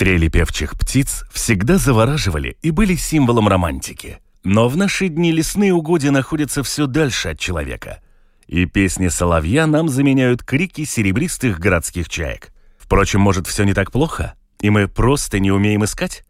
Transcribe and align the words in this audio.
Трели 0.00 0.28
певчих 0.28 0.78
птиц 0.78 1.24
всегда 1.30 1.76
завораживали 1.76 2.56
и 2.62 2.70
были 2.70 2.94
символом 2.94 3.48
романтики. 3.48 4.16
Но 4.42 4.66
в 4.66 4.74
наши 4.74 5.08
дни 5.08 5.30
лесные 5.30 5.74
угодья 5.74 6.10
находятся 6.10 6.62
все 6.62 6.86
дальше 6.86 7.28
от 7.28 7.38
человека. 7.38 8.00
И 8.46 8.64
песни 8.64 9.08
соловья 9.08 9.66
нам 9.66 9.90
заменяют 9.90 10.42
крики 10.42 10.84
серебристых 10.84 11.60
городских 11.60 12.08
чаек. 12.08 12.48
Впрочем, 12.78 13.20
может, 13.20 13.46
все 13.46 13.64
не 13.64 13.74
так 13.74 13.92
плохо? 13.92 14.32
И 14.62 14.70
мы 14.70 14.88
просто 14.88 15.38
не 15.38 15.52
умеем 15.52 15.84
искать? 15.84 16.24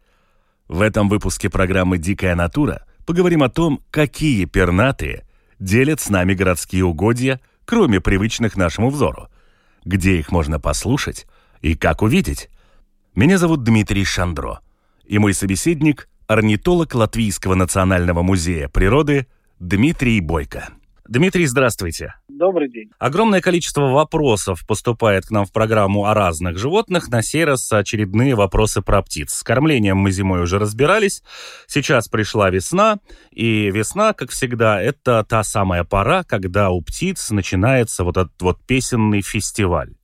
В 0.66 0.80
этом 0.80 1.08
выпуске 1.08 1.48
программы 1.48 1.98
«Дикая 1.98 2.34
натура» 2.34 2.84
поговорим 3.06 3.44
о 3.44 3.50
том, 3.50 3.84
какие 3.92 4.46
пернатые 4.46 5.22
делят 5.60 6.00
с 6.00 6.10
нами 6.10 6.34
городские 6.34 6.84
угодья, 6.84 7.40
кроме 7.66 8.00
привычных 8.00 8.56
нашему 8.56 8.90
взору, 8.90 9.28
где 9.84 10.18
их 10.18 10.32
можно 10.32 10.58
послушать 10.58 11.28
и 11.62 11.76
как 11.76 12.02
увидеть. 12.02 12.50
Меня 13.16 13.38
зовут 13.38 13.64
Дмитрий 13.64 14.04
Шандро, 14.04 14.60
и 15.04 15.18
мой 15.18 15.34
собеседник– 15.34 16.08
орнитолог 16.28 16.94
Латвийского 16.94 17.56
национального 17.56 18.22
музея 18.22 18.68
природы 18.68 19.26
Дмитрий 19.58 20.20
Бойко. 20.20 20.68
Дмитрий, 21.08 21.46
здравствуйте. 21.46 22.14
Добрый 22.28 22.70
день. 22.70 22.92
Огромное 23.00 23.40
количество 23.40 23.90
вопросов 23.90 24.64
поступает 24.64 25.26
к 25.26 25.32
нам 25.32 25.44
в 25.44 25.50
программу 25.50 26.06
о 26.06 26.14
разных 26.14 26.56
животных. 26.56 27.08
На 27.08 27.20
сей 27.20 27.44
раз 27.44 27.72
очередные 27.72 28.36
вопросы 28.36 28.80
про 28.80 29.02
птиц. 29.02 29.32
С 29.32 29.42
кормлением 29.42 29.96
мы 29.96 30.12
зимой 30.12 30.40
уже 30.42 30.60
разбирались. 30.60 31.24
Сейчас 31.66 32.06
пришла 32.06 32.48
весна, 32.48 33.00
и 33.32 33.72
весна, 33.72 34.12
как 34.12 34.30
всегда, 34.30 34.80
это 34.80 35.26
та 35.28 35.42
самая 35.42 35.82
пора, 35.82 36.22
когда 36.22 36.70
у 36.70 36.80
птиц 36.80 37.32
начинается 37.32 38.04
вот 38.04 38.16
этот 38.16 38.40
вот 38.40 38.60
песенный 38.64 39.22
фестиваль. 39.22 39.94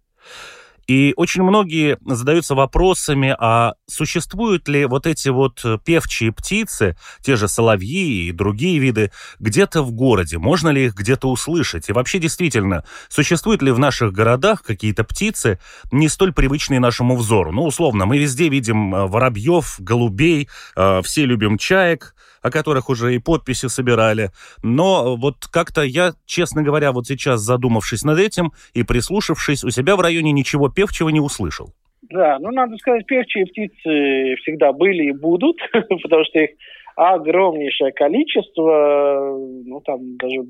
И 0.87 1.15
очень 1.17 1.43
многие 1.43 1.99
задаются 2.05 2.55
вопросами, 2.55 3.35
а 3.39 3.75
существуют 3.87 4.69
ли 4.69 4.87
вот 4.87 5.07
эти 5.07 5.29
вот 5.29 5.65
певчие 5.85 6.33
птицы, 6.33 6.97
те 7.23 7.37
же 7.37 7.49
соловьи 7.49 8.29
и 8.29 8.33
другие 8.33 8.79
виды, 8.79 9.11
где-то 9.41 9.83
в 9.83 9.93
городе? 9.93 10.39
Можно 10.39 10.69
ли 10.69 10.87
их 10.87 10.95
где-то 10.95 11.29
услышать? 11.29 11.89
И 11.89 11.93
вообще 11.93 12.19
действительно, 12.19 12.85
существуют 13.09 13.63
ли 13.63 13.73
в 13.73 13.79
наших 13.79 14.13
городах 14.13 14.63
какие-то 14.63 15.05
птицы, 15.05 15.59
не 15.91 16.09
столь 16.09 16.33
привычные 16.33 16.81
нашему 16.81 17.17
взору? 17.17 17.53
Ну, 17.53 17.65
условно, 17.65 18.07
мы 18.07 18.19
везде 18.19 18.49
видим 18.49 18.95
э, 18.95 19.07
воробьев, 19.07 19.77
голубей, 19.81 20.49
э, 20.77 21.03
все 21.03 21.25
любим 21.25 21.59
чаек, 21.59 22.15
о 22.47 22.51
которых 22.51 22.89
уже 22.89 23.15
и 23.15 23.19
подписи 23.19 23.67
собирали. 23.67 24.31
Но 24.63 25.17
вот 25.17 25.35
как-то 25.53 25.83
я, 25.83 26.13
честно 26.27 26.63
говоря, 26.63 26.93
вот 26.93 27.07
сейчас 27.07 27.41
задумавшись 27.41 28.05
над 28.05 28.21
этим 28.21 28.53
и 28.73 28.85
прислушавшись, 28.85 29.65
у 29.65 29.71
себя 29.71 29.97
в 29.97 30.01
районе 30.01 30.31
ничего 30.31 30.69
певчего 30.69 31.11
не 31.11 31.21
услышал. 31.21 31.71
Да, 32.09 32.39
ну 32.39 32.53
надо 32.53 32.77
сказать, 32.77 33.05
певчие 33.07 33.47
птицы 33.47 34.37
всегда 34.43 34.73
были 34.73 35.09
и 35.09 35.13
будут, 35.13 35.57
потому 35.73 36.25
что 36.25 36.39
их 36.39 36.51
огромнейшее 36.95 37.91
количество, 37.93 39.37
ну 39.67 39.81
там 39.85 40.17
даже 40.17 40.47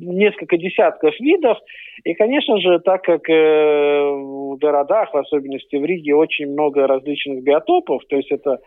несколько 0.00 0.56
десятков 0.56 1.14
видов. 1.20 1.58
И, 2.04 2.14
конечно 2.14 2.58
же, 2.60 2.78
так 2.78 3.02
как 3.02 3.28
э, 3.28 3.34
в 3.34 4.56
городах, 4.56 5.12
в 5.12 5.16
особенности 5.18 5.76
в 5.76 5.84
Риге, 5.84 6.14
очень 6.14 6.50
много 6.50 6.86
различных 6.86 7.42
биотопов, 7.42 8.00
то 8.08 8.16
есть 8.16 8.30
это 8.30 8.58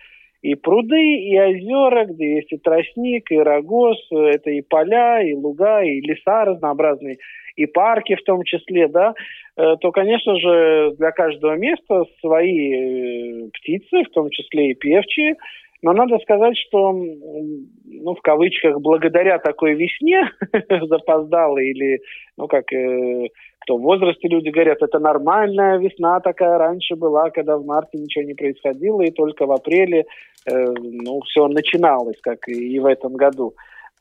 и 0.44 0.56
пруды, 0.56 1.00
и 1.00 1.40
озера, 1.40 2.06
где 2.06 2.36
есть 2.36 2.52
и 2.52 2.58
тростник, 2.58 3.32
и 3.32 3.38
рогоз, 3.38 3.98
это 4.12 4.52
и 4.52 4.62
поля, 4.62 5.24
и 5.24 5.34
луга, 5.34 5.82
и 5.82 6.02
леса 6.02 6.44
разнообразные, 6.44 7.18
и 7.56 7.66
парки 7.66 8.16
в 8.16 8.24
том 8.24 8.44
числе, 8.44 8.90
да, 8.90 9.14
э, 9.56 9.76
то, 9.80 9.92
конечно 9.92 10.36
же, 10.36 10.96
для 10.98 11.12
каждого 11.12 11.56
места 11.56 12.04
свои 12.20 12.74
э, 12.74 13.50
птицы, 13.54 14.04
в 14.04 14.10
том 14.10 14.30
числе 14.32 14.72
и 14.72 14.76
певчие, 14.76 15.36
но 15.82 15.94
надо 15.94 16.18
сказать, 16.20 16.58
что, 16.58 16.92
ну, 16.94 18.16
в 18.16 18.22
кавычках, 18.22 18.80
благодаря 18.82 19.38
такой 19.40 19.76
весне 19.76 20.30
запоздалой 20.88 21.70
или, 21.70 22.00
ну, 22.38 22.48
как 22.48 22.72
э, 22.74 23.28
кто 23.64 23.78
в 23.78 23.82
возрасте 23.82 24.28
люди 24.28 24.50
говорят, 24.50 24.82
это 24.82 25.00
нормальная 25.00 25.78
весна 25.78 26.20
такая 26.20 26.58
раньше 26.58 26.96
была, 26.96 27.30
когда 27.30 27.58
в 27.58 27.66
марте 27.66 27.98
ничего 27.98 28.26
не 28.26 28.34
происходило, 28.34 29.02
и 29.02 29.12
только 29.12 29.46
в 29.46 29.52
апреле, 29.52 30.06
э, 30.46 30.66
ну, 30.80 31.22
все 31.22 31.48
начиналось, 31.48 32.20
как 32.22 32.48
и 32.48 32.80
в 32.80 32.86
этом 32.86 33.14
году 33.14 33.54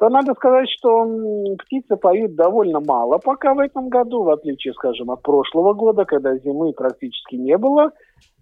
то 0.03 0.09
надо 0.09 0.34
сказать, 0.34 0.69
что 0.69 1.06
птицы 1.62 1.97
поют 1.97 2.34
довольно 2.34 2.81
мало 2.81 3.19
пока 3.19 3.55
в 3.55 3.61
этом 3.61 3.89
году, 3.89 4.25
в 4.25 4.31
отличие, 4.31 4.75
скажем, 4.75 5.12
от 5.12 5.22
прошлого 5.22 5.75
года, 5.75 6.05
когда 6.05 6.37
зимы 6.39 6.72
практически 6.72 7.37
не 7.37 7.56
было, 7.56 7.93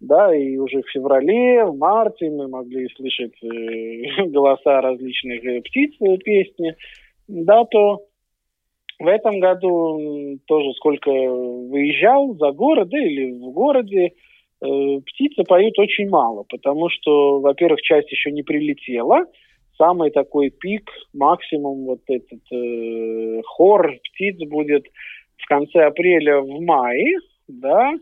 да, 0.00 0.34
и 0.34 0.56
уже 0.56 0.80
в 0.80 0.88
феврале, 0.90 1.66
в 1.66 1.76
марте 1.76 2.30
мы 2.30 2.48
могли 2.48 2.88
слышать 2.96 3.34
э, 3.42 4.26
голоса 4.28 4.80
различных 4.80 5.44
э, 5.44 5.60
птиц, 5.60 5.92
э, 6.00 6.16
песни, 6.16 6.74
да, 7.28 7.64
то 7.66 8.06
в 9.00 9.06
этом 9.06 9.40
году 9.40 10.38
тоже 10.46 10.72
сколько 10.74 11.10
выезжал 11.10 12.34
за 12.34 12.52
город 12.52 12.92
или 12.92 13.32
в 13.32 13.50
городе, 13.50 14.10
э, 14.10 15.00
птицы 15.06 15.42
поют 15.48 15.78
очень 15.78 16.08
мало, 16.08 16.44
потому 16.48 16.90
что, 16.90 17.40
во-первых, 17.40 17.80
часть 17.80 18.12
еще 18.12 18.30
не 18.30 18.42
прилетела, 18.42 19.24
самый 19.78 20.10
такой 20.10 20.50
пик, 20.50 20.90
максимум 21.14 21.86
вот 21.86 22.00
этот 22.08 22.40
э, 22.52 23.40
хор 23.46 23.90
птиц 24.04 24.36
будет 24.48 24.84
в 25.38 25.46
конце 25.46 25.86
апреля 25.86 26.40
в 26.42 26.60
мае, 26.60 27.16
да, 27.48 27.92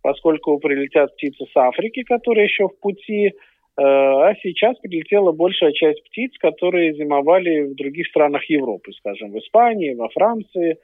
поскольку 0.00 0.58
прилетят 0.58 1.14
птицы 1.16 1.44
с 1.52 1.56
Африки, 1.56 2.02
которые 2.02 2.44
еще 2.44 2.68
в 2.68 2.80
пути, 2.80 3.34
а 3.78 4.34
сейчас 4.42 4.76
прилетела 4.78 5.32
большая 5.32 5.72
часть 5.72 6.02
птиц, 6.04 6.32
которые 6.38 6.94
зимовали 6.94 7.62
в 7.62 7.74
других 7.74 8.06
странах 8.08 8.48
Европы, 8.48 8.92
скажем, 8.92 9.32
в 9.32 9.38
Испании, 9.38 9.94
во 9.94 10.08
Франции. 10.08 10.78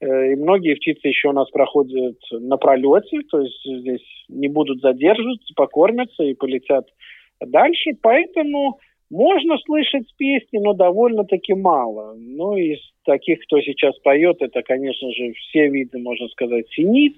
Э, 0.00 0.32
и 0.32 0.36
многие 0.36 0.74
птицы 0.74 1.08
еще 1.08 1.28
у 1.28 1.32
нас 1.32 1.50
проходят 1.50 2.16
на 2.30 2.56
пролете, 2.56 3.20
то 3.30 3.40
есть 3.40 3.62
здесь 3.64 4.24
не 4.28 4.48
будут 4.48 4.80
задерживаться, 4.80 5.52
покормятся 5.56 6.22
и 6.22 6.34
полетят 6.34 6.86
дальше. 7.40 7.90
Поэтому 8.00 8.78
можно 9.10 9.56
слышать 9.58 10.06
песни, 10.16 10.58
но 10.58 10.74
довольно-таки 10.74 11.54
мало. 11.54 12.14
Ну, 12.16 12.56
из 12.56 12.78
таких, 13.04 13.40
кто 13.44 13.60
сейчас 13.60 13.98
поет, 14.00 14.36
это, 14.40 14.62
конечно 14.62 15.10
же, 15.12 15.32
все 15.32 15.68
виды, 15.68 15.98
можно 15.98 16.28
сказать, 16.28 16.66
синиц, 16.70 17.14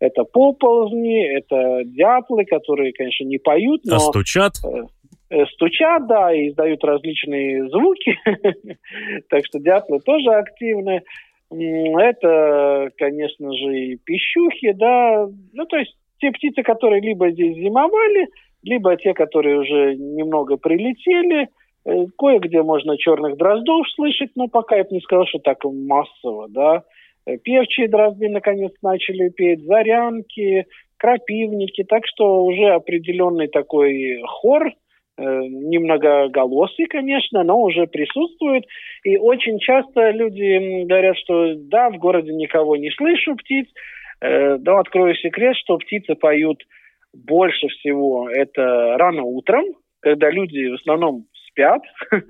это 0.00 0.24
поползни, 0.24 1.24
это 1.36 1.82
дятлы, 1.84 2.44
которые, 2.44 2.92
конечно, 2.92 3.24
не 3.24 3.38
поют, 3.38 3.82
но... 3.84 3.96
А 3.96 3.98
стучат? 3.98 4.54
Э, 4.64 4.82
э, 5.30 5.46
стучат, 5.54 6.06
да, 6.06 6.32
и 6.32 6.48
издают 6.48 6.84
различные 6.84 7.68
звуки. 7.68 8.16
так 9.28 9.44
что 9.46 9.58
дятлы 9.58 10.00
тоже 10.00 10.30
активны. 10.30 11.02
Это, 11.50 12.90
конечно 12.98 13.52
же, 13.54 13.78
и 13.78 13.96
пищухи, 13.96 14.72
да. 14.72 15.26
Ну, 15.52 15.64
то 15.64 15.76
есть 15.78 15.96
те 16.20 16.30
птицы, 16.30 16.62
которые 16.62 17.00
либо 17.00 17.30
здесь 17.30 17.56
зимовали, 17.56 18.28
либо 18.62 18.96
те, 18.96 19.14
которые 19.14 19.58
уже 19.60 19.94
немного 19.96 20.56
прилетели. 20.58 21.48
Э, 21.84 22.06
кое-где 22.18 22.62
можно 22.62 22.96
черных 22.98 23.36
дроздов 23.36 23.88
слышать, 23.94 24.30
но 24.36 24.46
пока 24.48 24.76
я 24.76 24.84
бы 24.84 24.90
не 24.92 25.00
сказал, 25.00 25.26
что 25.26 25.38
так 25.38 25.64
массово, 25.64 26.48
да. 26.50 26.82
Э, 27.28 27.36
певчие 27.38 27.88
дрозды 27.88 28.28
наконец 28.28 28.72
начали 28.82 29.28
петь, 29.28 29.64
зарянки, 29.64 30.66
крапивники, 30.96 31.84
так 31.84 32.02
что 32.06 32.44
уже 32.44 32.68
определенный 32.70 33.48
такой 33.48 34.20
хор, 34.26 34.68
э, 34.68 34.72
немногоголосый, 35.20 36.86
конечно, 36.86 37.42
но 37.42 37.60
уже 37.60 37.86
присутствует. 37.86 38.64
И 39.04 39.16
очень 39.16 39.58
часто 39.58 40.10
люди 40.10 40.84
говорят, 40.84 41.16
что 41.18 41.54
да, 41.54 41.90
в 41.90 41.98
городе 41.98 42.32
никого 42.32 42.76
не 42.76 42.90
слышу 42.92 43.36
птиц. 43.36 43.66
Э, 44.20 44.56
да, 44.58 44.80
открою 44.80 45.14
секрет, 45.14 45.56
что 45.56 45.76
птицы 45.78 46.14
поют 46.14 46.62
больше 47.12 47.68
всего 47.68 48.28
это 48.30 48.96
рано 48.96 49.22
утром, 49.22 49.64
когда 50.00 50.30
люди 50.30 50.70
в 50.70 50.74
основном 50.74 51.24
спят, 51.58 51.82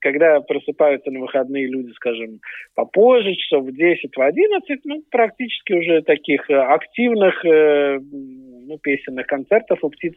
когда 0.00 0.40
просыпаются 0.40 1.10
на 1.10 1.20
выходные 1.20 1.66
люди, 1.66 1.92
скажем, 1.92 2.40
попозже, 2.74 3.34
часов 3.34 3.64
в 3.64 3.72
10, 3.72 4.16
в 4.16 4.20
11, 4.20 4.80
ну, 4.84 5.02
практически 5.10 5.74
уже 5.74 6.02
таких 6.02 6.48
э, 6.50 6.54
активных 6.54 7.44
э, 7.44 7.98
ну, 8.00 8.78
песенных 8.78 9.26
концертов 9.26 9.78
у 9.82 9.90
птиц 9.90 10.14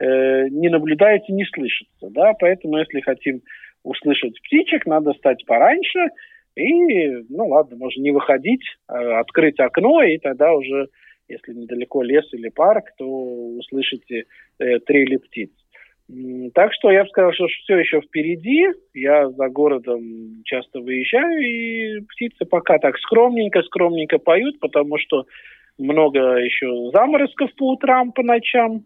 э, 0.00 0.48
не 0.50 0.68
наблюдается, 0.68 1.32
не 1.32 1.44
слышится, 1.44 2.08
да, 2.10 2.34
поэтому 2.38 2.78
если 2.78 3.00
хотим 3.00 3.40
услышать 3.82 4.38
птичек, 4.42 4.86
надо 4.86 5.12
стать 5.14 5.44
пораньше 5.46 6.00
и, 6.56 7.08
ну 7.30 7.48
ладно, 7.48 7.76
можно 7.76 8.02
не 8.02 8.10
выходить, 8.10 8.64
а 8.88 9.20
открыть 9.20 9.60
окно, 9.60 10.02
и 10.02 10.18
тогда 10.18 10.52
уже, 10.52 10.88
если 11.28 11.54
недалеко 11.54 12.02
лес 12.02 12.26
или 12.32 12.48
парк, 12.48 12.86
то 12.98 13.06
услышите 13.06 14.24
э, 14.58 14.78
трели 14.80 15.16
птиц. 15.16 15.50
Так 16.54 16.72
что 16.72 16.90
я 16.90 17.04
бы 17.04 17.10
сказал, 17.10 17.32
что 17.32 17.46
все 17.46 17.76
еще 17.76 18.00
впереди. 18.00 18.68
Я 18.94 19.28
за 19.28 19.48
городом 19.48 20.42
часто 20.44 20.80
выезжаю, 20.80 21.40
и 21.40 22.00
птицы 22.00 22.46
пока 22.46 22.78
так 22.78 22.96
скромненько-скромненько 22.98 24.18
поют, 24.18 24.58
потому 24.58 24.96
что 24.98 25.26
много 25.76 26.36
еще 26.36 26.90
заморозков 26.94 27.54
по 27.56 27.72
утрам, 27.72 28.12
по 28.12 28.22
ночам. 28.22 28.84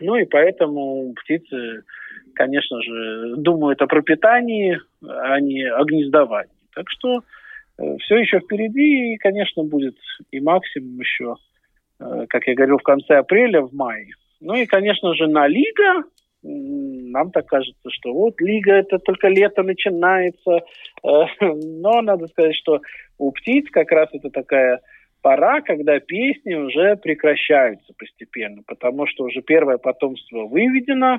Ну 0.00 0.16
и 0.16 0.24
поэтому 0.24 1.12
птицы, 1.22 1.82
конечно 2.34 2.80
же, 2.82 3.36
думают 3.36 3.82
о 3.82 3.86
пропитании, 3.86 4.80
а 5.06 5.40
не 5.40 5.64
о 5.64 5.84
гнездовании. 5.84 6.50
Так 6.74 6.88
что 6.88 7.18
э, 7.78 7.96
все 7.98 8.16
еще 8.16 8.40
впереди, 8.40 9.14
и, 9.14 9.16
конечно, 9.18 9.64
будет 9.64 9.96
и 10.30 10.40
максимум 10.40 10.98
еще, 10.98 11.36
э, 12.00 12.26
как 12.28 12.46
я 12.46 12.54
говорил, 12.54 12.78
в 12.78 12.82
конце 12.82 13.18
апреля, 13.18 13.60
в 13.60 13.74
мае. 13.74 14.12
Ну 14.40 14.54
и, 14.54 14.66
конечно 14.66 15.14
же, 15.14 15.26
на 15.26 15.46
Лига 15.46 16.04
нам 16.42 17.30
так 17.30 17.46
кажется, 17.46 17.90
что 17.90 18.12
вот 18.12 18.40
лига 18.40 18.74
это 18.74 18.98
только 18.98 19.28
лето 19.28 19.62
начинается, 19.62 20.58
э, 21.02 21.08
но 21.40 22.00
надо 22.02 22.26
сказать, 22.28 22.54
что 22.54 22.80
у 23.18 23.32
птиц 23.32 23.66
как 23.70 23.90
раз 23.90 24.08
это 24.12 24.30
такая 24.30 24.80
пора, 25.22 25.60
когда 25.60 25.98
песни 25.98 26.54
уже 26.54 26.96
прекращаются 26.96 27.92
постепенно, 27.98 28.62
потому 28.66 29.06
что 29.06 29.24
уже 29.24 29.42
первое 29.42 29.78
потомство 29.78 30.46
выведено 30.46 31.18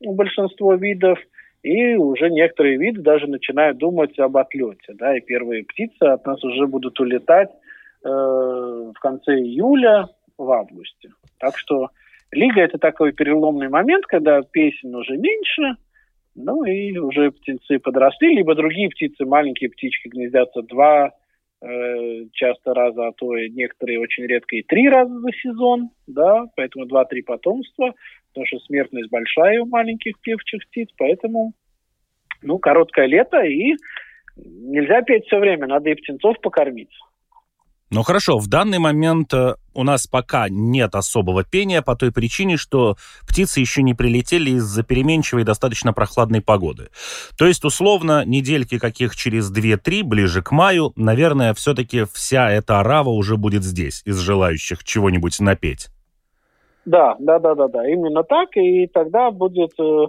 у 0.00 0.14
большинства 0.14 0.76
видов, 0.76 1.18
и 1.62 1.94
уже 1.94 2.28
некоторые 2.30 2.76
виды 2.76 3.02
даже 3.02 3.28
начинают 3.28 3.78
думать 3.78 4.18
об 4.18 4.36
отлете, 4.36 4.94
да, 4.94 5.16
и 5.16 5.20
первые 5.20 5.64
птицы 5.64 6.02
от 6.02 6.26
нас 6.26 6.42
уже 6.42 6.66
будут 6.66 6.98
улетать 6.98 7.50
э, 8.04 8.08
в 8.08 8.98
конце 9.00 9.34
июля, 9.34 10.08
в 10.38 10.50
августе. 10.50 11.10
Так 11.38 11.56
что 11.56 11.90
Лига– 12.32 12.60
это 12.62 12.78
такой 12.78 13.12
переломный 13.12 13.68
момент, 13.68 14.06
когда 14.06 14.40
песен 14.42 14.94
уже 14.94 15.16
меньше, 15.16 15.76
ну 16.34 16.64
и 16.64 16.96
уже 16.96 17.30
птенцы 17.30 17.78
подросли, 17.78 18.34
либо 18.34 18.54
другие 18.54 18.88
птицы, 18.88 19.26
маленькие 19.26 19.68
птички 19.68 20.08
гнездятся 20.08 20.62
два 20.62 21.12
э, 21.60 22.24
часто 22.32 22.72
раза, 22.72 23.08
а 23.08 23.12
то 23.12 23.36
и 23.36 23.50
некоторые 23.50 24.00
очень 24.00 24.24
редко 24.24 24.56
и 24.56 24.62
три 24.62 24.88
раза 24.88 25.12
за 25.20 25.28
сезон, 25.42 25.90
да, 26.06 26.46
поэтому 26.56 26.86
два-три 26.86 27.20
потомства, 27.20 27.92
потому 28.28 28.46
что 28.46 28.58
смертность 28.60 29.10
большая 29.10 29.60
у 29.60 29.66
маленьких 29.66 30.18
певчих 30.22 30.62
птиц, 30.68 30.88
поэтому, 30.96 31.52
ну, 32.40 32.58
короткое 32.58 33.06
лето, 33.06 33.42
и 33.42 33.74
нельзя 34.36 35.02
петь 35.02 35.26
все 35.26 35.38
время, 35.38 35.66
надо 35.66 35.90
и 35.90 35.94
птенцов 35.94 36.40
покормить. 36.40 36.96
Ну 37.94 38.02
хорошо, 38.02 38.38
в 38.38 38.48
данный 38.48 38.78
момент 38.78 39.34
э, 39.34 39.56
у 39.74 39.82
нас 39.84 40.06
пока 40.06 40.48
нет 40.48 40.94
особого 40.94 41.44
пения 41.44 41.82
по 41.82 41.94
той 41.94 42.10
причине, 42.10 42.56
что 42.56 42.96
птицы 43.28 43.60
еще 43.60 43.82
не 43.82 43.92
прилетели 43.92 44.52
из-за 44.52 44.82
переменчивой 44.82 45.44
достаточно 45.44 45.92
прохладной 45.92 46.40
погоды. 46.40 46.88
То 47.36 47.44
есть, 47.46 47.66
условно, 47.66 48.24
недельки 48.24 48.78
каких 48.78 49.14
через 49.14 49.52
2-3, 49.52 50.04
ближе 50.04 50.40
к 50.40 50.52
маю, 50.52 50.94
наверное, 50.96 51.52
все-таки 51.52 52.06
вся 52.10 52.50
эта 52.50 52.80
арава 52.80 53.10
уже 53.10 53.36
будет 53.36 53.62
здесь, 53.62 54.00
из 54.06 54.18
желающих 54.18 54.84
чего-нибудь 54.84 55.38
напеть. 55.40 55.88
Да, 56.86 57.14
да, 57.20 57.38
да, 57.38 57.54
да, 57.54 57.68
да, 57.68 57.86
именно 57.86 58.22
так, 58.24 58.56
и 58.56 58.86
тогда 58.86 59.30
будет 59.30 59.72
э, 59.78 60.06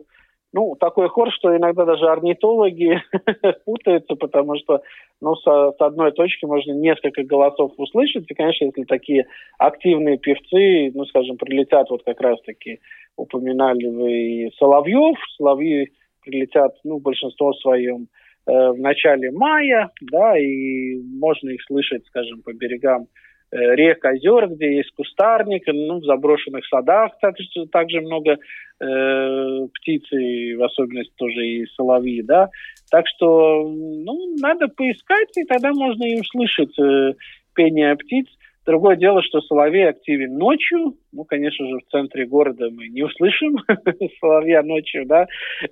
ну, 0.54 0.76
такой 0.80 1.10
хор, 1.10 1.32
что 1.32 1.56
иногда 1.58 1.84
даже 1.84 2.06
орнитологи 2.06 3.02
путаются, 3.66 4.16
потому 4.16 4.56
что, 4.58 4.82
ну, 5.20 5.36
со, 5.38 5.72
с 5.72 5.82
одной 5.82 6.12
точки 6.12 6.46
можно 6.46 6.74
несколько 6.74 7.24
голосов 7.24 7.74
услышать. 7.78 8.30
И, 8.30 8.34
конечно, 8.36 8.66
если 8.66 8.84
такие 8.84 9.26
активные 9.58 10.20
певцы, 10.20 10.92
ну, 10.94 11.06
скажем, 11.06 11.38
прилетят, 11.38 11.90
вот 11.90 12.04
как 12.04 12.22
раз-таки 12.22 12.80
упоминали 13.18 13.88
вы 13.88 14.52
Соловьев, 14.60 15.18
Соловьи 15.38 15.92
прилетят, 16.22 16.76
ну, 16.84 17.00
большинство 17.00 17.54
своем 17.54 18.08
э, 18.46 18.52
в 18.52 18.78
начале 18.80 19.32
мая, 19.32 19.90
да, 20.02 20.38
и 20.38 21.02
можно 21.20 21.50
их 21.50 21.64
слышать, 21.64 22.06
скажем, 22.06 22.44
по 22.44 22.54
берегам 22.54 23.08
рек, 23.54 24.04
озер, 24.04 24.48
где 24.50 24.78
есть 24.78 24.92
кустарник, 24.96 25.64
ну, 25.68 26.00
в 26.00 26.06
заброшенных 26.06 26.66
садах 26.68 27.12
также, 27.22 27.48
также 27.72 28.02
много 28.02 28.38
э, 28.80 29.68
птиц, 29.74 30.04
и 30.12 30.56
в 30.56 30.64
особенности 30.64 31.14
тоже 31.18 31.46
и 31.46 31.66
соловьи, 31.76 32.22
да. 32.24 32.50
Так 32.90 33.08
что, 33.08 33.64
ну, 33.68 34.36
надо 34.40 34.68
поискать, 34.68 35.38
и 35.38 35.44
тогда 35.44 35.72
можно 35.72 36.04
и 36.04 36.20
услышать 36.20 36.78
э, 36.80 37.14
пение 37.56 37.96
птиц. 37.96 38.28
Другое 38.66 38.96
дело, 38.96 39.22
что 39.22 39.42
соловей 39.42 39.90
активен 39.90 40.38
ночью. 40.38 40.94
Ну, 41.12 41.26
конечно 41.26 41.68
же, 41.68 41.80
в 41.80 41.92
центре 41.92 42.26
города 42.26 42.70
мы 42.70 42.88
не 42.88 43.04
услышим 43.04 43.58
соловья 44.22 44.64
ночью, 44.64 45.06
да. 45.06 45.28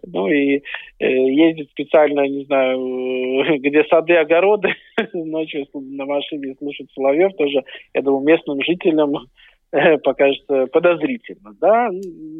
Ну 0.05 0.27
и 0.27 0.61
э, 0.99 1.05
ездить 1.07 1.69
специально, 1.71 2.27
не 2.27 2.43
знаю, 2.45 3.59
где 3.59 3.85
сады, 3.85 4.15
огороды, 4.15 4.73
ночью 5.13 5.65
на 5.73 6.05
машине 6.05 6.55
слушать 6.59 6.91
соловьев 6.93 7.31
тоже, 7.38 7.63
я 7.93 8.01
думаю, 8.01 8.25
местным 8.25 8.61
жителям 8.61 9.13
э, 9.71 9.97
покажется 9.99 10.67
подозрительно, 10.67 11.55
да, 11.61 11.89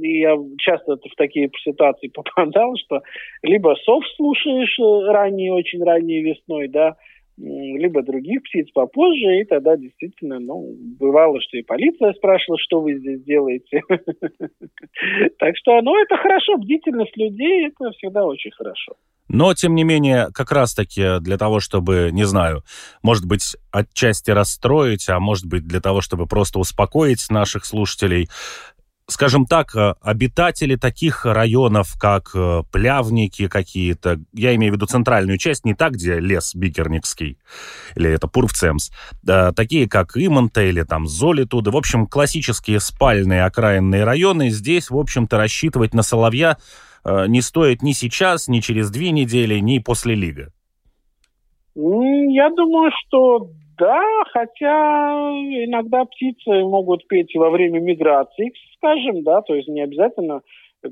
и 0.02 0.20
я 0.20 0.36
часто 0.58 0.98
в 0.98 1.16
такие 1.16 1.50
ситуации 1.64 2.08
попадал, 2.14 2.76
что 2.76 3.02
либо 3.42 3.76
сов 3.86 4.04
слушаешь 4.18 4.78
э, 4.80 5.12
ранней, 5.12 5.50
очень 5.50 5.82
ранней 5.82 6.22
весной, 6.22 6.68
да, 6.68 6.98
либо 7.42 8.04
других 8.04 8.44
птиц 8.44 8.70
попозже, 8.74 9.42
и 9.42 9.46
тогда 9.46 9.76
действительно, 9.76 10.40
ну, 10.40 10.76
бывало, 11.00 11.40
что 11.42 11.58
и 11.58 11.64
полиция 11.64 12.14
спрашивала, 12.14 12.60
что 12.60 12.82
вы 12.82 12.96
здесь 12.96 13.24
делаете. 13.24 13.82
Так 15.40 15.56
что, 15.58 15.82
ну, 15.82 16.00
это 16.00 16.16
хорошо, 16.18 16.58
бдительность 16.58 17.16
людей, 17.18 17.68
это 17.68 17.92
всегда 17.92 18.24
очень 18.26 18.52
хорошо. 18.52 18.94
Но, 19.28 19.54
тем 19.54 19.74
не 19.76 19.84
менее, 19.84 20.28
как 20.34 20.52
раз-таки 20.52 21.20
для 21.22 21.38
того, 21.38 21.60
чтобы, 21.60 22.10
не 22.12 22.26
знаю, 22.26 22.64
может 23.02 23.26
быть, 23.26 23.56
отчасти 23.72 24.30
расстроить, 24.30 25.10
а 25.10 25.20
может 25.20 25.46
быть, 25.46 25.66
для 25.66 25.80
того, 25.80 26.02
чтобы 26.02 26.28
просто 26.28 26.60
успокоить 26.60 27.26
наших 27.30 27.66
слушателей, 27.66 28.30
скажем 29.12 29.46
так, 29.46 29.76
э, 29.76 29.94
обитатели 30.02 30.76
таких 30.76 31.26
районов, 31.26 31.96
как 32.00 32.32
э, 32.34 32.64
Плявники 32.72 33.48
какие-то, 33.48 34.20
я 34.34 34.56
имею 34.56 34.74
в 34.74 34.76
виду 34.76 34.86
центральную 34.86 35.38
часть, 35.38 35.66
не 35.66 35.74
так, 35.74 35.94
где 35.94 36.20
лес 36.20 36.56
Бикерникский, 36.56 37.38
или 37.96 38.10
это 38.10 38.28
Пурвцемс, 38.28 38.92
да, 39.22 39.52
такие 39.52 39.88
как 39.88 40.16
Имонта 40.16 40.62
или 40.62 40.84
там 40.84 41.08
Золитуды, 41.08 41.72
в 41.72 41.78
общем, 41.78 42.08
классические 42.08 42.80
спальные 42.80 43.44
окраинные 43.44 44.04
районы, 44.04 44.50
здесь, 44.50 44.90
в 44.90 44.98
общем-то, 44.98 45.38
рассчитывать 45.38 45.94
на 45.94 46.04
Соловья 46.04 46.58
э, 47.04 47.28
не 47.28 47.42
стоит 47.42 47.82
ни 47.82 47.92
сейчас, 47.92 48.48
ни 48.48 48.60
через 48.60 48.90
две 48.90 49.12
недели, 49.12 49.60
ни 49.60 49.80
после 49.80 50.16
Лига. 50.16 50.52
Я 51.76 52.50
думаю, 52.50 52.92
что 53.00 53.50
да, 53.82 54.00
хотя 54.32 55.32
иногда 55.66 56.06
птицы 56.06 56.52
могут 56.64 57.08
петь 57.08 57.36
во 57.36 57.50
время 57.50 57.80
миграции, 57.80 58.54
скажем, 58.76 59.24
да, 59.24 59.42
то 59.42 59.56
есть 59.56 59.68
не 59.68 59.82
обязательно 59.82 60.42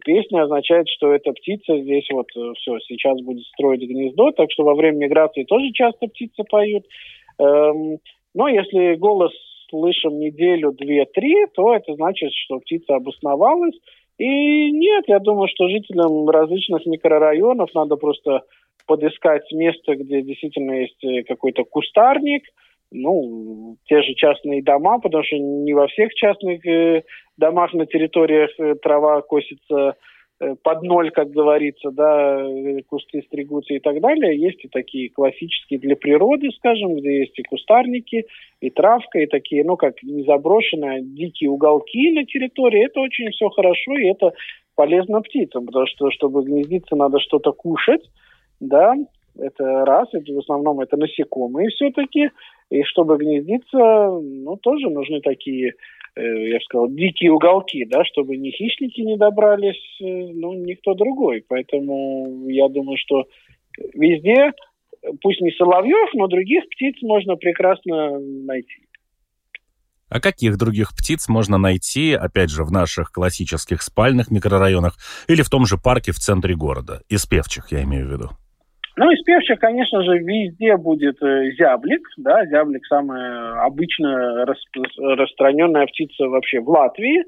песня 0.04 0.44
означает, 0.44 0.88
что 0.90 1.14
эта 1.14 1.32
птица 1.34 1.80
здесь 1.80 2.08
вот 2.12 2.26
э, 2.36 2.54
все, 2.58 2.80
сейчас 2.80 3.22
будет 3.22 3.46
строить 3.46 3.88
гнездо, 3.88 4.32
так 4.32 4.52
что 4.52 4.64
во 4.64 4.74
время 4.74 5.06
миграции 5.06 5.44
тоже 5.44 5.72
часто 5.72 6.08
птицы 6.08 6.44
поют. 6.50 6.84
Эм, 7.40 8.00
но 8.34 8.48
если 8.48 8.96
голос 8.96 9.34
слышим 9.70 10.20
неделю, 10.20 10.72
две, 10.72 11.06
три, 11.06 11.46
то 11.54 11.76
это 11.76 11.94
значит, 11.94 12.32
что 12.34 12.60
птица 12.60 12.96
обосновалась. 12.96 13.76
И 14.18 14.72
нет, 14.72 15.06
я 15.08 15.20
думаю, 15.20 15.48
что 15.48 15.70
жителям 15.70 16.28
различных 16.28 16.88
микрорайонов 16.88 17.70
надо 17.76 17.98
просто 17.98 18.42
подыскать 18.88 19.52
место, 19.52 19.96
где 19.96 20.24
действительно 20.24 20.72
есть 20.72 21.04
э, 21.04 21.22
какой-то 21.24 21.66
кустарник– 21.66 22.44
ну, 22.92 23.78
те 23.86 24.02
же 24.02 24.14
частные 24.16 24.64
дома, 24.64 25.00
потому 25.00 25.24
что 25.24 25.38
не 25.38 25.74
во 25.74 25.88
всех 25.88 26.14
частных 26.14 26.66
э, 26.66 27.04
домах 27.38 27.74
на 27.74 27.86
территориях 27.86 28.50
э, 28.58 28.76
трава 28.76 29.22
косится 29.22 29.96
э, 30.40 30.56
под 30.64 30.82
ноль, 30.82 31.12
как 31.12 31.30
говорится, 31.30 31.92
да, 31.92 32.44
кусты 32.88 33.22
стригутся 33.28 33.76
и 33.76 33.80
так 33.80 34.02
далее. 34.02 34.40
Есть 34.40 34.66
и 34.66 34.70
такие 34.70 35.10
классические 35.10 35.80
для 35.80 35.96
природы, 35.96 36.50
скажем, 36.58 36.96
где 36.96 37.20
есть 37.20 37.38
и 37.38 37.44
кустарники, 37.44 38.26
и 38.60 38.70
травка, 38.72 39.20
и 39.20 39.28
такие, 39.28 39.64
ну, 39.64 39.78
как 39.78 40.02
не 40.02 40.24
заброшенные, 40.24 41.00
а 41.00 41.02
дикие 41.02 41.52
уголки 41.52 42.12
на 42.12 42.26
территории. 42.26 42.86
Это 42.86 43.02
очень 43.02 43.30
все 43.32 43.50
хорошо, 43.50 43.96
и 43.98 44.08
это 44.08 44.34
полезно 44.76 45.22
птицам, 45.22 45.68
потому 45.68 45.86
что, 45.86 46.10
чтобы 46.10 46.44
гнездиться, 46.44 46.96
надо 46.96 47.20
что-то 47.20 47.52
кушать, 47.52 48.10
да, 48.60 48.96
это 49.38 49.86
раз, 49.86 50.08
это 50.14 50.34
в 50.34 50.40
основном 50.40 50.80
это 50.80 50.98
насекомые 50.98 51.70
все-таки, 51.70 52.30
и 52.70 52.84
чтобы 52.84 53.18
гнездиться, 53.18 53.78
ну, 53.78 54.58
тоже 54.58 54.90
нужны 54.90 55.22
такие 55.22 55.74
я 56.16 56.58
бы 56.58 56.64
сказал, 56.64 56.90
дикие 56.90 57.32
уголки, 57.32 57.86
да, 57.86 58.04
чтобы 58.04 58.38
ни 58.38 58.50
хищники 58.52 59.02
не 59.02 59.18
добрались, 59.18 59.82
ну, 60.00 60.54
никто 60.54 60.94
другой. 60.94 61.44
Поэтому 61.48 62.50
я 62.50 62.68
думаю, 62.68 62.98
что 62.98 63.26
везде, 63.94 64.52
пусть 65.22 65.42
не 65.42 65.52
соловьев, 65.52 66.10
но 66.14 66.28
других 66.28 66.64
птиц 66.70 66.96
можно 67.02 67.36
прекрасно 67.36 68.20
найти. 68.20 68.86
А 70.10 70.20
каких 70.20 70.58
других 70.58 70.90
птиц 70.98 71.30
можно 71.30 71.60
найти, 71.60 72.14
опять 72.14 72.50
же, 72.50 72.64
в 72.64 72.72
наших 72.72 73.12
классических 73.12 73.82
спальных 73.84 74.32
микрорайонах 74.32 74.98
или 75.28 75.44
в 75.44 75.50
том 75.50 75.68
же 75.68 75.78
парке 75.78 76.12
в 76.12 76.18
центре 76.18 76.56
города? 76.56 77.04
Из 77.10 77.26
певчих, 77.28 77.72
я 77.72 77.84
имею 77.84 78.08
в 78.08 78.12
виду. 78.12 78.30
Ну, 79.02 79.10
из 79.12 79.24
певчих, 79.24 79.60
конечно 79.60 80.04
же, 80.04 80.18
везде 80.18 80.76
будет 80.76 81.24
э, 81.24 81.52
зяблик, 81.52 82.06
да, 82.18 82.46
зяблик 82.48 82.86
самая 82.86 83.64
обычная 83.64 84.46
распространенная 84.46 85.86
птица 85.86 86.28
вообще 86.28 86.60
в 86.60 86.68
Латвии, 86.68 87.24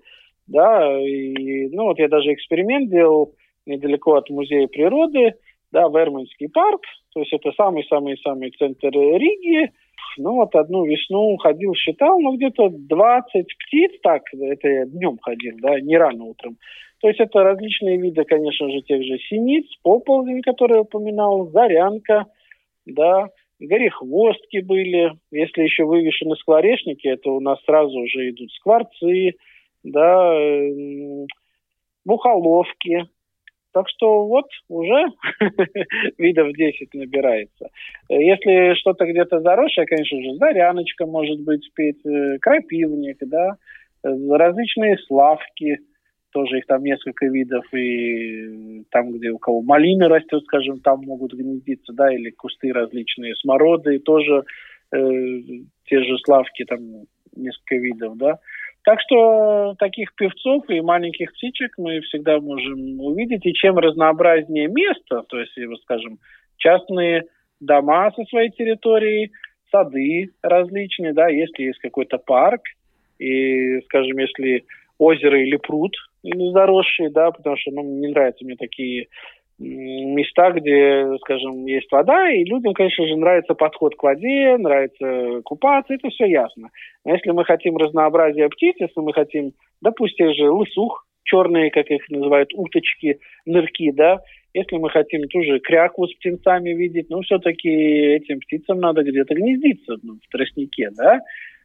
да, 0.48 1.00
и, 1.00 1.70
ну, 1.70 1.84
вот 1.84 1.98
я 1.98 2.10
даже 2.10 2.34
эксперимент 2.34 2.90
делал 2.90 3.36
недалеко 3.66 4.16
от 4.16 4.30
музея 4.30 4.68
природы, 4.68 5.36
да, 5.72 5.84
Верманский 5.84 6.50
парк, 6.50 6.82
то 7.14 7.22
есть 7.22 7.32
это 7.32 7.54
самый-самый-самый 7.54 8.52
центр 8.60 8.90
Риги, 8.90 9.72
ну 10.18 10.36
вот 10.36 10.56
одну 10.56 10.86
весну 10.86 11.38
ходил, 11.38 11.74
считал, 11.74 12.20
ну 12.20 12.36
где-то 12.36 12.70
20 12.70 13.46
птиц, 13.58 13.92
так, 14.02 14.24
это 14.34 14.68
я 14.68 14.86
днем 14.86 15.18
ходил, 15.22 15.56
да, 15.62 15.80
не 15.80 15.98
рано 15.98 16.26
утром. 16.26 16.58
То 17.02 17.08
есть 17.08 17.20
это 17.20 17.44
различные 17.44 17.98
виды, 17.98 18.24
конечно 18.24 18.70
же, 18.70 18.82
тех 18.82 19.04
же 19.04 19.18
синиц, 19.30 19.66
поползень, 19.84 20.42
который 20.42 20.76
я 20.76 20.82
упоминал, 20.82 21.48
зарянка, 21.48 22.28
да, 22.86 23.30
горехвостки 23.60 24.60
были. 24.60 25.14
Если 25.32 25.64
еще 25.64 25.86
вывешены 25.86 26.36
скворечники, 26.36 27.08
это 27.08 27.32
у 27.32 27.40
нас 27.40 27.60
сразу 27.64 27.98
уже 27.98 28.30
идут 28.30 28.52
скворцы, 28.52 29.34
да, 29.84 30.38
мухоловки, 32.06 33.06
так 33.74 33.88
что 33.90 34.26
вот 34.26 34.46
уже 34.70 35.06
видов 36.18 36.54
10 36.54 36.94
набирается. 36.94 37.70
Если 38.10 38.76
что-то 38.76 39.06
где-то 39.06 39.40
заросшее, 39.40 39.88
конечно 39.88 40.22
же, 40.22 40.36
заряночка 40.36 41.06
может 41.06 41.40
быть 41.42 41.64
спеть, 41.64 42.06
э, 42.06 42.38
крапивник, 42.40 43.18
да, 43.22 43.58
различные 44.04 44.98
славки, 45.08 45.80
тоже 46.32 46.60
их 46.60 46.66
там 46.66 46.84
несколько 46.84 47.28
видов, 47.28 47.66
и 47.74 48.84
там, 48.90 49.12
где 49.12 49.30
у 49.30 49.38
кого 49.38 49.62
малина 49.62 50.08
растет, 50.08 50.44
скажем, 50.46 50.80
там 50.80 51.02
могут 51.02 51.34
гнездиться, 51.34 51.94
да, 51.94 52.14
или 52.14 52.32
кусты 52.32 52.72
различные, 52.72 53.36
смороды, 53.36 54.00
тоже 54.00 54.44
э, 54.94 55.40
те 55.86 56.04
же 56.04 56.18
славки, 56.24 56.64
там 56.66 56.80
несколько 57.36 57.76
видов, 57.76 58.18
да. 58.18 58.40
Так 58.84 59.00
что 59.02 59.76
таких 59.78 60.16
певцов 60.16 60.68
и 60.70 60.82
маленьких 60.82 61.32
птичек 61.34 61.78
мы 61.78 62.02
всегда 62.02 62.40
можем 62.40 63.00
увидеть. 63.00 63.46
И 63.46 63.54
чем 63.54 63.78
разнообразнее 63.78 64.68
место, 64.68 65.24
то 65.30 65.40
есть, 65.40 65.54
скажем, 65.84 66.18
частные 66.58 67.26
дома 67.60 68.12
со 68.16 68.24
своей 68.26 68.50
территорией, 68.50 69.32
сады 69.72 70.32
различные, 70.42 71.14
да, 71.14 71.28
если 71.30 71.64
есть 71.64 71.80
какой-то 71.80 72.18
парк, 72.18 72.62
и, 73.20 73.82
скажем, 73.82 74.18
если 74.18 74.66
озеро 74.98 75.40
или 75.42 75.58
пруд 75.58 75.96
или 76.24 76.52
заросшие, 76.52 77.10
да, 77.10 77.32
потому 77.32 77.58
что 77.58 77.72
ну, 77.72 77.84
не 77.84 78.08
нравятся 78.08 78.46
мне 78.46 78.56
такие 78.56 79.08
места, 79.62 80.52
где, 80.52 81.18
скажем, 81.22 81.66
есть 81.66 81.92
вода, 81.92 82.32
и 82.32 82.44
людям, 82.44 82.74
конечно 82.74 83.06
же, 83.08 83.16
нравится 83.16 83.54
подход 83.54 83.96
к 83.96 84.04
воде, 84.04 84.58
нравится 84.58 85.42
купаться, 85.44 85.94
это 85.94 86.10
все 86.10 86.26
ясно. 86.26 86.70
Но 87.06 87.14
если 87.14 87.32
мы 87.32 87.46
хотим 87.46 87.78
разнообразия 87.78 88.50
птиц, 88.50 88.76
если 88.80 89.00
мы 89.00 89.14
хотим, 89.14 89.52
допустим, 89.82 90.34
же 90.34 90.50
лысух, 90.50 91.06
черные, 91.24 91.70
как 91.70 91.90
их 91.92 92.10
называют, 92.10 92.50
уточки, 92.54 93.20
нырки, 93.46 93.92
да, 93.92 94.22
если 94.54 94.78
мы 94.78 94.90
хотим 94.90 95.28
ту 95.30 95.44
же 95.44 95.60
крякву 95.60 96.08
с 96.08 96.14
птенцами 96.16 96.72
видеть, 96.72 97.10
ну, 97.10 97.22
все-таки 97.22 97.70
этим 97.70 98.40
птицам 98.40 98.80
надо 98.80 99.04
где-то 99.04 99.36
гнездиться 99.36 99.96
ну, 100.02 100.16
в 100.16 100.32
тростнике, 100.32 100.90
да. 100.98 101.20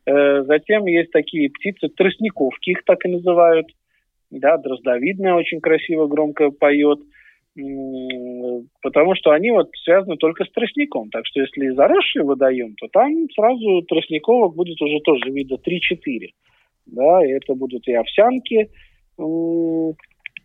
Э, 0.07 0.43
затем 0.43 0.87
есть 0.87 1.11
такие 1.11 1.50
птицы, 1.50 1.88
тростниковки 1.88 2.71
их 2.71 2.85
так 2.85 3.05
и 3.07 3.09
называют, 3.09 3.67
да, 4.31 4.57
дроздовидная 4.59 5.35
очень 5.35 5.61
красиво, 5.61 6.07
громко 6.07 6.50
поет– 6.50 7.00
потому 8.82 9.14
что 9.14 9.30
они 9.30 9.50
вот 9.50 9.70
связаны 9.82 10.16
только 10.16 10.44
с 10.44 10.50
тростником. 10.50 11.08
Так 11.10 11.26
что 11.26 11.40
если 11.40 11.70
заросший 11.70 12.22
водоем, 12.22 12.75
то 12.75 12.88
там 12.92 13.12
сразу 13.34 13.82
тростниковок 13.82 14.54
будет 14.54 14.80
уже 14.82 15.00
тоже 15.00 15.30
вида 15.30 15.56
3-4. 15.56 16.30
Да, 16.86 17.26
и 17.26 17.30
это 17.30 17.54
будут 17.54 17.88
и 17.88 17.94
овсянки 17.94 18.70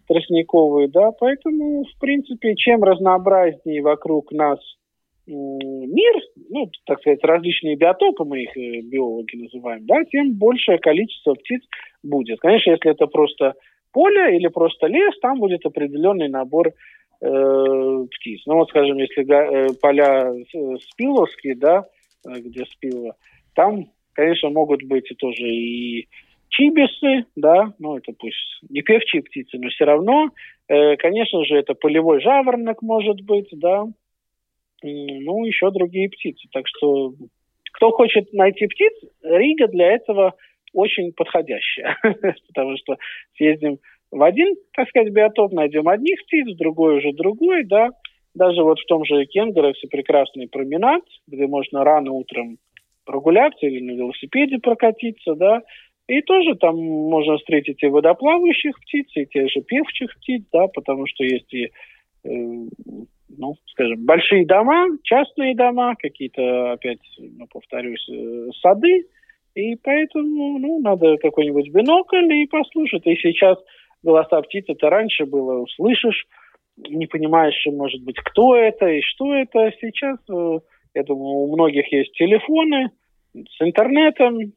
тростниковые, 0.08 0.88
да, 0.88 1.12
поэтому, 1.12 1.84
в 1.84 2.00
принципе, 2.00 2.56
чем 2.56 2.84
разнообразнее 2.84 3.82
вокруг 3.82 4.32
нас 4.32 4.60
мир, 5.28 6.16
ну, 6.50 6.70
так 6.86 7.00
сказать, 7.00 7.24
различные 7.24 7.76
биотопы, 7.76 8.24
мы 8.26 8.44
их 8.44 8.58
э, 8.58 8.82
биологи 8.82 9.36
называем, 9.36 9.86
да, 9.86 10.04
тем 10.06 10.34
большее 10.34 10.80
количество 10.80 11.34
птиц 11.36 11.62
будет. 12.04 12.40
Конечно, 12.40 12.72
если 12.72 12.92
это 12.92 13.08
просто 13.08 13.54
поле 13.94 14.38
или 14.38 14.48
просто 14.48 14.88
лес, 14.88 15.18
там 15.22 15.40
будет 15.40 15.66
определенный 15.66 16.28
набор 16.28 16.74
птиц. 17.22 18.42
Ну 18.48 18.56
вот, 18.56 18.70
скажем, 18.70 18.98
если 18.98 19.24
э, 19.24 19.74
поля 19.80 20.34
спиловские, 20.90 21.56
да, 21.56 21.86
э, 22.26 22.40
где 22.40 22.66
спило, 22.66 23.16
там, 23.54 23.92
конечно, 24.14 24.50
могут 24.50 24.84
быть 24.84 25.08
тоже 25.20 25.48
и 25.48 26.08
чибисы, 26.50 27.26
да, 27.36 27.74
ну 27.80 27.98
это 27.98 28.12
пусть 28.18 28.62
не 28.70 28.82
певчие 28.82 29.22
птицы, 29.22 29.58
но 29.60 29.70
все 29.70 29.86
равно, 29.86 30.30
э, 30.68 30.96
конечно 30.98 31.46
же, 31.46 31.56
это 31.58 31.76
полевой 31.76 32.22
жаворонок 32.22 32.82
может 32.82 33.22
быть, 33.22 33.50
да, 33.52 33.86
ну 34.82 35.46
еще 35.46 35.70
другие 35.70 36.10
птицы. 36.10 36.48
Так 36.52 36.66
что 36.68 37.14
кто 37.74 37.92
хочет 37.92 38.34
найти 38.34 38.66
птиц, 38.66 38.94
Рига 39.22 39.68
для 39.68 39.94
этого 39.94 40.34
очень 40.74 41.14
подходящая, 41.14 41.98
потому 42.48 42.78
что 42.78 42.98
съездим 43.36 43.78
в 44.12 44.22
один, 44.24 44.56
так 44.74 44.90
сказать, 44.90 45.14
биотоп 45.14 45.54
найдем 45.54 45.88
одних 45.88 46.22
птиц, 46.24 46.48
в 46.48 46.58
другой 46.58 46.98
уже 46.98 47.14
другой, 47.14 47.64
да. 47.64 47.90
Даже 48.34 48.64
вот 48.64 48.80
в 48.80 48.86
том 48.86 49.04
же 49.06 49.26
Кенгоросе 49.26 49.88
прекрасный 49.88 50.48
променад, 50.48 51.02
где 51.28 51.48
можно 51.48 51.84
рано 51.84 52.12
утром 52.12 52.58
прогуляться 53.06 53.66
или 53.66 53.82
на 53.82 53.92
велосипеде 53.92 54.60
прокатиться, 54.60 55.36
да. 55.36 55.62
И 56.08 56.22
тоже 56.22 56.56
там 56.56 56.76
можно 56.78 57.38
встретить 57.38 57.82
и 57.84 57.88
водоплавающих 57.88 58.78
птиц, 58.82 59.08
и 59.16 59.26
тех 59.26 59.50
же 59.50 59.62
певчих 59.62 60.14
птиц, 60.18 60.44
да, 60.52 60.68
потому 60.68 61.08
что 61.08 61.24
есть 61.24 61.54
и, 61.54 61.66
э, 61.66 61.70
ну, 62.26 63.56
скажем, 63.68 64.06
большие 64.06 64.46
дома, 64.46 64.88
частные 65.04 65.56
дома, 65.56 65.96
какие-то, 65.98 66.74
опять, 66.74 67.00
ну, 67.18 67.48
повторюсь, 67.48 68.06
э, 68.10 68.50
сады, 68.62 69.06
и 69.56 69.76
поэтому, 69.76 70.60
ну, 70.60 70.80
надо 70.82 71.18
какой-нибудь 71.18 71.70
бинокль 71.70 72.34
и 72.34 72.48
послушать. 72.48 73.06
И 73.06 73.16
сейчас 73.16 73.58
голоса 74.04 74.42
птиц, 74.42 74.66
это 74.68 74.90
раньше 74.90 75.26
было, 75.26 75.62
услышишь, 75.62 76.26
не 76.78 77.08
понимаешь, 77.08 77.62
может 77.68 78.04
быть, 78.04 78.18
кто 78.18 78.56
это 78.56 78.88
и 78.88 79.02
что 79.02 79.34
это. 79.34 79.72
Сейчас, 79.80 80.18
э, 80.30 80.60
я 80.96 81.04
думаю, 81.04 81.36
у 81.36 81.54
многих 81.54 81.92
есть 81.92 82.14
телефоны 82.14 82.92
с 83.34 83.62
интернетом, 83.62 84.54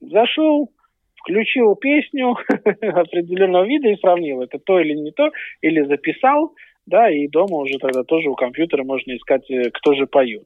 зашел, 0.00 0.70
включил 1.16 1.76
песню 1.76 2.36
определенного 2.64 3.64
вида 3.64 3.88
и 3.88 3.96
сравнил, 3.96 4.42
это 4.42 4.58
то 4.58 4.80
или 4.80 4.94
не 4.94 5.12
то, 5.12 5.30
или 5.60 5.82
записал, 5.82 6.54
да, 6.86 7.10
и 7.10 7.28
дома 7.28 7.58
уже 7.58 7.78
тогда 7.78 8.02
тоже 8.02 8.28
у 8.30 8.34
компьютера 8.34 8.82
можно 8.84 9.16
искать, 9.16 9.48
э, 9.50 9.70
кто 9.70 9.94
же 9.94 10.06
поет. 10.06 10.44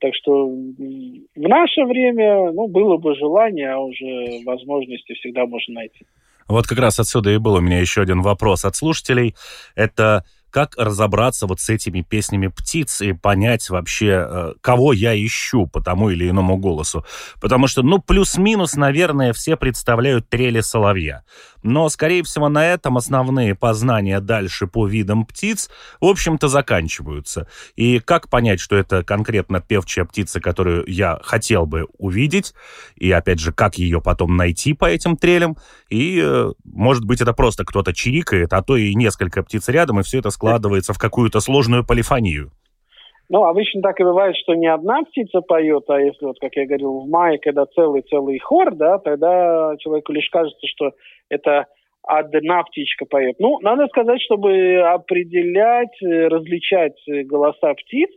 Так 0.00 0.12
что 0.16 0.48
в 0.48 1.48
наше 1.48 1.84
время, 1.84 2.50
ну, 2.50 2.66
было 2.66 2.96
бы 2.96 3.14
желание, 3.14 3.70
а 3.70 3.78
уже 3.78 4.44
возможности 4.44 5.12
всегда 5.14 5.46
можно 5.46 5.74
найти. 5.74 6.04
Вот 6.48 6.66
как 6.66 6.78
раз 6.78 6.98
отсюда 7.00 7.30
и 7.30 7.38
был 7.38 7.54
у 7.54 7.60
меня 7.60 7.80
еще 7.80 8.02
один 8.02 8.22
вопрос 8.22 8.64
от 8.64 8.76
слушателей. 8.76 9.34
Это 9.74 10.24
как 10.52 10.76
разобраться 10.76 11.46
вот 11.46 11.60
с 11.60 11.70
этими 11.70 12.02
песнями 12.02 12.48
птиц 12.48 13.00
и 13.00 13.12
понять 13.12 13.70
вообще, 13.70 14.26
э, 14.28 14.54
кого 14.60 14.92
я 14.92 15.16
ищу 15.16 15.66
по 15.66 15.80
тому 15.80 16.10
или 16.10 16.28
иному 16.28 16.58
голосу. 16.58 17.04
Потому 17.40 17.66
что, 17.66 17.82
ну, 17.82 17.98
плюс-минус, 17.98 18.74
наверное, 18.74 19.32
все 19.32 19.56
представляют 19.56 20.28
трели 20.28 20.60
соловья. 20.60 21.24
Но, 21.62 21.88
скорее 21.88 22.22
всего, 22.22 22.48
на 22.48 22.66
этом 22.66 22.96
основные 22.96 23.54
познания 23.54 24.20
дальше 24.20 24.66
по 24.66 24.86
видам 24.86 25.24
птиц, 25.24 25.70
в 26.00 26.06
общем-то, 26.06 26.48
заканчиваются. 26.48 27.48
И 27.76 28.00
как 28.00 28.28
понять, 28.28 28.60
что 28.60 28.76
это 28.76 29.02
конкретно 29.04 29.60
певчая 29.60 30.04
птица, 30.04 30.40
которую 30.40 30.84
я 30.86 31.18
хотел 31.22 31.66
бы 31.66 31.86
увидеть, 31.98 32.52
и, 32.96 33.10
опять 33.10 33.38
же, 33.38 33.52
как 33.52 33.78
ее 33.78 34.02
потом 34.02 34.36
найти 34.36 34.74
по 34.74 34.86
этим 34.86 35.16
трелям, 35.16 35.56
и, 35.88 36.20
э, 36.22 36.52
может 36.64 37.04
быть, 37.04 37.20
это 37.20 37.32
просто 37.32 37.64
кто-то 37.64 37.94
чирикает, 37.94 38.52
а 38.52 38.62
то 38.62 38.76
и 38.76 38.94
несколько 38.94 39.42
птиц 39.42 39.68
рядом, 39.68 40.00
и 40.00 40.02
все 40.02 40.18
это 40.18 40.30
складывается 40.42 40.92
в 40.92 40.98
какую-то 40.98 41.40
сложную 41.40 41.86
полифонию. 41.86 42.50
Ну, 43.28 43.44
обычно 43.44 43.80
так 43.80 43.98
и 43.98 44.04
бывает, 44.04 44.36
что 44.36 44.54
не 44.54 44.66
одна 44.66 45.02
птица 45.04 45.40
поет, 45.40 45.84
а 45.88 45.98
если, 45.98 46.26
вот, 46.26 46.38
как 46.38 46.54
я 46.56 46.66
говорил, 46.66 47.00
в 47.00 47.08
мае, 47.08 47.38
когда 47.38 47.64
целый-целый 47.64 48.38
хор, 48.40 48.74
да, 48.74 48.98
тогда 48.98 49.74
человеку 49.78 50.12
лишь 50.12 50.28
кажется, 50.28 50.66
что 50.66 50.90
это 51.30 51.66
одна 52.02 52.62
птичка 52.64 53.06
поет. 53.06 53.36
Ну, 53.38 53.58
надо 53.60 53.86
сказать, 53.86 54.20
чтобы 54.20 54.80
определять, 54.80 55.96
э, 56.02 56.26
различать 56.28 56.98
голоса 57.06 57.72
птиц, 57.74 58.10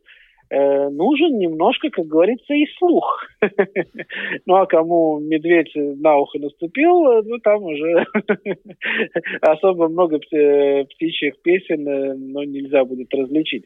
э, 0.50 0.90
нужен 0.90 1.38
немножко, 1.38 1.90
как 1.90 2.06
говорится, 2.06 2.54
и 2.54 2.66
слух. 2.78 3.28
ну, 4.46 4.56
а 4.56 4.66
кому 4.66 5.20
медведь 5.20 5.72
на 5.76 6.18
ухо 6.18 6.40
наступил, 6.40 7.24
ну, 7.24 7.38
там 7.40 7.64
уже 7.64 8.06
особо 9.42 9.88
много 9.90 10.20
птичьих 10.20 11.42
песен, 11.42 11.88
э, 11.88 12.14
но 12.16 12.44
нельзя 12.44 12.86
будет 12.86 13.14
различить. 13.14 13.66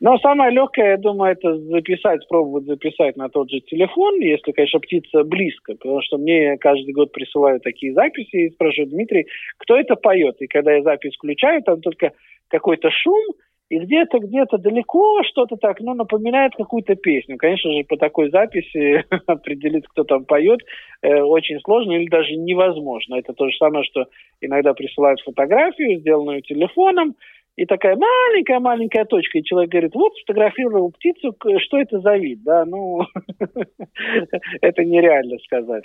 Но 0.00 0.18
самое 0.18 0.52
легкое, 0.52 0.92
я 0.92 0.96
думаю, 0.96 1.32
это 1.32 1.56
записать, 1.56 2.26
пробовать 2.28 2.66
записать 2.66 3.16
на 3.16 3.28
тот 3.28 3.50
же 3.50 3.60
телефон, 3.60 4.20
если, 4.20 4.52
конечно, 4.52 4.80
птица 4.80 5.24
близко, 5.24 5.74
потому 5.74 6.02
что 6.02 6.18
мне 6.18 6.56
каждый 6.58 6.92
год 6.92 7.12
присылают 7.12 7.62
такие 7.62 7.94
записи 7.94 8.36
и 8.36 8.50
спрашивают, 8.50 8.90
Дмитрий, 8.90 9.26
кто 9.58 9.78
это 9.78 9.94
поет? 9.94 10.36
И 10.40 10.46
когда 10.46 10.72
я 10.74 10.82
запись 10.82 11.14
включаю, 11.14 11.62
там 11.62 11.80
только 11.80 12.12
какой-то 12.48 12.90
шум, 12.90 13.22
и 13.70 13.78
где-то, 13.78 14.18
где-то 14.18 14.58
далеко 14.58 15.22
что-то 15.24 15.56
так, 15.56 15.80
ну, 15.80 15.94
напоминает 15.94 16.52
какую-то 16.54 16.94
песню. 16.96 17.36
Конечно 17.38 17.72
же, 17.72 17.84
по 17.84 17.96
такой 17.96 18.30
записи 18.30 19.04
определить, 19.26 19.86
кто 19.88 20.04
там 20.04 20.24
поет, 20.24 20.60
э, 21.02 21.20
очень 21.20 21.58
сложно 21.60 21.92
или 21.92 22.08
даже 22.08 22.34
невозможно. 22.34 23.16
Это 23.16 23.32
то 23.32 23.48
же 23.48 23.56
самое, 23.56 23.84
что 23.84 24.06
иногда 24.40 24.74
присылают 24.74 25.20
фотографию, 25.22 25.98
сделанную 26.00 26.42
телефоном, 26.42 27.14
и 27.56 27.66
такая 27.66 27.96
маленькая-маленькая 27.96 29.04
точка, 29.04 29.38
и 29.38 29.44
человек 29.44 29.70
говорит, 29.70 29.94
вот 29.94 30.12
сфотографировал 30.16 30.90
птицу, 30.90 31.36
что 31.58 31.78
это 31.78 32.00
за 32.00 32.16
вид, 32.16 32.42
да, 32.42 32.64
ну, 32.64 33.02
это 34.60 34.84
нереально 34.84 35.38
сказать. 35.38 35.84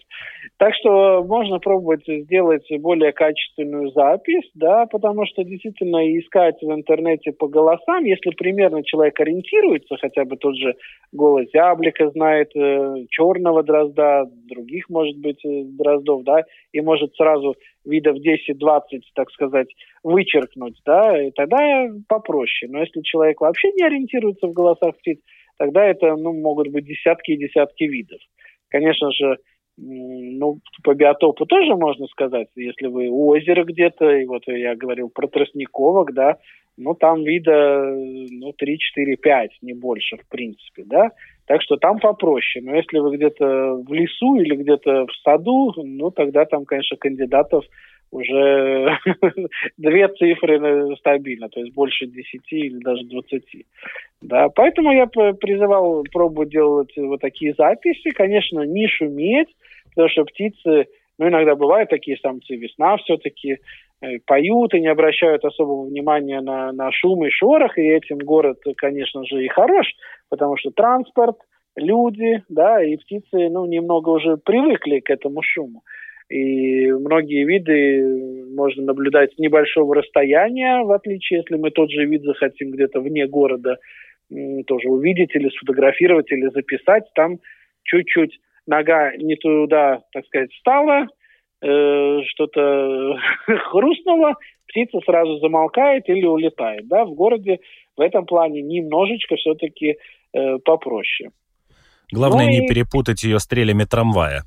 Так 0.57 0.73
что 0.75 1.23
можно 1.23 1.59
пробовать 1.59 2.05
сделать 2.07 2.65
более 2.79 3.11
качественную 3.11 3.91
запись, 3.91 4.49
да, 4.55 4.87
потому 4.87 5.25
что 5.27 5.43
действительно 5.43 5.97
искать 6.17 6.59
в 6.61 6.71
интернете 6.71 7.31
по 7.33 7.47
голосам, 7.47 8.03
если 8.03 8.31
примерно 8.31 8.83
человек 8.83 9.19
ориентируется, 9.19 9.95
хотя 10.01 10.25
бы 10.25 10.37
тот 10.37 10.55
же 10.55 10.73
голос 11.11 11.47
зяблика 11.53 12.09
знает, 12.09 12.49
э, 12.55 13.05
черного 13.09 13.61
дрозда, 13.61 14.25
других, 14.49 14.89
может 14.89 15.17
быть, 15.17 15.43
э, 15.45 15.63
дроздов, 15.65 16.23
да, 16.23 16.43
и 16.71 16.81
может 16.81 17.13
сразу 17.15 17.55
видов 17.85 18.17
10-20, 18.17 18.81
так 19.15 19.31
сказать, 19.31 19.67
вычеркнуть, 20.03 20.79
да, 20.85 21.21
и 21.21 21.31
тогда 21.31 21.87
попроще. 22.07 22.71
Но 22.71 22.79
если 22.79 23.01
человек 23.01 23.41
вообще 23.41 23.71
не 23.71 23.85
ориентируется 23.85 24.47
в 24.47 24.53
голосах 24.53 24.97
птиц, 24.97 25.19
тогда 25.57 25.85
это, 25.85 26.15
ну, 26.15 26.33
могут 26.33 26.69
быть 26.69 26.85
десятки 26.85 27.31
и 27.31 27.37
десятки 27.37 27.83
видов. 27.83 28.19
Конечно 28.69 29.11
же, 29.11 29.37
ну, 29.77 30.59
по 30.83 30.93
биотопу 30.93 31.45
тоже 31.45 31.75
можно 31.75 32.07
сказать, 32.07 32.47
если 32.55 32.87
вы 32.87 33.07
у 33.07 33.29
озера 33.29 33.63
где-то, 33.63 34.09
и 34.09 34.25
вот 34.25 34.43
я 34.47 34.75
говорил 34.75 35.09
про 35.09 35.27
тростниковок, 35.27 36.13
да, 36.13 36.37
ну, 36.77 36.95
там 36.95 37.23
вида, 37.23 37.93
ну, 37.93 38.53
3, 38.53 38.77
4, 38.77 39.17
5, 39.17 39.51
не 39.61 39.73
больше, 39.73 40.17
в 40.17 40.27
принципе, 40.29 40.83
да, 40.85 41.11
так 41.49 41.63
что 41.63 41.77
там 41.77 41.97
попроще. 41.97 42.63
Но 42.63 42.75
если 42.75 42.99
вы 42.99 43.17
где-то 43.17 43.81
в 43.83 43.91
лесу 43.91 44.35
или 44.35 44.55
где-то 44.55 45.07
в 45.07 45.15
саду, 45.23 45.73
ну, 45.77 46.11
тогда 46.11 46.45
там, 46.45 46.63
конечно, 46.63 46.95
кандидатов 46.95 47.65
уже 48.11 48.95
две 49.77 50.07
цифры 50.09 50.95
стабильно, 50.97 51.49
то 51.49 51.59
есть 51.59 51.73
больше 51.73 52.05
10 52.05 52.41
или 52.51 52.77
даже 52.77 53.03
20. 53.03 53.43
Да, 54.21 54.49
поэтому 54.49 54.91
я 54.91 55.07
призывал 55.07 56.03
пробовать 56.13 56.49
делать 56.49 56.95
вот 56.95 57.19
такие 57.19 57.55
записи. 57.57 58.11
Конечно, 58.11 58.61
не 58.61 58.87
шуметь, 58.87 59.49
потому 59.95 60.09
что 60.09 60.25
птицы, 60.25 60.85
ну, 61.19 61.27
иногда 61.27 61.55
бывают 61.55 61.89
такие 61.89 62.17
самцы, 62.17 62.55
весна 62.55 62.95
все-таки, 62.97 63.57
э, 64.01 64.19
поют 64.25 64.73
и 64.73 64.79
не 64.79 64.87
обращают 64.87 65.43
особого 65.43 65.85
внимания 65.85 66.39
на, 66.39 66.71
на 66.71 66.91
шум 66.91 67.25
и 67.25 67.29
шорох, 67.29 67.77
и 67.77 67.81
этим 67.81 68.19
город, 68.19 68.59
конечно 68.77 69.25
же, 69.25 69.43
и 69.43 69.49
хорош, 69.49 69.85
потому 70.29 70.55
что 70.57 70.71
транспорт, 70.71 71.35
люди, 71.75 72.41
да, 72.47 72.81
и 72.81 72.95
птицы, 72.95 73.49
ну, 73.49 73.65
немного 73.65 74.09
уже 74.09 74.37
привыкли 74.37 74.99
к 74.99 75.09
этому 75.09 75.41
шуму. 75.43 75.83
И 76.29 76.89
многие 76.91 77.43
виды 77.43 78.53
можно 78.55 78.83
наблюдать 78.83 79.33
с 79.33 79.37
небольшого 79.39 79.95
расстояния, 79.95 80.83
в 80.83 80.91
отличие, 80.91 81.39
если 81.39 81.57
мы 81.57 81.71
тот 81.71 81.91
же 81.91 82.05
вид 82.05 82.21
захотим 82.23 82.71
где-то 82.71 83.01
вне 83.01 83.27
города 83.27 83.77
тоже 84.67 84.89
увидеть 84.89 85.35
или 85.35 85.49
сфотографировать 85.49 86.31
или 86.31 86.49
записать, 86.49 87.05
там 87.15 87.39
чуть-чуть 87.83 88.39
нога 88.69 89.15
не 89.17 89.35
туда, 89.35 90.01
так 90.13 90.25
сказать, 90.27 90.51
встала, 90.53 91.07
э, 91.61 92.19
что-то 92.27 93.15
хрустнуло, 93.71 94.35
птица 94.67 94.99
сразу 95.05 95.39
замолкает 95.39 96.07
или 96.07 96.25
улетает. 96.25 96.87
Да? 96.87 97.03
В 97.05 97.13
городе 97.13 97.59
в 97.97 98.01
этом 98.01 98.25
плане 98.25 98.61
немножечко 98.61 99.35
все-таки 99.35 99.97
э, 100.33 100.57
попроще. 100.63 101.31
Главное 102.11 102.45
ну, 102.45 102.51
не 102.51 102.65
и... 102.65 102.67
перепутать 102.67 103.23
ее 103.23 103.39
стрелями 103.39 103.83
трамвая. 103.83 104.43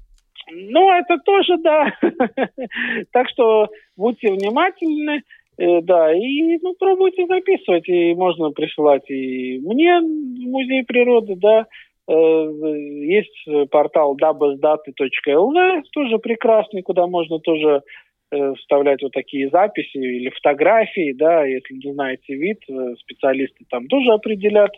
Ну, 0.50 0.92
это 0.92 1.18
тоже, 1.24 1.56
да. 1.58 1.92
так 3.12 3.28
что 3.28 3.68
будьте 3.96 4.32
внимательны, 4.32 5.22
э, 5.58 5.80
да, 5.82 6.14
и 6.14 6.58
ну, 6.62 6.74
пробуйте 6.78 7.26
записывать, 7.26 7.88
и 7.88 8.14
можно 8.14 8.50
присылать 8.50 9.08
и 9.11 9.58
мне 9.58 10.00
в 10.00 10.48
музей 10.48 10.85
природы, 10.85 11.35
да, 11.37 11.66
есть 12.14 13.70
портал 13.70 14.16
dabasdаты.lv, 14.16 15.83
тоже 15.92 16.18
прекрасный, 16.18 16.83
куда 16.83 17.07
можно 17.07 17.38
тоже 17.38 17.83
э, 18.31 18.55
вставлять 18.55 19.03
вот 19.03 19.12
такие 19.12 19.48
записи 19.51 19.96
или 19.96 20.31
фотографии, 20.31 21.12
да, 21.12 21.44
если 21.44 21.75
не 21.75 21.92
знаете 21.92 22.35
вид, 22.35 22.59
специалисты 23.01 23.64
там 23.70 23.87
тоже 23.88 24.12
определят, 24.12 24.72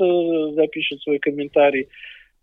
запишут 0.55 1.03
свой 1.03 1.19
комментарий 1.19 1.89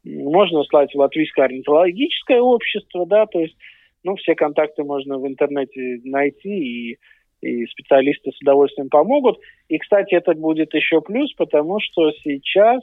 можно 0.03 0.63
слать 0.63 0.93
в 0.93 0.97
Латвийское 0.97 1.45
орнитологическое 1.45 2.41
общество, 2.41 3.05
да, 3.05 3.25
то 3.25 3.39
есть, 3.39 3.55
ну, 4.03 4.15
все 4.15 4.35
контакты 4.35 4.83
можно 4.83 5.17
в 5.19 5.27
интернете 5.27 5.99
найти, 6.03 6.91
и, 6.91 6.97
и 7.41 7.65
специалисты 7.67 8.31
с 8.31 8.41
удовольствием 8.41 8.89
помогут. 8.89 9.39
И, 9.67 9.77
кстати, 9.77 10.15
это 10.15 10.33
будет 10.33 10.73
еще 10.73 11.01
плюс, 11.01 11.31
потому 11.33 11.79
что 11.79 12.11
сейчас 12.23 12.81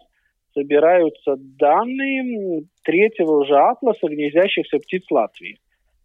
собираются 0.58 1.36
данные 1.38 2.64
третьего 2.82 3.42
уже 3.42 3.56
атласа 3.56 4.08
гнездящихся 4.08 4.78
птиц 4.78 5.04
Латвии. 5.10 5.58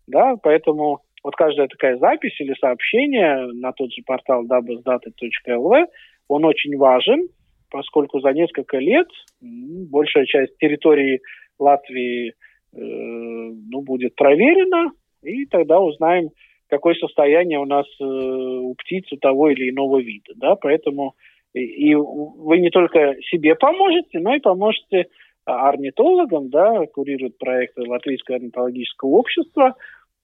Да, 0.07 0.35
поэтому 0.41 0.99
вот 1.23 1.35
каждая 1.35 1.67
такая 1.67 1.97
запись 1.97 2.39
или 2.39 2.53
сообщение 2.59 3.47
на 3.53 3.71
тот 3.71 3.91
же 3.91 4.01
портал 4.05 4.45
www.data.lv, 4.45 5.85
он 6.27 6.45
очень 6.45 6.77
важен, 6.77 7.27
поскольку 7.71 8.19
за 8.19 8.31
несколько 8.33 8.77
лет 8.77 9.07
большая 9.41 10.25
часть 10.25 10.57
территории 10.57 11.21
Латвии 11.57 12.29
э, 12.29 12.33
ну, 12.73 13.81
будет 13.81 14.15
проверена, 14.15 14.91
и 15.23 15.45
тогда 15.45 15.79
узнаем, 15.79 16.29
какое 16.67 16.95
состояние 16.95 17.59
у 17.59 17.65
нас 17.65 17.85
э, 17.99 18.03
у 18.03 18.75
птиц 18.75 19.05
у 19.11 19.17
того 19.17 19.49
или 19.49 19.69
иного 19.69 19.99
вида. 19.99 20.33
Да? 20.35 20.55
Поэтому 20.55 21.15
и, 21.53 21.95
вы 21.95 22.59
не 22.59 22.69
только 22.69 23.15
себе 23.29 23.55
поможете, 23.55 24.19
но 24.19 24.35
и 24.35 24.39
поможете 24.39 25.07
орнитологам, 25.45 26.49
да, 26.49 26.85
курируют 26.87 27.37
проекты 27.37 27.87
Латвийского 27.87 28.37
орнитологического 28.37 29.09
общества, 29.09 29.75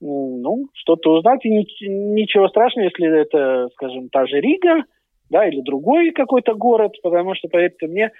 ну, 0.01 0.69
что-то 0.73 1.13
узнать. 1.13 1.43
И 1.45 1.49
ничего 1.49 2.47
страшного, 2.47 2.85
если 2.85 3.21
это, 3.21 3.69
скажем, 3.73 4.09
та 4.09 4.25
же 4.25 4.39
Рига– 4.39 4.83
да, 5.29 5.47
или 5.47 5.61
другой 5.61 6.11
какой-то 6.11 6.55
город, 6.55 6.95
потому 7.03 7.35
что, 7.35 7.47
поверьте 7.47 7.87
мне, 7.87 8.11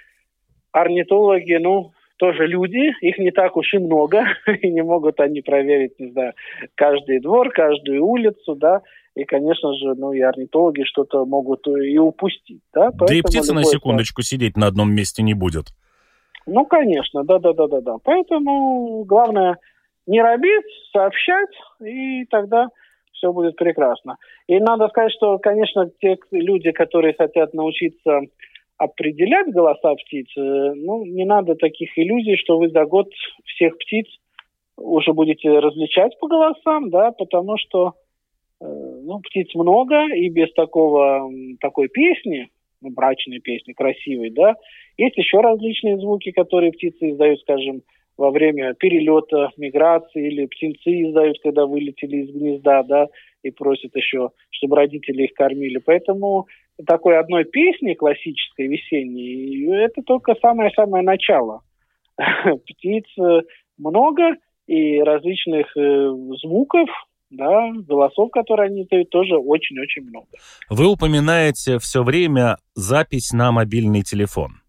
орнитологи, 0.72 1.54
ну, 1.54 1.92
тоже 2.16 2.46
люди, 2.46 2.92
их 3.00 3.18
не 3.18 3.30
так 3.30 3.56
уж 3.56 3.72
и 3.74 3.78
много, 3.78 4.24
и 4.62 4.70
не 4.70 4.82
могут 4.82 5.20
они 5.20 5.40
проверить, 5.40 5.98
не 5.98 6.10
знаю, 6.10 6.34
каждый 6.74 7.20
двор, 7.20 7.50
каждую 7.50 8.04
улицу, 8.04 8.54
да, 8.54 8.82
и, 9.20 9.24
конечно 9.24 9.74
же, 9.74 9.94
ну, 9.96 10.12
и 10.14 10.20
орнитологи 10.20 10.82
что-то 10.84 11.26
могут 11.26 11.66
и 11.66 11.98
упустить, 11.98 12.62
да. 12.72 12.90
да 12.90 13.14
и 13.14 13.20
птица 13.20 13.52
на 13.52 13.64
секундочку 13.64 14.22
сидеть 14.22 14.56
на 14.56 14.66
одном 14.66 14.94
месте 14.94 15.22
не 15.22 15.34
будет. 15.34 15.66
Ну, 16.46 16.64
конечно, 16.64 17.22
да-да-да-да-да. 17.22 17.96
Поэтому 18.02 19.04
главное 19.04 19.58
не 20.06 20.22
робить, 20.22 20.64
сообщать, 20.90 21.50
и 21.84 22.24
тогда 22.30 22.68
все 23.12 23.30
будет 23.30 23.56
прекрасно. 23.56 24.16
И 24.46 24.58
надо 24.58 24.88
сказать, 24.88 25.12
что, 25.12 25.38
конечно, 25.38 25.90
те 26.00 26.16
люди, 26.30 26.72
которые 26.72 27.12
хотят 27.12 27.52
научиться 27.52 28.20
определять 28.78 29.52
голоса 29.52 29.94
птиц, 29.96 30.28
э, 30.38 30.40
ну, 30.40 31.04
не 31.04 31.26
надо 31.26 31.56
таких 31.56 31.90
иллюзий, 31.98 32.36
что 32.36 32.58
вы 32.58 32.70
за 32.70 32.86
год 32.86 33.08
всех 33.44 33.76
птиц 33.76 34.06
уже 34.78 35.12
будете 35.12 35.50
различать 35.50 36.18
по 36.18 36.26
голосам, 36.26 36.88
да, 36.88 37.10
потому 37.10 37.58
что 37.58 37.88
э, 37.88 37.99
ну, 39.02 39.20
птиц 39.20 39.54
много, 39.54 40.06
и 40.14 40.28
без 40.28 40.52
такого, 40.52 41.30
такой 41.60 41.88
песни, 41.88 42.48
ну, 42.80 42.90
брачные 42.90 43.40
песни, 43.40 43.72
красивые, 43.72 44.32
да. 44.32 44.54
Есть 44.96 45.16
еще 45.16 45.40
различные 45.40 45.98
звуки, 45.98 46.30
которые 46.30 46.72
птицы 46.72 47.10
издают, 47.10 47.40
скажем, 47.40 47.82
во 48.16 48.30
время 48.30 48.74
перелета, 48.74 49.50
миграции, 49.56 50.26
или 50.26 50.46
птенцы 50.46 51.08
издают, 51.08 51.38
когда 51.42 51.66
вылетели 51.66 52.18
из 52.18 52.30
гнезда, 52.30 52.82
да, 52.82 53.06
и 53.42 53.50
просят 53.50 53.96
еще, 53.96 54.30
чтобы 54.50 54.76
родители 54.76 55.24
их 55.24 55.32
кормили. 55.32 55.78
Поэтому 55.78 56.46
такой 56.86 57.18
одной 57.18 57.44
песни 57.44 57.94
классической 57.94 58.66
весенней, 58.66 59.66
это 59.84 60.02
только 60.02 60.34
самое-самое 60.34 61.02
начало. 61.02 61.62
Птиц 62.66 63.06
много, 63.78 64.36
и 64.70 65.00
различных 65.00 65.76
э, 65.76 66.10
звуков, 66.42 66.88
да, 67.30 67.70
голосов, 67.86 68.30
которые 68.30 68.66
они 68.66 68.82
издают, 68.82 69.10
тоже 69.10 69.36
очень-очень 69.36 70.02
много. 70.02 70.26
Вы 70.68 70.86
упоминаете 70.86 71.78
все 71.78 72.02
время 72.02 72.56
запись 72.74 73.32
на 73.32 73.52
мобильный 73.52 74.02
телефон. 74.02 74.60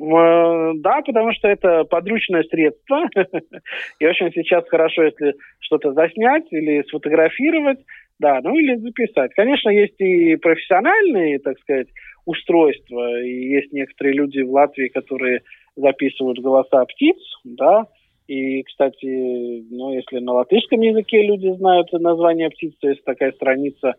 Э, 0.00 0.72
да, 0.76 1.02
потому 1.02 1.32
что 1.32 1.48
это 1.48 1.84
подручное 1.84 2.44
средство. 2.44 3.08
И 3.98 4.06
очень 4.06 4.30
сейчас 4.32 4.64
хорошо, 4.68 5.02
если 5.04 5.34
что-то 5.58 5.92
заснять 5.92 6.44
или 6.50 6.82
сфотографировать, 6.88 7.80
да, 8.18 8.40
ну 8.42 8.56
или 8.56 8.76
записать. 8.76 9.32
Конечно, 9.34 9.70
есть 9.70 9.98
и 10.00 10.36
профессиональные, 10.36 11.38
так 11.38 11.58
сказать, 11.60 11.88
устройства. 12.24 13.22
И 13.22 13.30
есть 13.30 13.72
некоторые 13.72 14.14
люди 14.14 14.40
в 14.40 14.50
Латвии, 14.50 14.88
которые 14.88 15.40
записывают 15.76 16.38
голоса 16.38 16.84
птиц, 16.84 17.16
да, 17.44 17.86
и, 18.30 18.62
кстати, 18.62 19.64
ну, 19.72 19.92
если 19.92 20.20
на 20.20 20.34
латышском 20.34 20.80
языке 20.80 21.20
люди 21.20 21.48
знают 21.56 21.90
название 21.92 22.48
птиц, 22.50 22.72
то 22.80 22.88
есть 22.88 23.02
такая 23.02 23.32
страница 23.32 23.94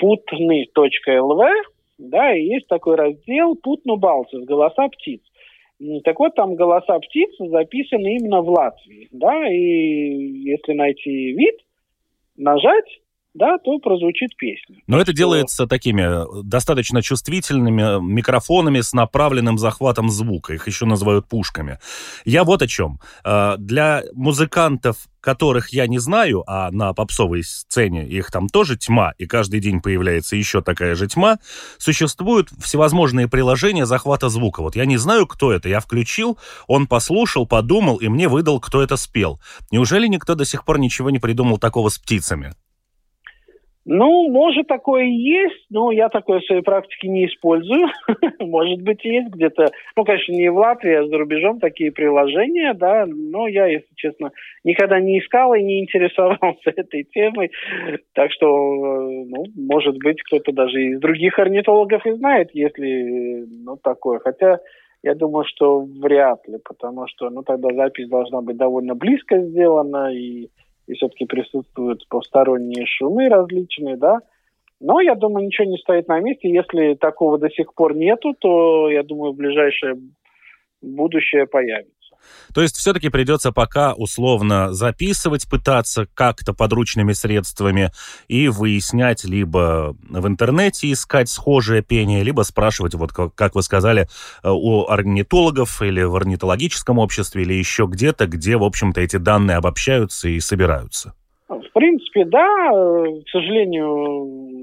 putny.lv, 0.00 1.48
да, 1.98 2.36
и 2.36 2.44
есть 2.44 2.68
такой 2.68 2.94
раздел 2.94 3.56
«Путну 3.56 3.96
Балцев. 3.96 4.44
Голоса 4.44 4.86
птиц». 4.86 5.22
Так 6.04 6.20
вот, 6.20 6.36
там 6.36 6.54
голоса 6.54 7.00
птиц 7.00 7.30
записаны 7.36 8.14
именно 8.14 8.42
в 8.42 8.48
Латвии, 8.50 9.08
да, 9.10 9.48
и 9.52 9.58
если 10.44 10.72
найти 10.72 11.32
вид, 11.32 11.56
нажать, 12.36 13.00
да, 13.34 13.58
то 13.58 13.78
прозвучит 13.78 14.36
песня. 14.36 14.76
Но 14.86 15.00
это 15.00 15.12
делается 15.12 15.66
такими 15.66 16.02
э, 16.02 16.42
достаточно 16.44 17.02
чувствительными 17.02 17.98
э, 17.98 18.00
микрофонами 18.00 18.80
с 18.80 18.92
направленным 18.92 19.58
захватом 19.58 20.08
звука. 20.08 20.54
Их 20.54 20.68
еще 20.68 20.86
называют 20.86 21.28
пушками. 21.28 21.78
Я 22.24 22.44
вот 22.44 22.62
о 22.62 22.68
чем. 22.68 23.00
Э, 23.24 23.56
для 23.58 24.04
музыкантов, 24.12 25.08
которых 25.20 25.72
я 25.72 25.88
не 25.88 25.98
знаю, 25.98 26.44
а 26.46 26.70
на 26.70 26.92
попсовой 26.92 27.42
сцене 27.42 28.06
их 28.06 28.30
там 28.30 28.48
тоже 28.48 28.76
тьма, 28.76 29.14
и 29.18 29.26
каждый 29.26 29.58
день 29.58 29.80
появляется 29.80 30.36
еще 30.36 30.62
такая 30.62 30.94
же 30.94 31.08
тьма, 31.08 31.38
существуют 31.78 32.50
всевозможные 32.62 33.26
приложения 33.26 33.84
захвата 33.84 34.28
звука. 34.28 34.62
Вот 34.62 34.76
я 34.76 34.86
не 34.86 34.96
знаю, 34.96 35.26
кто 35.26 35.52
это. 35.52 35.68
Я 35.68 35.80
включил, 35.80 36.38
он 36.68 36.86
послушал, 36.86 37.46
подумал, 37.48 37.96
и 37.96 38.06
мне 38.06 38.28
выдал, 38.28 38.60
кто 38.60 38.80
это 38.80 38.96
спел. 38.96 39.40
Неужели 39.72 40.06
никто 40.06 40.36
до 40.36 40.44
сих 40.44 40.64
пор 40.64 40.78
ничего 40.78 41.10
не 41.10 41.18
придумал 41.18 41.58
такого 41.58 41.88
с 41.88 41.98
птицами? 41.98 42.54
Ну, 43.86 44.30
может, 44.30 44.66
такое 44.66 45.04
и 45.04 45.12
есть, 45.12 45.66
но 45.68 45.92
я 45.92 46.08
такое 46.08 46.40
в 46.40 46.44
своей 46.46 46.62
практике 46.62 47.08
не 47.08 47.26
использую. 47.26 47.88
может 48.40 48.80
быть, 48.80 49.04
есть 49.04 49.28
где-то, 49.28 49.72
ну, 49.94 50.04
конечно, 50.04 50.32
не 50.32 50.50
в 50.50 50.56
Латвии, 50.56 50.94
а 50.94 51.06
за 51.06 51.18
рубежом 51.18 51.60
такие 51.60 51.92
приложения, 51.92 52.72
да, 52.72 53.04
но 53.06 53.46
я, 53.46 53.66
если 53.66 53.94
честно, 53.94 54.30
никогда 54.64 55.00
не 55.00 55.18
искал 55.18 55.52
и 55.52 55.62
не 55.62 55.82
интересовался 55.82 56.70
этой 56.76 57.04
темой. 57.04 57.50
Так 58.14 58.32
что, 58.32 58.46
ну, 58.46 59.44
может 59.54 59.98
быть, 59.98 60.22
кто-то 60.22 60.52
даже 60.52 60.82
из 60.82 61.00
других 61.00 61.38
орнитологов 61.38 62.06
и 62.06 62.12
знает, 62.12 62.50
если, 62.54 63.44
ну, 63.64 63.76
такое. 63.76 64.18
Хотя, 64.20 64.60
я 65.02 65.14
думаю, 65.14 65.44
что 65.44 65.80
вряд 65.80 66.48
ли, 66.48 66.56
потому 66.64 67.06
что, 67.08 67.28
ну, 67.28 67.42
тогда 67.42 67.68
запись 67.74 68.08
должна 68.08 68.40
быть 68.40 68.56
довольно 68.56 68.94
близко 68.94 69.38
сделана, 69.40 70.10
и 70.14 70.48
и 70.86 70.94
все-таки 70.94 71.24
присутствуют 71.24 72.06
посторонние 72.08 72.86
шумы 72.86 73.28
различные, 73.28 73.96
да. 73.96 74.18
Но, 74.80 75.00
я 75.00 75.14
думаю, 75.14 75.46
ничего 75.46 75.66
не 75.68 75.78
стоит 75.78 76.08
на 76.08 76.20
месте. 76.20 76.50
Если 76.50 76.94
такого 76.94 77.38
до 77.38 77.48
сих 77.50 77.74
пор 77.74 77.94
нету, 77.94 78.34
то, 78.38 78.90
я 78.90 79.02
думаю, 79.02 79.32
в 79.32 79.36
ближайшее 79.36 79.96
будущее 80.82 81.46
появится. 81.46 81.93
То 82.54 82.62
есть 82.62 82.76
все-таки 82.76 83.08
придется 83.08 83.52
пока 83.52 83.92
условно 83.94 84.72
записывать, 84.72 85.48
пытаться 85.48 86.06
как-то 86.14 86.52
подручными 86.52 87.12
средствами 87.12 87.90
и 88.28 88.48
выяснять 88.48 89.24
либо 89.24 89.96
в 90.08 90.26
интернете 90.26 90.92
искать 90.92 91.28
схожее 91.28 91.82
пение, 91.82 92.22
либо 92.22 92.42
спрашивать, 92.42 92.94
вот 92.94 93.12
как, 93.12 93.54
вы 93.54 93.62
сказали, 93.62 94.08
э, 94.42 94.50
у 94.50 94.86
орнитологов 94.86 95.82
или 95.82 96.02
в 96.02 96.14
орнитологическом 96.14 96.98
обществе, 96.98 97.42
или 97.42 97.54
еще 97.54 97.86
где-то, 97.86 98.26
где, 98.26 98.56
в 98.56 98.64
общем-то, 98.64 99.00
эти 99.00 99.16
данные 99.16 99.56
обобщаются 99.56 100.28
и 100.28 100.40
собираются. 100.40 101.14
В 101.48 101.72
принципе, 101.72 102.24
да. 102.24 102.46
К 102.46 103.28
сожалению, 103.30 103.86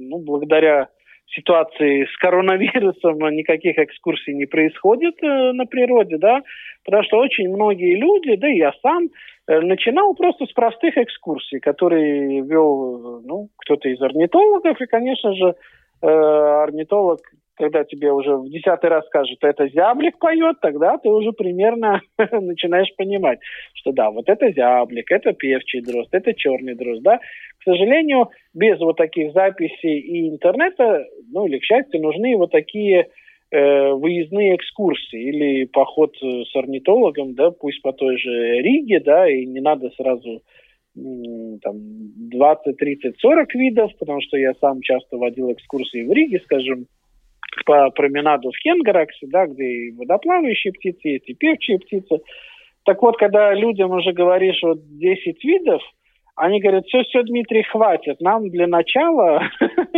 ну, 0.10 0.20
благодаря 0.20 0.88
ситуации 1.36 2.06
с 2.06 2.18
коронавирусом 2.18 3.18
никаких 3.36 3.78
экскурсий 3.78 4.34
не 4.34 4.46
происходит 4.46 5.16
э, 5.24 5.52
на 5.54 5.66
природе, 5.66 6.18
да, 6.18 6.42
потому 6.86 7.04
что 7.04 7.18
очень 7.18 7.50
многие 7.50 7.96
люди, 7.96 8.36
да 8.36 8.50
и 8.50 8.58
я 8.58 8.74
сам, 8.82 9.10
э, 9.48 9.60
начинал 9.62 10.14
просто 10.16 10.46
с 10.46 10.52
простых 10.52 10.98
экскурсий, 10.98 11.60
которые 11.60 12.42
вел, 12.42 13.22
ну, 13.24 13.50
кто-то 13.58 13.90
из 13.90 14.02
орнитологов, 14.02 14.80
и, 14.82 14.86
конечно 14.86 15.34
же, 15.34 15.56
э, 16.02 16.08
орнитолог 16.08 17.20
когда 17.62 17.84
тебе 17.84 18.12
уже 18.12 18.38
в 18.38 18.50
десятый 18.50 18.90
раз 18.90 19.06
скажут, 19.06 19.38
это 19.44 19.68
зяблик 19.70 20.18
поет, 20.18 20.58
тогда 20.62 20.98
ты 20.98 21.10
уже 21.10 21.32
примерно 21.32 22.02
начинаешь 22.32 22.92
понимать, 22.96 23.38
что 23.76 23.92
да, 23.92 24.10
вот 24.10 24.28
это 24.30 24.52
зяблик, 24.52 25.12
это 25.12 25.34
певчий 25.34 25.82
дрозд, 25.82 26.10
это 26.12 26.34
черный 26.34 26.74
дрозд, 26.74 27.04
да. 27.04 27.20
К 27.60 27.64
сожалению, 27.64 28.30
без 28.56 28.80
вот 28.80 28.98
таких 28.98 29.34
записей 29.34 30.00
и 30.00 30.30
интернета, 30.30 31.06
ну 31.32 31.46
или, 31.46 31.60
к 31.60 31.64
счастью, 31.64 32.02
нужны 32.02 32.36
вот 32.36 32.52
такие 32.52 33.10
э, 33.52 33.92
выездные 33.92 34.56
экскурсии 34.56 35.22
или 35.22 35.66
поход 35.66 36.16
с 36.18 36.56
орнитологом, 36.56 37.36
да, 37.36 37.52
пусть 37.52 37.84
по 37.84 37.94
той 37.94 38.18
же 38.18 38.60
Риге, 38.60 39.02
да, 39.02 39.30
и 39.30 39.46
не 39.46 39.62
надо 39.62 39.92
сразу 39.92 40.42
там 40.96 41.76
20, 42.32 42.76
30, 42.76 43.20
40 43.20 43.54
видов, 43.54 43.92
потому 44.00 44.20
что 44.22 44.38
я 44.38 44.54
сам 44.60 44.82
часто 44.82 45.18
водил 45.18 45.52
экскурсии 45.52 46.04
в 46.04 46.12
Риге, 46.12 46.42
скажем, 46.44 46.88
по 47.66 47.90
променаду 47.92 48.52
в 48.52 48.58
Хенгараксе, 48.58 49.28
да, 49.28 49.46
где 49.48 49.64
и 49.64 49.92
водоплавающие 49.92 50.74
птицы 50.74 51.08
есть, 51.08 51.30
и 51.30 51.34
певчие 51.34 51.80
птицы. 51.80 52.20
Так 52.86 53.02
вот, 53.02 53.18
когда 53.18 53.54
людям 53.54 53.92
уже 53.92 54.12
говоришь 54.12 54.60
вот 54.64 54.80
10 54.98 55.44
видов, 55.44 55.82
они 56.36 56.60
говорят, 56.60 56.86
все, 56.88 57.04
все, 57.04 57.24
Дмитрий, 57.24 57.64
хватит. 57.64 58.20
Нам 58.22 58.50
для 58.50 58.66
начала 58.66 59.44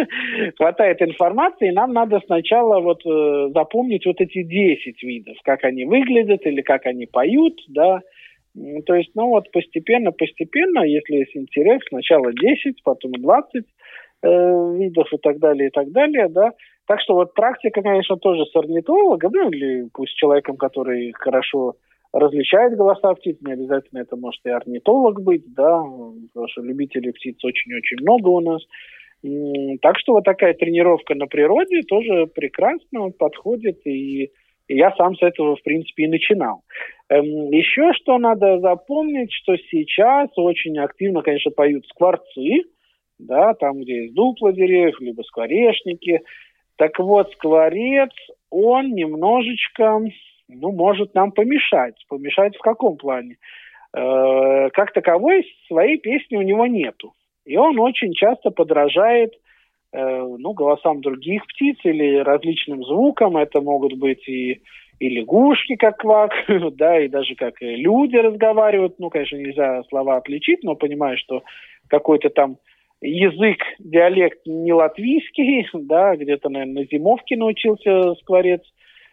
хватает 0.57 1.01
информации, 1.01 1.69
нам 1.69 1.93
надо 1.93 2.19
сначала 2.25 2.81
вот 2.81 3.01
э, 3.05 3.49
запомнить 3.53 4.05
вот 4.05 4.19
эти 4.19 4.43
10 4.43 5.03
видов, 5.03 5.37
как 5.43 5.63
они 5.63 5.85
выглядят 5.85 6.45
или 6.45 6.61
как 6.61 6.85
они 6.85 7.05
поют, 7.05 7.61
да. 7.69 8.01
То 8.85 8.93
есть, 8.95 9.11
ну 9.15 9.29
вот 9.29 9.51
постепенно, 9.51 10.11
постепенно, 10.11 10.83
если 10.83 11.15
есть 11.15 11.35
интерес, 11.35 11.81
сначала 11.87 12.33
10, 12.33 12.83
потом 12.83 13.13
20 13.13 13.63
э, 14.23 14.75
видов 14.79 15.13
и 15.13 15.17
так 15.17 15.39
далее, 15.39 15.67
и 15.67 15.71
так 15.71 15.91
далее, 15.91 16.27
да. 16.29 16.51
Так 16.85 16.99
что 17.01 17.13
вот 17.15 17.33
практика, 17.33 17.81
конечно, 17.81 18.17
тоже 18.17 18.45
с 18.45 18.55
орнитологом, 18.55 19.31
ну 19.33 19.49
или 19.49 19.87
пусть 19.93 20.15
человеком, 20.15 20.57
который 20.57 21.13
хорошо 21.13 21.75
различает 22.11 22.77
голоса 22.77 23.13
птиц, 23.15 23.37
не 23.41 23.53
обязательно 23.53 23.99
это 23.99 24.15
может 24.15 24.41
и 24.45 24.49
орнитолог 24.49 25.21
быть, 25.21 25.43
да, 25.53 25.81
потому 25.81 26.47
что 26.49 26.61
любителей 26.61 27.11
птиц 27.11 27.43
очень-очень 27.43 28.01
много 28.01 28.29
у 28.29 28.39
нас. 28.39 28.61
Так 29.81 29.97
что 29.99 30.13
вот 30.13 30.25
такая 30.25 30.53
тренировка 30.53 31.15
на 31.15 31.27
природе 31.27 31.81
тоже 31.83 32.27
прекрасно 32.27 33.09
подходит, 33.17 33.85
и, 33.87 34.31
я 34.67 34.91
сам 34.95 35.15
с 35.15 35.23
этого, 35.23 35.55
в 35.55 35.63
принципе, 35.63 36.03
и 36.03 36.07
начинал. 36.07 36.63
Эм, 37.09 37.49
еще 37.51 37.93
что 37.93 38.17
надо 38.17 38.59
запомнить, 38.59 39.31
что 39.31 39.55
сейчас 39.55 40.29
очень 40.35 40.77
активно, 40.77 41.21
конечно, 41.21 41.51
поют 41.51 41.85
скворцы, 41.87 42.63
да, 43.17 43.53
там, 43.53 43.79
где 43.79 44.03
есть 44.03 44.13
дупла 44.13 44.51
деревьев, 44.51 44.99
либо 44.99 45.21
скворечники, 45.21 46.19
так 46.77 46.97
вот, 46.99 47.31
скворец, 47.33 48.11
он 48.49 48.93
немножечко, 48.93 50.01
ну, 50.47 50.71
может 50.71 51.13
нам 51.13 51.31
помешать. 51.31 51.95
Помешать 52.07 52.55
в 52.55 52.61
каком 52.61 52.97
плане? 52.97 53.37
Э, 53.95 54.69
как 54.71 54.91
таковой 54.93 55.45
своей 55.67 55.97
песни 55.97 56.35
у 56.35 56.41
него 56.41 56.65
нету. 56.65 57.13
И 57.45 57.57
он 57.57 57.79
очень 57.79 58.13
часто 58.13 58.49
подражает 58.49 59.33
э, 59.91 60.35
ну, 60.39 60.53
голосам 60.53 61.01
других 61.01 61.45
птиц 61.47 61.77
или 61.83 62.17
различным 62.17 62.83
звукам. 62.83 63.37
Это 63.37 63.61
могут 63.61 63.93
быть 63.93 64.27
и, 64.27 64.61
и 64.99 65.09
лягушки, 65.09 65.75
как 65.75 65.97
квак, 65.97 66.31
да, 66.73 66.99
и 67.01 67.07
даже 67.07 67.35
как 67.35 67.55
люди 67.61 68.15
разговаривают. 68.15 68.97
Ну, 68.97 69.09
конечно, 69.09 69.37
нельзя 69.37 69.83
слова 69.89 70.17
отличить, 70.17 70.63
но 70.63 70.75
понимаю, 70.75 71.17
что 71.17 71.43
какой-то 71.87 72.29
там 72.29 72.57
язык, 73.03 73.57
диалект 73.79 74.39
не 74.45 74.73
латвийский, 74.73 75.67
да, 75.73 76.15
где-то, 76.15 76.49
наверное, 76.49 76.83
на 76.83 76.85
зимовке 76.85 77.35
научился 77.35 78.15
скворец. 78.21 78.61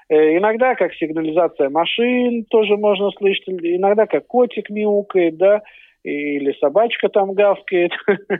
Э, 0.09 0.37
иногда 0.37 0.74
как 0.74 0.94
сигнализация 0.94 1.70
машин 1.70 2.44
тоже 2.50 2.76
можно 2.76 3.11
слышать, 3.12 3.48
иногда 3.48 4.07
как 4.07 4.26
котик 4.26 4.70
мяукает, 4.70 5.37
да, 5.37 5.62
или 6.03 6.53
собачка 6.61 7.09
там 7.09 7.33
гавкает. 7.33 7.92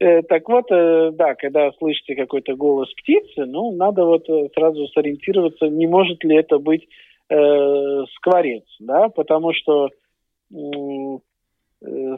Э, 0.00 0.22
так 0.22 0.48
вот, 0.48 0.70
э, 0.70 1.10
да, 1.12 1.34
когда 1.34 1.72
слышите 1.72 2.14
какой-то 2.14 2.54
голос 2.54 2.92
птицы, 2.94 3.46
ну, 3.46 3.74
надо 3.74 4.04
вот 4.04 4.26
сразу 4.54 4.86
сориентироваться, 4.88 5.66
не 5.66 5.86
может 5.86 6.22
ли 6.24 6.36
это 6.36 6.58
быть 6.58 6.86
скворец, 7.30 8.64
да, 8.80 9.10
потому 9.10 9.52
что 9.52 9.90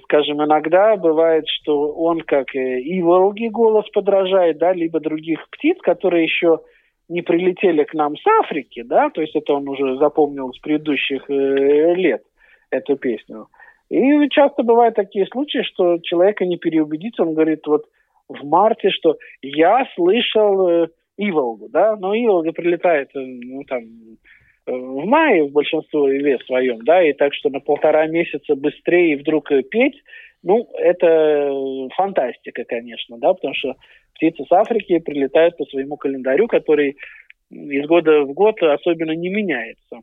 скажем, 0.05 0.42
иногда 0.42 0.96
бывает, 0.96 1.44
что 1.46 1.92
он 1.92 2.23
как 2.23 2.55
и 2.55 3.03
волги 3.03 3.49
голос 3.49 3.88
подражает, 3.90 4.59
да, 4.59 4.73
либо 4.73 5.01
других 5.01 5.49
птиц, 5.51 5.79
которые 5.83 6.25
еще 6.25 6.61
не 7.11 7.23
прилетели 7.23 7.85
к 7.85 7.92
нам 7.92 8.16
с 8.16 8.27
Африки, 8.40 8.83
да, 8.83 9.11
то 9.11 9.20
есть 9.20 9.35
это 9.35 9.55
он 9.55 9.68
уже 9.68 9.96
запомнил 9.99 10.53
с 10.53 10.59
предыдущих 10.61 11.29
э, 11.29 11.94
лет 11.94 12.23
эту 12.70 12.96
песню. 12.96 13.49
И 13.90 14.29
часто 14.31 14.62
бывают 14.62 14.94
такие 14.94 15.27
случаи, 15.27 15.62
что 15.62 15.99
человека 15.99 16.46
не 16.46 16.57
переубедить, 16.57 17.18
он 17.18 17.35
говорит 17.35 17.66
вот 17.66 17.87
в 18.29 18.46
марте, 18.46 18.90
что 18.90 19.16
я 19.42 19.87
слышал 19.96 20.68
э, 20.68 20.88
Иволгу, 21.16 21.68
да, 21.68 21.96
но 21.96 22.14
Иволга 22.14 22.53
прилетает, 22.53 23.11
э, 23.16 23.18
ну, 23.18 23.64
там, 23.64 23.83
в 24.66 25.05
мае 25.07 25.44
в 25.44 25.53
большинстве 25.53 26.38
своем, 26.46 26.85
да, 26.85 27.03
и 27.03 27.12
так 27.12 27.35
что 27.35 27.51
на 27.51 27.61
полтора 27.61 28.07
месяца 28.07 28.55
быстрее 28.55 29.16
вдруг 29.16 29.49
петь, 29.70 30.03
ну, 30.42 30.68
это 30.79 31.51
фантастика, 31.96 32.64
конечно, 32.64 33.18
да, 33.18 33.35
потому 33.35 33.55
что 33.55 33.75
птицы 34.14 34.44
с 34.44 34.53
Африки 34.53 34.99
прилетают 34.99 35.57
по 35.57 35.64
своему 35.64 35.96
календарю, 35.96 36.46
который 36.46 36.96
из 37.51 37.87
года 37.87 38.23
в 38.23 38.33
год 38.33 38.62
особенно 38.62 39.12
не 39.12 39.29
меняется. 39.29 40.01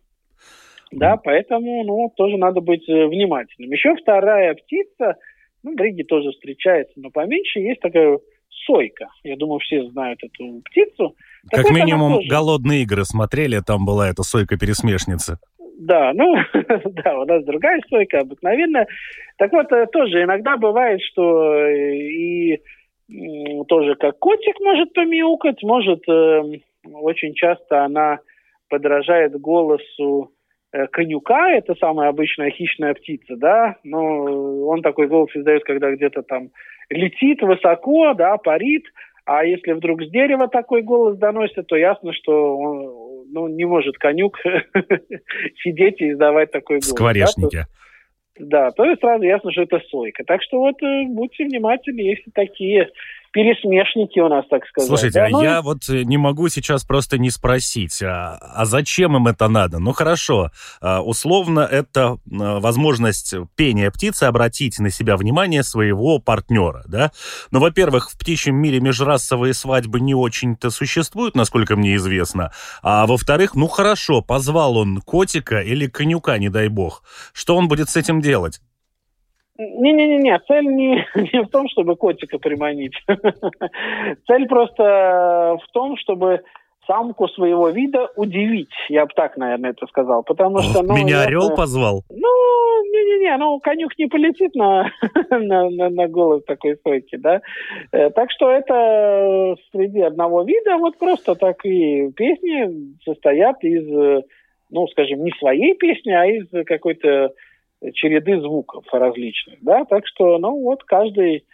Да, 0.91 1.17
поэтому, 1.17 1.83
ну, 1.83 2.11
тоже 2.15 2.37
надо 2.37 2.61
быть 2.61 2.87
э, 2.87 3.07
внимательным. 3.07 3.71
Еще 3.71 3.95
вторая 3.95 4.53
птица, 4.53 5.17
ну, 5.63 5.75
в 5.75 5.79
Риге 5.79 6.05
тоже 6.05 6.31
встречается, 6.31 6.93
но 6.95 7.09
поменьше, 7.09 7.59
есть 7.59 7.81
такая 7.81 8.19
сойка. 8.65 9.09
Я 9.23 9.35
думаю, 9.35 9.59
все 9.59 9.83
знают 9.89 10.23
эту 10.23 10.61
птицу. 10.63 11.15
Как 11.51 11.69
минимум, 11.71 12.19
голодные 12.27 12.83
игры 12.83 13.03
смотрели, 13.05 13.59
там 13.65 13.85
была 13.85 14.09
эта 14.09 14.23
сойка-пересмешница. 14.23 15.39
Да, 15.79 16.11
ну, 16.13 16.35
да, 17.03 17.19
у 17.19 17.25
нас 17.25 17.43
другая 17.45 17.81
сойка 17.89 18.19
обыкновенная. 18.19 18.87
Так 19.37 19.51
вот, 19.51 19.71
э, 19.71 19.85
тоже 19.91 20.23
иногда 20.23 20.57
бывает, 20.57 20.99
что 21.01 21.53
э, 21.53 21.95
и 21.95 22.61
тоже 23.67 23.95
как 23.95 24.19
котик 24.19 24.59
может 24.59 24.93
помяукать, 24.93 25.61
может 25.63 26.07
э, 26.09 26.41
очень 26.83 27.33
часто 27.33 27.85
она 27.85 28.19
подражает 28.69 29.39
голосу 29.39 30.31
э, 30.73 30.87
конюка, 30.87 31.51
это 31.51 31.75
самая 31.75 32.09
обычная 32.09 32.51
хищная 32.51 32.93
птица, 32.93 33.35
да, 33.37 33.77
но 33.83 34.67
он 34.67 34.81
такой 34.81 35.07
голос 35.07 35.29
издает, 35.35 35.63
когда 35.63 35.91
где-то 35.91 36.23
там 36.23 36.49
летит 36.89 37.41
высоко, 37.41 38.13
да, 38.13 38.37
парит, 38.37 38.83
а 39.27 39.43
если 39.43 39.73
вдруг 39.73 40.01
с 40.03 40.09
дерева 40.09 40.47
такой 40.47 40.81
голос 40.81 41.17
доносится, 41.17 41.61
то 41.61 41.75
ясно, 41.75 42.13
что 42.13 42.57
он 42.57 43.27
ну, 43.29 43.49
не 43.49 43.65
может 43.65 43.97
конюк 43.97 44.37
сидеть 45.63 45.99
и 45.99 46.11
издавать 46.11 46.51
такой 46.51 46.77
голос. 46.77 46.89
Скворечники. 46.89 47.65
Да, 48.39 48.71
то, 48.71 48.71
да, 48.71 48.71
то 48.71 48.85
есть 48.85 49.01
сразу 49.01 49.23
ясно, 49.25 49.51
что 49.51 49.63
это 49.63 49.81
сойка. 49.89 50.23
Так 50.23 50.41
что 50.43 50.59
вот 50.59 50.81
э, 50.81 51.07
будьте 51.09 51.43
внимательны, 51.43 51.99
если 51.99 52.31
такие 52.33 52.89
пересмешники 53.37 54.19
у 54.19 54.29
нас, 54.29 54.45
так 54.49 54.65
сказать. 54.65 54.87
Слушайте, 54.87 55.19
да, 55.19 55.27
ну... 55.29 55.43
я 55.43 55.61
вот 55.61 55.87
э, 55.89 56.01
не 56.01 56.17
могу 56.17 56.49
сейчас 56.49 56.83
просто 56.83 57.19
не 57.19 57.29
спросить, 57.29 58.01
а, 58.01 58.39
а 58.41 58.65
зачем 58.65 59.15
им 59.15 59.27
это 59.27 59.47
надо? 59.47 59.77
Ну 59.77 59.91
хорошо, 59.91 60.49
а, 60.81 61.03
условно 61.03 61.59
это 61.59 62.17
а, 62.31 62.59
возможность 62.59 63.35
пения 63.55 63.91
птицы 63.91 64.23
обратить 64.23 64.79
на 64.79 64.89
себя 64.89 65.17
внимание 65.17 65.61
своего 65.61 66.17
партнера, 66.17 66.83
да? 66.87 67.11
Но, 67.51 67.59
ну, 67.59 67.65
во-первых, 67.65 68.09
в 68.09 68.17
птичьем 68.17 68.55
мире 68.55 68.79
межрасовые 68.79 69.53
свадьбы 69.53 69.99
не 69.99 70.15
очень-то 70.15 70.71
существуют, 70.71 71.35
насколько 71.35 71.75
мне 71.75 71.95
известно. 71.97 72.51
А 72.81 73.05
во-вторых, 73.05 73.53
ну 73.53 73.67
хорошо, 73.67 74.23
позвал 74.23 74.77
он 74.77 74.99
котика 75.01 75.61
или 75.61 75.85
конюка, 75.85 76.39
не 76.39 76.49
дай 76.49 76.69
бог. 76.69 77.03
Что 77.33 77.55
он 77.55 77.67
будет 77.67 77.91
с 77.91 77.97
этим 77.97 78.19
делать? 78.19 78.61
Не-не-не, 79.57 80.39
цель 80.47 80.65
не, 80.65 81.05
не 81.33 81.43
в 81.43 81.49
том, 81.49 81.67
чтобы 81.69 81.95
котика 81.95 82.37
приманить. 82.37 82.93
цель 84.27 84.47
просто 84.47 85.57
в 85.63 85.71
том, 85.73 85.97
чтобы 85.97 86.41
самку 86.87 87.27
своего 87.27 87.69
вида 87.69 88.07
удивить. 88.15 88.71
Я 88.89 89.05
бы 89.05 89.11
так, 89.15 89.35
наверное, 89.37 89.71
это 89.71 89.85
сказал. 89.87 90.23
Потому 90.23 90.59
что, 90.59 90.81
ну, 90.81 90.95
Меня 90.95 91.19
это... 91.19 91.27
орел 91.27 91.55
позвал? 91.55 92.03
Ну, 92.09 92.83
не-не-не, 92.91 93.37
ну, 93.37 93.59
конюх 93.59 93.91
не 93.97 94.07
полетит 94.07 94.55
на, 94.55 94.89
на, 95.29 95.69
на, 95.69 95.89
на 95.89 96.07
голову 96.07 96.41
такой 96.41 96.77
сойки, 96.83 97.17
да. 97.17 97.41
Э, 97.91 98.09
так 98.09 98.31
что 98.31 98.49
это 98.49 99.55
среди 99.71 100.01
одного 100.01 100.43
вида, 100.43 100.77
вот 100.77 100.97
просто 100.97 101.35
так 101.35 101.65
и 101.65 102.09
песни 102.11 102.97
состоят 103.03 103.61
из, 103.63 104.23
ну, 104.69 104.87
скажем, 104.87 105.23
не 105.23 105.31
своей 105.31 105.75
песни, 105.75 106.11
а 106.11 106.25
из 106.25 106.47
какой-то 106.65 107.33
череды 107.93 108.39
звуков 108.41 108.85
различных, 108.91 109.59
да, 109.61 109.85
так 109.85 110.07
что, 110.07 110.37
ну, 110.37 110.61
вот 110.61 110.83
каждый 110.83 111.45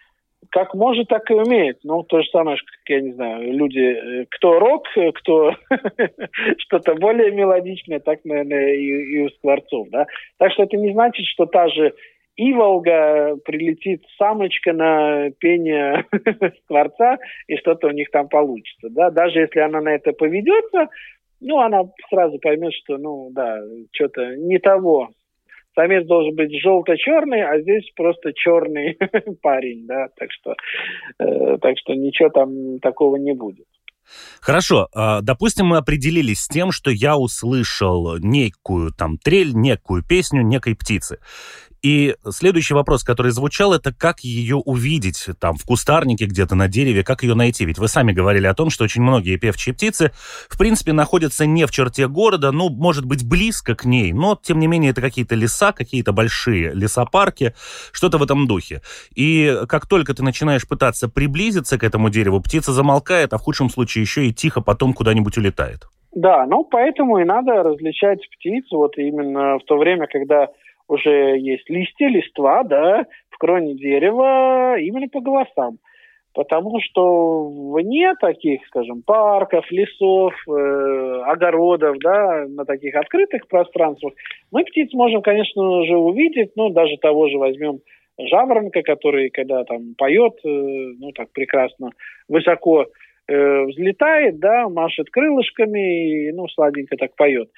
как 0.49 0.73
может, 0.73 1.07
так 1.07 1.29
и 1.31 1.33
умеет. 1.33 1.79
Ну, 1.83 2.03
то 2.03 2.21
же 2.21 2.29
самое, 2.29 2.57
как, 2.57 2.89
я 2.89 3.01
не 3.01 3.13
знаю, 3.13 3.51
люди, 3.53 3.79
э, 3.79 4.25
кто 4.29 4.59
рок, 4.59 4.87
кто 5.15 5.53
что-то 6.57 6.95
более 6.95 7.31
мелодичное, 7.31 7.99
так, 7.99 8.19
наверное, 8.25 8.73
и, 8.73 8.85
и 8.85 9.19
у 9.21 9.29
скворцов, 9.29 9.89
да. 9.89 10.05
Так 10.37 10.51
что 10.51 10.63
это 10.63 10.77
не 10.77 10.91
значит, 10.91 11.25
что 11.27 11.45
та 11.45 11.69
же 11.69 11.93
Иволга 12.35 13.37
прилетит 13.45 14.03
самочка 14.17 14.73
на 14.73 15.29
пение 15.39 16.05
скворца, 16.63 17.17
и 17.47 17.57
что-то 17.57 17.87
у 17.87 17.91
них 17.91 18.09
там 18.11 18.27
получится, 18.27 18.89
да. 18.89 19.11
Даже 19.11 19.39
если 19.39 19.59
она 19.59 19.81
на 19.81 19.89
это 19.89 20.13
поведется, 20.13 20.87
ну, 21.39 21.59
она 21.59 21.83
сразу 22.09 22.39
поймет, 22.39 22.73
что, 22.73 22.97
ну, 22.97 23.29
да, 23.31 23.59
что-то 23.91 24.35
не 24.35 24.59
того 24.59 25.09
самец 25.75 26.05
должен 26.07 26.35
быть 26.35 26.51
желто-черный, 26.61 27.43
а 27.43 27.59
здесь 27.61 27.89
просто 27.95 28.33
черный 28.33 28.97
парень, 29.41 29.85
да, 29.85 30.07
так 30.15 30.29
что, 30.31 30.55
э, 31.19 31.57
так 31.61 31.77
что 31.77 31.93
ничего 31.93 32.29
там 32.29 32.79
такого 32.79 33.17
не 33.17 33.33
будет. 33.33 33.65
Хорошо, 34.41 34.89
а, 34.93 35.21
допустим, 35.21 35.67
мы 35.67 35.77
определились 35.77 36.41
с 36.41 36.47
тем, 36.47 36.71
что 36.71 36.91
я 36.91 37.17
услышал 37.17 38.17
некую 38.17 38.91
там 38.91 39.17
трель, 39.17 39.53
некую 39.53 40.03
песню 40.03 40.41
некой 40.41 40.75
птицы. 40.75 41.19
И 41.83 42.15
следующий 42.29 42.73
вопрос, 42.73 43.03
который 43.03 43.33
звучал, 43.33 43.73
это 43.73 43.93
как 43.93 44.21
ее 44.21 44.55
увидеть 44.55 45.27
там 45.37 45.57
в 45.57 45.65
кустарнике 45.65 46.25
где-то 46.25 46.55
на 46.55 46.69
дереве, 46.69 47.03
как 47.03 47.23
ее 47.23 47.35
найти? 47.35 47.65
Ведь 47.65 47.77
вы 47.77 47.89
сами 47.89 48.13
говорили 48.13 48.47
о 48.47 48.53
том, 48.53 48.69
что 48.69 48.85
очень 48.85 49.01
многие 49.01 49.35
певчие 49.35 49.75
птицы, 49.75 50.11
в 50.49 50.57
принципе, 50.57 50.93
находятся 50.93 51.45
не 51.45 51.67
в 51.67 51.71
черте 51.71 52.07
города, 52.07 52.53
ну, 52.53 52.69
может 52.69 53.03
быть, 53.03 53.27
близко 53.27 53.75
к 53.75 53.83
ней, 53.83 54.13
но, 54.13 54.39
тем 54.41 54.59
не 54.59 54.67
менее, 54.67 54.91
это 54.91 55.01
какие-то 55.01 55.35
леса, 55.35 55.73
какие-то 55.73 56.13
большие 56.13 56.73
лесопарки, 56.73 57.53
что-то 57.91 58.17
в 58.17 58.23
этом 58.23 58.47
духе. 58.47 58.81
И 59.13 59.53
как 59.67 59.85
только 59.85 60.13
ты 60.13 60.23
начинаешь 60.23 60.65
пытаться 60.65 61.09
приблизиться 61.09 61.77
к 61.77 61.83
этому 61.83 62.09
дереву, 62.09 62.39
птица 62.39 62.71
замолкает, 62.71 63.33
а 63.33 63.37
в 63.37 63.41
худшем 63.41 63.69
случае 63.69 64.03
еще 64.03 64.25
и 64.25 64.33
тихо 64.33 64.61
потом 64.61 64.93
куда-нибудь 64.93 65.37
улетает. 65.37 65.89
Да, 66.15 66.45
ну, 66.45 66.63
поэтому 66.63 67.17
и 67.17 67.25
надо 67.25 67.63
различать 67.63 68.19
птиц 68.37 68.65
вот 68.71 68.97
именно 68.97 69.57
в 69.57 69.63
то 69.65 69.77
время, 69.77 70.07
когда 70.07 70.47
уже 70.87 71.37
есть 71.37 71.69
листья, 71.69 72.07
листва, 72.07 72.63
да, 72.63 73.05
в 73.29 73.37
кроне 73.37 73.75
дерева 73.75 74.77
именно 74.79 75.07
по 75.07 75.21
голосам. 75.21 75.77
Потому 76.33 76.79
что 76.81 77.47
вне 77.73 78.13
таких, 78.19 78.65
скажем, 78.65 79.03
парков, 79.03 79.69
лесов, 79.69 80.33
э, 80.47 81.21
огородов, 81.25 81.97
да, 81.99 82.45
на 82.47 82.65
таких 82.65 82.95
открытых 82.95 83.47
пространствах, 83.47 84.13
мы 84.51 84.63
птиц 84.63 84.91
можем, 84.93 85.21
конечно 85.21 85.85
же, 85.85 85.95
увидеть, 85.95 86.51
ну, 86.55 86.69
даже 86.69 86.97
того 86.97 87.29
же 87.29 87.37
возьмем 87.37 87.81
жаворонка, 88.17 88.81
который, 88.81 89.29
когда 89.29 89.63
там 89.63 89.93
поет, 89.95 90.33
э, 90.43 90.47
ну, 90.47 91.11
так 91.11 91.31
прекрасно, 91.33 91.91
высоко 92.27 92.87
э, 93.27 93.63
взлетает, 93.65 94.39
да, 94.39 94.69
машет 94.69 95.11
крылышками 95.11 96.29
и, 96.29 96.31
ну, 96.31 96.47
сладенько 96.47 96.97
так 96.97 97.15
поет 97.15 97.49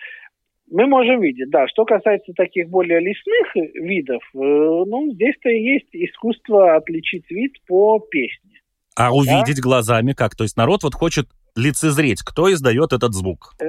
мы 0.72 0.88
можем 0.88 1.22
видеть, 1.22 1.50
да. 1.50 1.68
Что 1.68 1.86
касается 1.86 2.34
таких 2.36 2.70
более 2.70 3.00
лесных 3.00 3.56
видов, 3.76 4.24
э, 4.34 4.38
ну, 4.38 5.12
здесь-то 5.14 5.50
и 5.50 5.62
есть 5.62 5.90
искусство 5.94 6.76
отличить 6.76 7.30
вид 7.30 7.54
по 7.68 8.00
песне. 8.00 8.62
А 8.96 9.14
увидеть 9.14 9.58
да? 9.58 9.62
глазами 9.62 10.14
как? 10.14 10.36
То 10.36 10.44
есть 10.44 10.58
народ 10.58 10.84
вот 10.84 10.96
хочет 10.96 11.28
лицезреть, 11.56 12.22
кто 12.22 12.52
издает 12.52 12.94
этот 12.94 13.14
звук? 13.14 13.54
Э, 13.62 13.66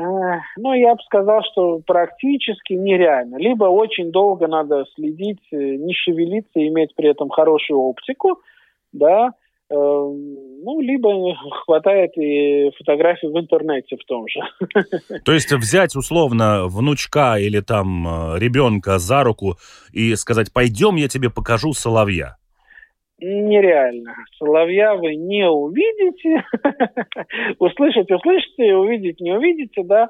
ну, 0.57 0.73
я 0.73 0.95
бы 0.95 1.01
сказал, 1.05 1.43
что 1.53 1.81
практически 1.87 2.73
нереально. 2.73 3.37
Либо 3.37 3.65
очень 3.65 4.11
долго 4.11 4.47
надо 4.47 4.85
следить, 4.95 5.41
э, 5.53 5.57
не 5.57 5.95
шевелиться, 5.95 6.67
иметь 6.67 6.95
при 6.95 7.11
этом 7.11 7.29
хорошую 7.29 7.81
оптику, 7.81 8.41
да, 8.93 9.33
ну, 9.69 10.81
либо 10.81 11.35
хватает 11.65 12.17
и 12.17 12.71
фотографий 12.79 13.27
в 13.27 13.39
интернете 13.39 13.97
в 13.97 14.05
том 14.05 14.27
же. 14.29 14.41
То 15.25 15.33
есть 15.33 15.53
взять 15.53 15.97
условно 15.97 16.67
внучка 16.67 17.37
или 17.39 17.61
там 17.61 18.07
э, 18.07 18.39
ребенка 18.39 18.99
за 18.99 19.25
руку 19.25 19.57
и 19.93 20.15
сказать, 20.15 20.53
пойдем, 20.53 20.97
я 20.97 21.09
тебе 21.09 21.31
покажу 21.31 21.73
соловья. 21.73 22.37
Нереально. 23.19 24.15
Соловья 24.39 24.95
вы 24.95 25.17
не 25.17 25.49
увидите. 25.49 26.45
Услышать 27.59 28.11
услышите, 28.11 28.75
увидеть 28.75 29.21
не 29.21 29.33
увидите, 29.33 29.83
да. 29.85 30.09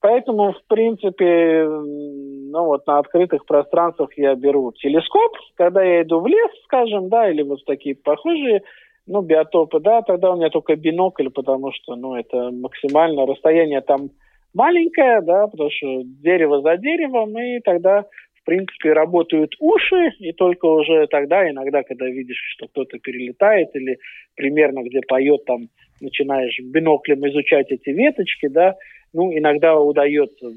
Поэтому, 0.00 0.52
в 0.52 0.62
принципе, 0.68 1.64
ну 1.66 2.64
вот 2.64 2.86
на 2.86 2.98
открытых 2.98 3.44
пространствах 3.44 4.10
я 4.16 4.34
беру 4.34 4.72
телескоп, 4.72 5.32
когда 5.56 5.82
я 5.82 6.02
иду 6.02 6.20
в 6.20 6.26
лес, 6.26 6.50
скажем, 6.64 7.08
да, 7.08 7.30
или 7.30 7.42
вот 7.42 7.64
такие 7.66 7.94
похожие 7.94 8.62
ну, 9.06 9.22
биотопы, 9.22 9.80
да, 9.80 10.02
тогда 10.02 10.32
у 10.32 10.36
меня 10.36 10.50
только 10.50 10.76
бинокль, 10.76 11.30
потому 11.30 11.72
что, 11.72 11.94
ну, 11.96 12.16
это 12.16 12.50
максимально 12.50 13.26
расстояние 13.26 13.80
там 13.80 14.10
маленькое, 14.52 15.20
да, 15.22 15.46
потому 15.46 15.70
что 15.70 16.02
дерево 16.04 16.62
за 16.62 16.76
деревом, 16.76 17.38
и 17.38 17.60
тогда, 17.60 18.04
в 18.34 18.44
принципе, 18.44 18.92
работают 18.92 19.54
уши, 19.60 20.12
и 20.18 20.32
только 20.32 20.66
уже 20.66 21.06
тогда, 21.08 21.48
иногда, 21.48 21.82
когда 21.82 22.06
видишь, 22.06 22.40
что 22.56 22.66
кто-то 22.66 22.98
перелетает 22.98 23.68
или 23.74 23.98
примерно 24.34 24.82
где 24.82 25.00
поет, 25.02 25.44
там, 25.44 25.68
начинаешь 26.00 26.58
биноклем 26.60 27.26
изучать 27.28 27.70
эти 27.70 27.90
веточки, 27.90 28.48
да, 28.48 28.74
ну, 29.12 29.32
иногда 29.32 29.78
удается 29.78 30.50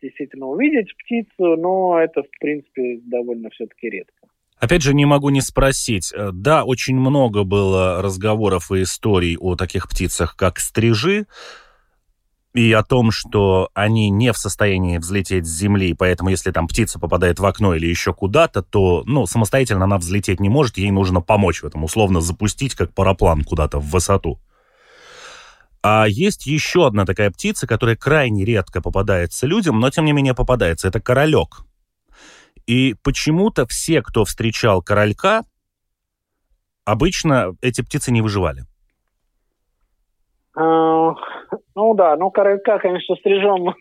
действительно 0.00 0.48
увидеть 0.48 0.96
птицу, 0.96 1.56
но 1.56 2.00
это, 2.00 2.22
в 2.22 2.30
принципе, 2.40 2.98
довольно 3.04 3.50
все-таки 3.50 3.90
редко. 3.90 4.19
Опять 4.60 4.82
же, 4.82 4.92
не 4.92 5.06
могу 5.06 5.30
не 5.30 5.40
спросить. 5.40 6.12
Э, 6.14 6.30
да, 6.32 6.64
очень 6.64 6.94
много 6.94 7.44
было 7.44 8.02
разговоров 8.02 8.70
и 8.70 8.82
историй 8.82 9.36
о 9.38 9.56
таких 9.56 9.88
птицах, 9.88 10.36
как 10.36 10.60
стрижи, 10.60 11.26
и 12.52 12.72
о 12.72 12.82
том, 12.82 13.10
что 13.10 13.70
они 13.74 14.10
не 14.10 14.32
в 14.32 14.36
состоянии 14.36 14.98
взлететь 14.98 15.46
с 15.46 15.56
земли, 15.56 15.94
поэтому 15.94 16.30
если 16.30 16.50
там 16.50 16.66
птица 16.68 16.98
попадает 16.98 17.38
в 17.38 17.46
окно 17.46 17.74
или 17.74 17.86
еще 17.86 18.12
куда-то, 18.12 18.62
то, 18.62 19.02
ну, 19.06 19.24
самостоятельно 19.26 19.84
она 19.84 19.98
взлететь 19.98 20.40
не 20.40 20.48
может, 20.48 20.76
ей 20.76 20.90
нужно 20.90 21.20
помочь 21.20 21.62
в 21.62 21.66
этом, 21.66 21.84
условно 21.84 22.20
запустить 22.20 22.74
как 22.74 22.92
параплан 22.92 23.44
куда-то 23.44 23.78
в 23.78 23.88
высоту. 23.90 24.40
А 25.82 26.06
есть 26.06 26.46
еще 26.46 26.86
одна 26.86 27.06
такая 27.06 27.30
птица, 27.30 27.66
которая 27.66 27.96
крайне 27.96 28.44
редко 28.44 28.82
попадается 28.82 29.46
людям, 29.46 29.80
но 29.80 29.88
тем 29.90 30.04
не 30.04 30.12
менее 30.12 30.34
попадается. 30.34 30.88
Это 30.88 31.00
королек. 31.00 31.64
И 32.70 32.94
почему-то 33.02 33.66
все, 33.66 34.00
кто 34.00 34.24
встречал 34.24 34.80
королька, 34.80 35.42
обычно 36.84 37.56
эти 37.62 37.80
птицы 37.80 38.12
не 38.12 38.22
выживали. 38.22 38.62
А, 40.56 41.14
ну 41.74 41.94
да, 41.94 42.14
ну 42.16 42.30
королька, 42.30 42.78
конечно, 42.78 43.16
стрижем 43.16 43.74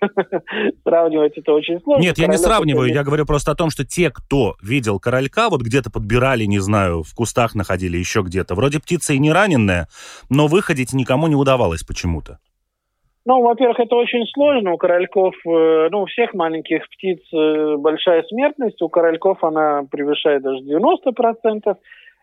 сравнивать 0.83 1.37
это 1.37 1.51
очень 1.53 1.79
сложно. 1.81 2.01
Нет, 2.01 2.17
я 2.17 2.25
не 2.25 2.39
сравниваю, 2.39 2.91
я 2.91 3.03
говорю 3.03 3.27
просто 3.27 3.51
о 3.51 3.55
том, 3.55 3.69
что 3.69 3.85
те, 3.85 4.09
кто 4.09 4.55
видел 4.59 4.99
королька, 4.99 5.49
вот 5.51 5.61
где-то 5.61 5.91
подбирали, 5.91 6.45
не 6.45 6.57
знаю, 6.57 7.03
в 7.03 7.13
кустах 7.13 7.53
находили, 7.53 7.95
еще 7.95 8.23
где-то. 8.23 8.55
Вроде 8.55 8.79
птица 8.79 9.13
и 9.13 9.19
не 9.19 9.31
раненная, 9.31 9.87
но 10.31 10.47
выходить 10.47 10.93
никому 10.93 11.27
не 11.27 11.35
удавалось 11.35 11.83
почему-то. 11.83 12.39
Ну, 13.25 13.41
во-первых, 13.41 13.79
это 13.79 13.95
очень 13.95 14.25
сложно. 14.33 14.73
У 14.73 14.77
корольков, 14.77 15.35
э, 15.45 15.89
ну, 15.91 16.03
у 16.03 16.05
всех 16.05 16.33
маленьких 16.33 16.87
птиц 16.89 17.19
э, 17.33 17.75
большая 17.77 18.23
смертность. 18.23 18.81
У 18.81 18.89
корольков 18.89 19.43
она 19.43 19.83
превышает 19.91 20.41
даже 20.41 20.63
90%. 20.63 21.75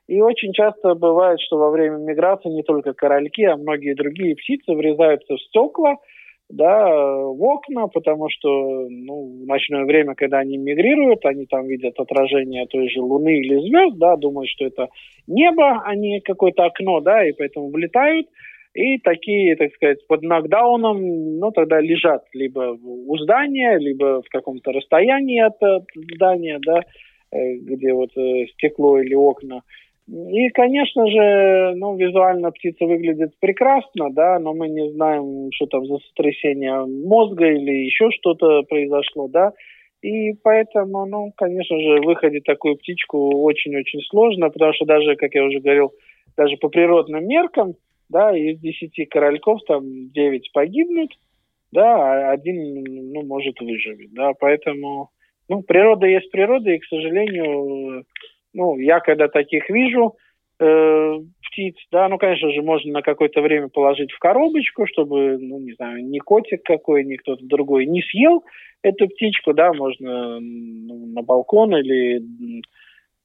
И 0.09 0.20
очень 0.20 0.52
часто 0.52 0.94
бывает, 0.94 1.40
что 1.40 1.59
во 1.59 1.70
время 1.70 1.96
миграции 1.96 2.48
не 2.48 2.62
только 2.62 2.92
корольки, 2.92 3.42
а 3.42 3.56
многие 3.56 3.94
другие 3.94 4.37
птицы 4.37 4.72
врезаются 4.72 5.35
в 5.35 5.40
стекла, 5.40 5.96
да, 6.48 6.88
в 6.88 7.42
окна, 7.42 7.88
потому 7.88 8.28
что 8.30 8.87
ну, 8.88 9.42
в 9.42 9.46
ночное 9.46 9.85
время, 9.85 10.14
когда 10.14 10.38
они 10.38 10.59
мигрируют, 10.59 11.26
они 11.26 11.46
там 11.46 11.66
видят 11.66 11.98
отражение 11.98 12.66
той 12.66 12.88
же 12.88 13.00
Луны 13.00 13.40
или 13.40 13.59
звезд, 13.68 13.98
да, 13.98 14.16
думают, 14.16 14.48
что 14.50 14.64
это 14.66 14.88
небо, 15.26 15.82
а 15.85 15.94
не 15.96 16.20
какое-то 16.20 16.66
окно, 16.66 17.00
да, 17.00 17.26
и 17.26 17.32
поэтому 17.32 17.70
влетают. 17.70 18.28
И 18.77 18.99
такие, 18.99 19.57
так 19.57 19.73
сказать, 19.73 20.07
под 20.07 20.23
нокдауном, 20.23 21.39
ну, 21.39 21.51
тогда 21.51 21.81
лежат 21.81 22.25
либо 22.35 22.77
у 22.83 23.17
здания, 23.17 23.79
либо 23.79 24.21
в 24.21 24.29
каком-то 24.29 24.71
расстоянии 24.71 25.41
от, 25.41 25.62
от 25.62 25.85
здания, 26.15 26.59
да, 26.65 26.83
э, 27.33 27.55
где 27.55 27.95
вот 27.95 28.11
э, 28.19 28.47
стекло 28.53 28.99
или 28.99 29.15
окна. 29.15 29.62
И, 30.09 30.51
конечно 30.51 31.07
же, 31.07 31.75
ну, 31.77 31.97
визуально 31.97 32.51
птица 32.51 32.85
выглядит 32.85 33.33
прекрасно, 33.41 34.11
да, 34.11 34.39
но 34.39 34.53
мы 34.53 34.69
не 34.69 34.93
знаем, 34.93 35.49
что 35.55 35.65
там 35.67 35.87
за 35.87 35.97
сотрясение 36.09 36.85
мозга 36.85 37.47
или 37.47 37.87
еще 37.87 38.11
что-то 38.11 38.62
произошло, 38.65 39.27
да. 39.27 39.53
И 40.03 40.35
поэтому, 40.43 41.07
ну, 41.07 41.33
конечно 41.35 41.81
же, 41.81 42.03
выходить 42.03 42.45
такую 42.45 42.77
птичку 42.77 43.41
очень-очень 43.41 44.03
сложно, 44.11 44.51
потому 44.51 44.75
что 44.75 44.85
даже, 44.85 45.17
как 45.17 45.35
я 45.35 45.45
уже 45.45 45.61
говорил, 45.61 45.93
даже 46.37 46.59
по 46.59 46.69
природным 46.69 47.27
меркам, 47.27 47.75
да, 48.09 48.37
из 48.37 48.59
десяти 48.61 49.05
корольков 49.05 49.61
там 49.66 50.11
девять 50.11 50.51
погибнут, 50.53 51.11
да, 51.73 52.29
а 52.29 52.31
один, 52.33 52.85
ну, 53.12 53.23
может 53.25 53.61
выживет, 53.61 54.12
да, 54.12 54.33
поэтому, 54.38 55.11
ну, 55.49 55.62
природа 55.62 56.07
есть 56.07 56.31
природа, 56.31 56.71
и, 56.71 56.79
к 56.79 56.85
сожалению, 56.85 58.05
ну, 58.55 58.79
я 58.79 59.01
когда 59.01 59.29
таких 59.29 59.69
вижу, 59.69 60.16
э, 60.61 61.19
птиц, 61.51 61.77
да, 61.90 62.09
ну, 62.09 62.19
конечно 62.19 62.51
же, 62.53 62.62
можно 62.62 62.92
на 62.92 63.03
какое-то 63.03 63.40
время 63.40 63.69
положить 63.69 64.12
в 64.12 64.19
коробочку, 64.19 64.87
чтобы, 64.87 65.38
ну, 65.38 65.59
не 65.61 65.73
знаю, 65.73 66.05
ни 66.05 66.19
котик 66.19 66.62
какой, 66.62 67.05
ни 67.05 67.16
кто-то 67.16 67.45
другой 67.45 67.87
не 67.87 68.03
съел 68.03 68.45
эту 68.83 69.09
птичку, 69.09 69.53
да, 69.53 69.73
можно 69.73 70.38
ну, 70.40 71.07
на 71.07 71.23
балкон 71.23 71.77
или 71.77 72.23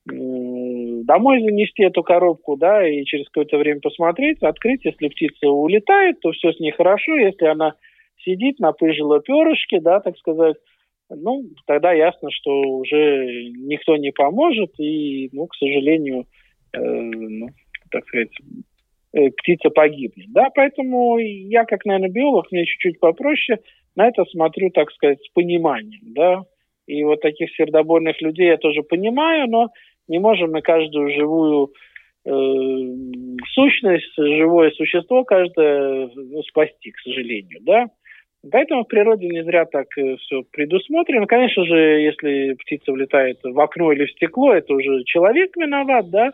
домой 0.06 1.42
занести 1.42 1.84
эту 1.84 2.04
коробку, 2.04 2.58
да, 2.58 2.88
и 2.88 3.04
через 3.06 3.26
какое-то 3.28 3.58
время 3.58 3.82
посмотреть, 3.82 4.42
открыть, 4.42 4.84
если 4.84 5.10
птица 5.10 5.48
улетает, 5.48 6.20
то 6.22 6.32
все 6.32 6.52
с 6.52 6.60
ней 6.60 6.72
хорошо, 6.72 7.16
если 7.16 7.46
она 7.46 7.76
сидит, 8.24 8.60
напыжила 8.60 9.20
перышки, 9.20 9.80
да, 9.80 10.00
так 10.00 10.18
сказать, 10.18 10.58
ну, 11.10 11.44
тогда 11.66 11.92
ясно, 11.92 12.30
что 12.32 12.52
уже 12.52 13.50
никто 13.58 13.98
не 13.98 14.12
поможет, 14.12 14.72
и, 14.80 15.30
ну, 15.34 15.48
к 15.48 15.56
сожалению, 15.56 16.26
э, 16.74 16.80
ну, 16.80 17.48
так 17.92 18.06
сказать, 18.08 18.32
э, 19.14 19.30
птица 19.38 19.70
погибнет, 19.70 20.32
да, 20.32 20.50
поэтому 20.56 21.18
я, 21.18 21.66
как, 21.66 21.86
наверное, 21.86 22.10
биолог, 22.10 22.52
мне 22.52 22.66
чуть-чуть 22.66 23.00
попроще, 23.00 23.60
на 23.96 24.08
это 24.08 24.24
смотрю, 24.26 24.70
так 24.72 24.92
сказать, 24.92 25.20
с 25.22 25.30
пониманием, 25.34 26.14
да, 26.14 26.44
и 26.88 27.04
вот 27.04 27.22
таких 27.22 27.54
сердобольных 27.56 28.22
людей 28.22 28.48
я 28.48 28.58
тоже 28.58 28.84
понимаю, 28.84 29.48
но 29.48 29.70
не 30.12 30.20
можем 30.20 30.52
мы 30.52 30.62
каждую 30.62 31.10
живую 31.14 31.72
э, 32.26 32.30
сущность, 33.54 34.14
живое 34.18 34.72
существо 34.72 35.24
каждое 35.24 36.10
ну, 36.14 36.44
спасти, 36.44 36.92
к 36.92 37.00
сожалению, 37.00 37.60
да. 37.62 37.86
Поэтому 38.52 38.84
в 38.84 38.88
природе 38.88 39.28
не 39.30 39.44
зря 39.44 39.66
так 39.66 39.88
э, 39.98 40.18
все 40.18 40.44
предусмотрено. 40.52 41.28
Конечно 41.28 41.64
же, 41.64 41.76
если 41.76 42.54
птица 42.56 42.92
влетает 42.92 43.40
в 43.44 43.60
окно 43.60 43.92
или 43.94 44.06
в 44.06 44.12
стекло, 44.12 44.54
это 44.54 44.74
уже 44.74 45.04
человек 45.06 45.56
виноват, 45.56 46.10
да. 46.10 46.32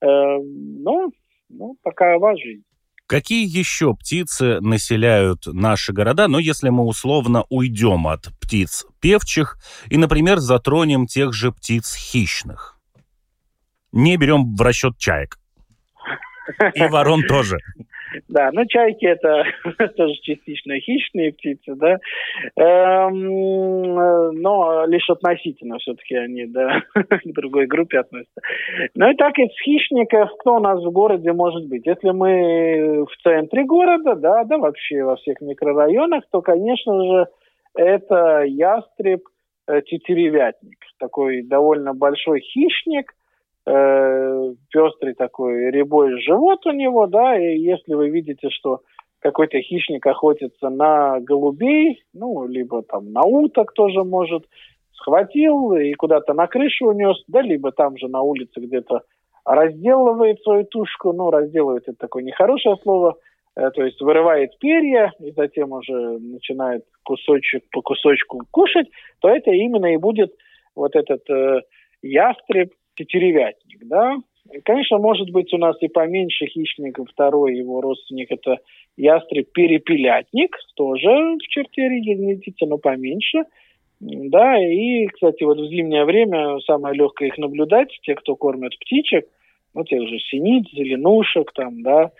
Э, 0.00 0.38
но 0.40 1.10
ну, 1.50 1.76
такова 1.82 2.36
жизнь. 2.36 2.62
Какие 3.06 3.46
еще 3.46 3.94
птицы 3.94 4.60
населяют 4.60 5.46
наши 5.46 5.92
города, 5.92 6.28
но 6.28 6.38
если 6.38 6.68
мы 6.68 6.84
условно 6.84 7.44
уйдем 7.48 8.06
от 8.06 8.28
птиц 8.40 8.86
певчих 9.00 9.56
и, 9.90 9.96
например, 9.96 10.38
затронем 10.38 11.06
тех 11.06 11.32
же 11.32 11.50
птиц 11.50 11.94
хищных? 11.94 12.77
Не 13.98 14.16
берем 14.16 14.54
в 14.54 14.62
расчет 14.62 14.96
чаек. 14.98 15.36
И 16.74 16.86
ворон 16.88 17.22
тоже. 17.22 17.58
Да, 18.28 18.48
ну 18.52 18.64
чайки 18.64 19.04
это 19.04 19.44
тоже 19.96 20.14
частично 20.22 20.80
хищные 20.80 21.32
птицы, 21.32 21.74
да, 21.74 21.98
эм, 22.56 24.32
но 24.40 24.86
лишь 24.86 25.10
относительно 25.10 25.76
все-таки 25.78 26.16
они, 26.16 26.46
да, 26.46 26.82
к 26.94 27.20
другой 27.26 27.66
группе 27.66 27.98
относятся. 27.98 28.40
Ну 28.94 29.10
и 29.10 29.14
так 29.14 29.38
из 29.38 29.50
хищников, 29.62 30.30
кто 30.40 30.54
у 30.56 30.60
нас 30.60 30.82
в 30.82 30.90
городе 30.90 31.32
может 31.32 31.68
быть? 31.68 31.86
Если 31.86 32.10
мы 32.10 33.04
в 33.04 33.22
центре 33.22 33.64
города, 33.64 34.14
да, 34.14 34.44
да, 34.44 34.56
вообще 34.56 35.04
во 35.04 35.16
всех 35.16 35.42
микрорайонах, 35.42 36.24
то, 36.30 36.40
конечно 36.40 37.04
же, 37.04 37.26
это 37.74 38.44
ястреб, 38.44 39.20
э, 39.68 39.82
тетеревятник, 39.82 40.78
такой 40.98 41.42
довольно 41.42 41.92
большой 41.92 42.40
хищник, 42.40 43.12
э, 43.68 44.54
пестрый 44.70 45.14
такой 45.14 45.70
рябой 45.70 46.20
живот 46.22 46.66
у 46.66 46.72
него, 46.72 47.06
да, 47.06 47.38
и 47.38 47.58
если 47.58 47.94
вы 47.94 48.08
видите, 48.10 48.48
что 48.50 48.80
какой-то 49.20 49.60
хищник 49.60 50.06
охотится 50.06 50.70
на 50.70 51.20
голубей, 51.20 52.02
ну, 52.14 52.46
либо 52.46 52.82
там 52.82 53.12
на 53.12 53.22
уток 53.22 53.72
тоже 53.72 54.04
может, 54.04 54.44
схватил 54.92 55.72
и 55.74 55.92
куда-то 55.94 56.34
на 56.34 56.46
крышу 56.46 56.86
унес, 56.86 57.22
да, 57.28 57.42
либо 57.42 57.72
там 57.72 57.96
же 57.98 58.08
на 58.08 58.22
улице 58.22 58.60
где-то 58.60 59.02
разделывает 59.44 60.40
свою 60.42 60.64
тушку, 60.64 61.12
ну, 61.12 61.30
разделывает 61.30 61.84
это 61.86 61.96
такое 61.98 62.22
нехорошее 62.22 62.76
слово, 62.82 63.16
э, 63.56 63.70
то 63.70 63.82
есть 63.82 64.00
вырывает 64.00 64.58
перья 64.58 65.12
и 65.20 65.30
затем 65.32 65.72
уже 65.72 66.18
начинает 66.18 66.84
кусочек 67.02 67.64
по 67.70 67.82
кусочку 67.82 68.40
кушать, 68.50 68.88
то 69.20 69.28
это 69.28 69.50
именно 69.50 69.92
и 69.92 69.96
будет 69.96 70.32
вот 70.74 70.94
этот 70.94 71.28
э, 71.30 71.60
ястреб 72.02 72.70
тетеревятник, 72.98 73.86
да. 73.86 74.16
Конечно, 74.64 74.98
может 74.98 75.30
быть 75.30 75.52
у 75.52 75.58
нас 75.58 75.76
и 75.80 75.88
поменьше 75.88 76.46
хищников, 76.46 77.08
второй 77.10 77.56
его 77.56 77.80
родственник 77.80 78.30
это 78.30 78.56
ястреб 78.96 79.52
перепелятник, 79.52 80.56
тоже 80.74 81.08
в 81.08 81.48
черте 81.48 81.88
гнездится, 81.88 82.66
но 82.66 82.78
поменьше. 82.78 83.44
Да, 84.00 84.56
и, 84.62 85.06
кстати, 85.06 85.42
вот 85.42 85.58
в 85.58 85.68
зимнее 85.68 86.04
время 86.04 86.60
самое 86.60 86.94
легкое 86.94 87.28
их 87.28 87.38
наблюдать, 87.38 87.88
те, 88.02 88.14
кто 88.14 88.36
кормят 88.36 88.72
птичек, 88.78 89.26
ну, 89.74 89.84
тех 89.84 90.08
же 90.08 90.18
синиц, 90.18 90.66
зеленушек, 90.72 91.52
там, 91.52 91.82
да, 91.82 92.10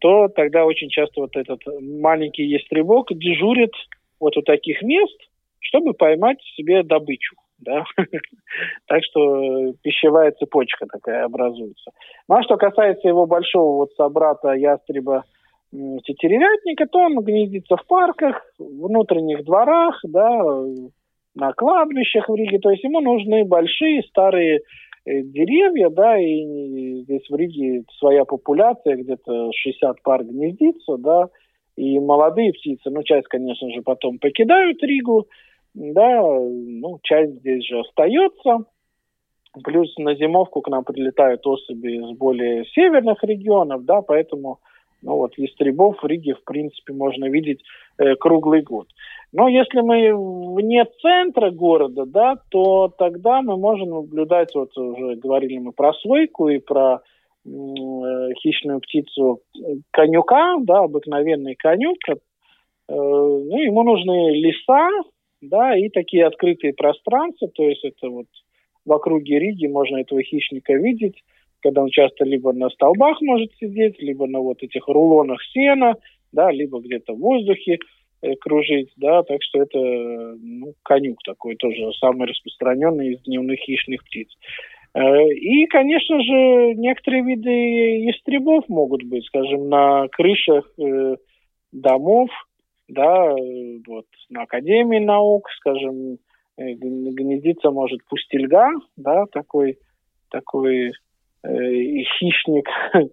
то 0.00 0.28
тогда 0.28 0.64
очень 0.64 0.88
часто 0.88 1.20
вот 1.20 1.36
этот 1.36 1.60
маленький 1.80 2.44
ястребок 2.44 3.08
дежурит 3.10 3.72
вот 4.20 4.36
у 4.36 4.42
таких 4.42 4.82
мест, 4.82 5.16
чтобы 5.60 5.92
поймать 5.92 6.40
себе 6.56 6.82
добычу. 6.82 7.36
Да? 7.58 7.84
так 8.86 9.00
что 9.04 9.72
пищевая 9.82 10.32
цепочка 10.32 10.86
такая 10.86 11.24
образуется. 11.24 11.90
Ну 12.28 12.36
а 12.36 12.42
что 12.42 12.56
касается 12.56 13.08
его 13.08 13.26
большого 13.26 13.76
вот 13.76 13.92
собрата 13.94 14.52
ястреба 14.52 15.24
тетеревятника, 15.72 16.86
то 16.86 16.98
он 16.98 17.16
гнездится 17.20 17.76
в 17.76 17.86
парках, 17.86 18.40
внутренних 18.58 19.44
дворах, 19.44 20.00
да, 20.04 20.42
на 21.34 21.52
кладбищах 21.52 22.28
в 22.28 22.34
Риге. 22.34 22.58
То 22.58 22.70
есть 22.70 22.84
ему 22.84 23.00
нужны 23.00 23.44
большие 23.44 24.02
старые 24.04 24.60
э, 25.04 25.22
деревья, 25.22 25.90
да, 25.90 26.18
и 26.18 27.02
здесь 27.02 27.28
в 27.28 27.34
Риге 27.34 27.84
своя 27.98 28.24
популяция, 28.24 28.96
где-то 28.96 29.50
60 29.52 30.02
пар 30.02 30.24
гнездится, 30.24 30.96
да, 30.98 31.28
и 31.76 32.00
молодые 32.00 32.52
птицы, 32.52 32.90
ну, 32.90 33.02
часть, 33.02 33.28
конечно 33.28 33.70
же, 33.70 33.82
потом 33.82 34.18
покидают 34.18 34.82
Ригу, 34.82 35.26
да, 35.76 36.22
ну, 36.22 36.98
часть 37.02 37.38
здесь 37.40 37.66
же 37.66 37.80
остается. 37.80 38.64
Плюс 39.62 39.94
на 39.98 40.14
зимовку 40.14 40.62
к 40.62 40.68
нам 40.68 40.84
прилетают 40.84 41.46
особи 41.46 41.96
из 41.96 42.16
более 42.16 42.64
северных 42.66 43.22
регионов, 43.22 43.84
да, 43.84 44.00
поэтому 44.02 44.58
ну 45.02 45.16
вот 45.16 45.36
ястребов 45.36 46.02
в 46.02 46.06
Риге, 46.06 46.34
в 46.34 46.44
принципе, 46.44 46.92
можно 46.92 47.26
видеть 47.26 47.60
э, 47.98 48.16
круглый 48.16 48.62
год. 48.62 48.88
Но 49.32 49.48
если 49.48 49.80
мы 49.80 50.14
вне 50.54 50.84
центра 51.02 51.50
города, 51.50 52.06
да, 52.06 52.36
то 52.50 52.88
тогда 52.88 53.42
мы 53.42 53.56
можем 53.56 53.90
наблюдать, 53.90 54.54
вот 54.54 54.76
уже 54.76 55.16
говорили 55.16 55.58
мы 55.58 55.72
про 55.72 55.92
свойку 55.94 56.48
и 56.48 56.58
про 56.58 57.02
э, 57.44 57.48
хищную 58.40 58.80
птицу 58.80 59.40
конюка, 59.90 60.56
да, 60.62 60.80
обыкновенный 60.80 61.54
конюк. 61.54 61.98
Э, 62.08 62.14
ну, 62.88 63.58
ему 63.58 63.82
нужны 63.82 64.30
леса, 64.34 64.88
да, 65.48 65.76
и 65.76 65.88
такие 65.88 66.26
открытые 66.26 66.74
пространства, 66.74 67.48
то 67.48 67.68
есть 67.68 67.84
это 67.84 68.08
вот 68.08 68.26
в 68.84 68.92
округе 68.92 69.38
Риги 69.38 69.66
можно 69.66 69.98
этого 69.98 70.22
хищника 70.22 70.74
видеть, 70.74 71.22
когда 71.60 71.82
он 71.82 71.90
часто 71.90 72.24
либо 72.24 72.52
на 72.52 72.70
столбах 72.70 73.20
может 73.20 73.50
сидеть, 73.58 74.00
либо 74.00 74.26
на 74.26 74.40
вот 74.40 74.62
этих 74.62 74.86
рулонах 74.86 75.42
сена, 75.52 75.96
да, 76.32 76.50
либо 76.50 76.80
где-то 76.80 77.14
в 77.14 77.18
воздухе 77.18 77.78
э, 78.22 78.34
кружить, 78.36 78.90
да, 78.96 79.22
так 79.22 79.42
что 79.42 79.62
это 79.62 79.78
ну, 79.78 80.74
конюк 80.82 81.18
такой 81.24 81.56
тоже 81.56 81.92
самый 81.94 82.28
распространенный 82.28 83.14
из 83.14 83.22
дневных 83.22 83.58
хищных 83.58 84.04
птиц. 84.04 84.28
Э, 84.94 85.28
и, 85.28 85.66
конечно 85.66 86.20
же, 86.20 86.74
некоторые 86.74 87.24
виды 87.24 87.50
ястребов 88.04 88.68
могут 88.68 89.02
быть, 89.02 89.24
скажем, 89.26 89.68
на 89.68 90.08
крышах 90.08 90.70
э, 90.78 91.16
домов, 91.72 92.30
да, 92.88 93.34
вот 93.86 94.06
на 94.30 94.42
Академии 94.42 94.98
наук, 94.98 95.48
скажем, 95.58 96.18
э, 96.56 96.72
гнездиться 96.74 97.70
может 97.70 98.04
пустельга, 98.06 98.68
да, 98.96 99.24
такой, 99.32 99.78
такой 100.30 100.92
э, 101.42 102.02
хищник. 102.18 102.68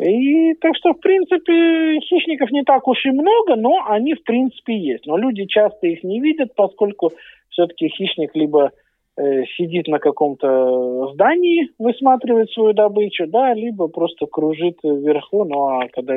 И 0.00 0.54
так 0.54 0.76
что, 0.76 0.92
в 0.92 1.00
принципе, 1.00 2.00
хищников 2.00 2.50
не 2.50 2.64
так 2.64 2.86
уж 2.88 3.06
и 3.06 3.10
много, 3.10 3.54
но 3.54 3.86
они, 3.86 4.14
в 4.14 4.24
принципе, 4.24 4.76
есть. 4.76 5.06
Но 5.06 5.16
люди 5.16 5.44
часто 5.46 5.86
их 5.86 6.02
не 6.02 6.20
видят, 6.20 6.54
поскольку 6.56 7.12
все-таки 7.50 7.88
хищник 7.88 8.34
либо 8.34 8.72
Э, 9.16 9.44
сидит 9.56 9.86
на 9.86 10.00
каком-то 10.00 11.12
здании, 11.12 11.68
высматривает 11.78 12.50
свою 12.50 12.72
добычу, 12.72 13.28
да, 13.28 13.54
либо 13.54 13.86
просто 13.86 14.26
кружит 14.26 14.78
вверху. 14.82 15.44
Ну 15.44 15.68
а 15.68 15.86
когда 15.92 16.14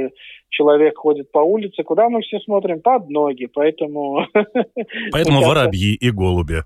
человек 0.50 0.98
ходит 0.98 1.32
по 1.32 1.38
улице, 1.38 1.84
куда 1.84 2.10
мы 2.10 2.22
все 2.22 2.40
смотрим? 2.40 2.82
Под 2.82 3.08
ноги, 3.08 3.46
поэтому... 3.54 4.26
Поэтому 5.12 5.42
воробьи 5.42 5.94
и 5.94 6.10
голуби. 6.10 6.64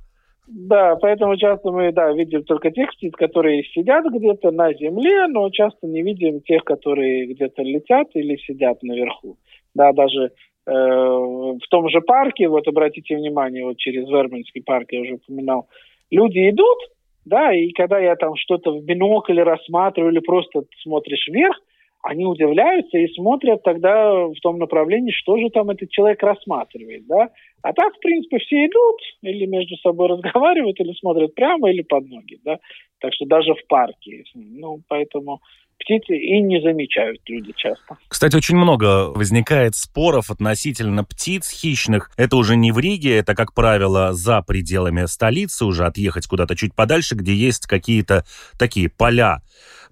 Да, 0.48 0.96
поэтому 1.02 1.36
часто 1.36 1.70
мы, 1.70 1.92
да, 1.92 2.14
видим 2.14 2.44
только 2.44 2.72
тех 2.72 2.90
птиц, 2.92 3.14
которые 3.18 3.66
сидят 3.66 4.06
где-то 4.06 4.52
на 4.52 4.74
земле, 4.74 5.28
но 5.28 5.50
часто 5.50 5.86
не 5.86 6.02
видим 6.02 6.40
тех, 6.40 6.64
которые 6.64 7.26
где-то 7.26 7.62
летят 7.62 8.08
или 8.14 8.38
сидят 8.38 8.82
наверху. 8.84 9.36
Да, 9.76 9.92
даже 9.92 10.32
э, 10.66 10.72
в 10.72 11.68
том 11.70 11.90
же 11.90 12.00
парке, 12.00 12.48
вот 12.48 12.68
обратите 12.70 13.18
внимание, 13.18 13.66
вот 13.66 13.78
через 13.78 14.08
Вербинский 14.08 14.64
парк 14.64 14.88
я 14.92 15.02
уже 15.02 15.16
упоминал, 15.16 15.68
люди 16.12 16.50
идут, 16.50 16.78
да, 17.26 17.54
и 17.54 17.72
когда 17.72 18.00
я 18.00 18.16
там 18.16 18.36
что-то 18.36 18.72
в 18.72 18.84
бинокль 18.84 19.40
рассматриваю 19.40 20.12
или 20.12 20.20
просто 20.20 20.64
смотришь 20.84 21.28
вверх, 21.28 21.58
они 22.04 22.26
удивляются 22.26 22.98
и 22.98 23.14
смотрят 23.14 23.64
тогда 23.64 24.26
в 24.26 24.40
том 24.42 24.58
направлении, 24.58 25.12
что 25.12 25.38
же 25.38 25.50
там 25.50 25.70
этот 25.70 25.90
человек 25.90 26.22
рассматривает, 26.24 27.06
да. 27.08 27.30
А 27.62 27.74
так, 27.74 27.96
в 27.96 28.00
принципе, 28.00 28.40
все 28.40 28.66
идут 28.66 28.98
или 29.22 29.46
между 29.46 29.76
собой 29.78 30.10
разговаривают, 30.10 30.80
или 30.80 30.94
смотрят 31.00 31.36
прямо, 31.36 31.70
или 31.70 31.82
под 31.82 32.08
ноги, 32.08 32.40
да. 32.44 32.58
Так 33.00 33.14
что 33.14 33.26
даже 33.26 33.54
в 33.54 33.68
парке. 33.68 34.24
Ну, 34.34 34.82
поэтому 34.88 35.42
птицы 35.78 36.16
и 36.16 36.42
не 36.42 36.62
замечают 36.62 37.20
люди 37.28 37.54
часто. 37.56 37.98
Кстати, 38.08 38.36
очень 38.36 38.56
много 38.56 39.10
возникает 39.10 39.76
споров 39.76 40.30
относительно 40.30 41.04
птиц 41.04 41.50
хищных. 41.52 42.12
Это 42.18 42.36
уже 42.36 42.56
не 42.56 42.72
в 42.72 42.80
Риге, 42.80 43.18
это, 43.18 43.36
как 43.36 43.54
правило, 43.54 44.14
за 44.14 44.42
пределами 44.42 45.06
столицы, 45.06 45.66
уже 45.66 45.86
отъехать 45.86 46.28
куда-то 46.28 46.56
чуть 46.56 46.76
подальше, 46.76 47.16
где 47.16 47.34
есть 47.34 47.68
какие-то 47.68 48.24
такие 48.58 48.90
поля 48.90 49.42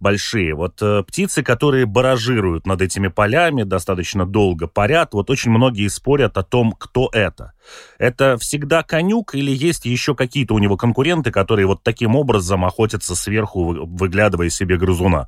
большие. 0.02 0.54
Вот 0.54 0.82
э, 0.82 1.04
птицы, 1.08 1.44
которые 1.44 1.86
баражируют 1.86 2.66
над 2.66 2.82
этими 2.82 3.08
полями, 3.08 3.64
достаточно 3.64 4.26
долго 4.26 4.68
парят, 4.68 5.14
вот 5.14 5.30
очень 5.30 5.52
многие 5.52 5.88
спорят 5.88 6.38
о 6.38 6.44
том, 6.44 6.72
кто 6.72 7.10
это. 7.14 7.54
Это 7.98 8.38
всегда 8.38 8.84
конюк 8.84 9.36
или 9.36 9.52
есть 9.52 9.86
еще 9.86 10.16
какие-то 10.16 10.54
у 10.54 10.60
него 10.60 10.78
конкуренты, 10.78 11.32
которые 11.32 11.68
вот 11.68 11.84
таким 11.84 12.16
образом 12.16 12.66
охотятся 12.66 13.16
сверху, 13.16 13.86
выглядывая 13.86 14.50
себе 14.50 14.78
грызуна? 14.78 15.28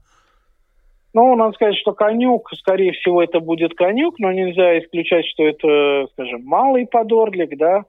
Ну, 1.14 1.36
надо 1.36 1.54
сказать, 1.54 1.76
что 1.78 1.92
конюк, 1.94 2.50
скорее 2.58 2.94
всего, 2.94 3.22
это 3.22 3.40
будет 3.42 3.76
конюк, 3.76 4.18
но 4.20 4.32
нельзя 4.32 4.80
исключать, 4.80 5.26
что 5.26 5.46
это, 5.46 6.08
скажем, 6.14 6.44
малый 6.46 6.88
подорлик, 6.88 7.58
да, 7.58 7.84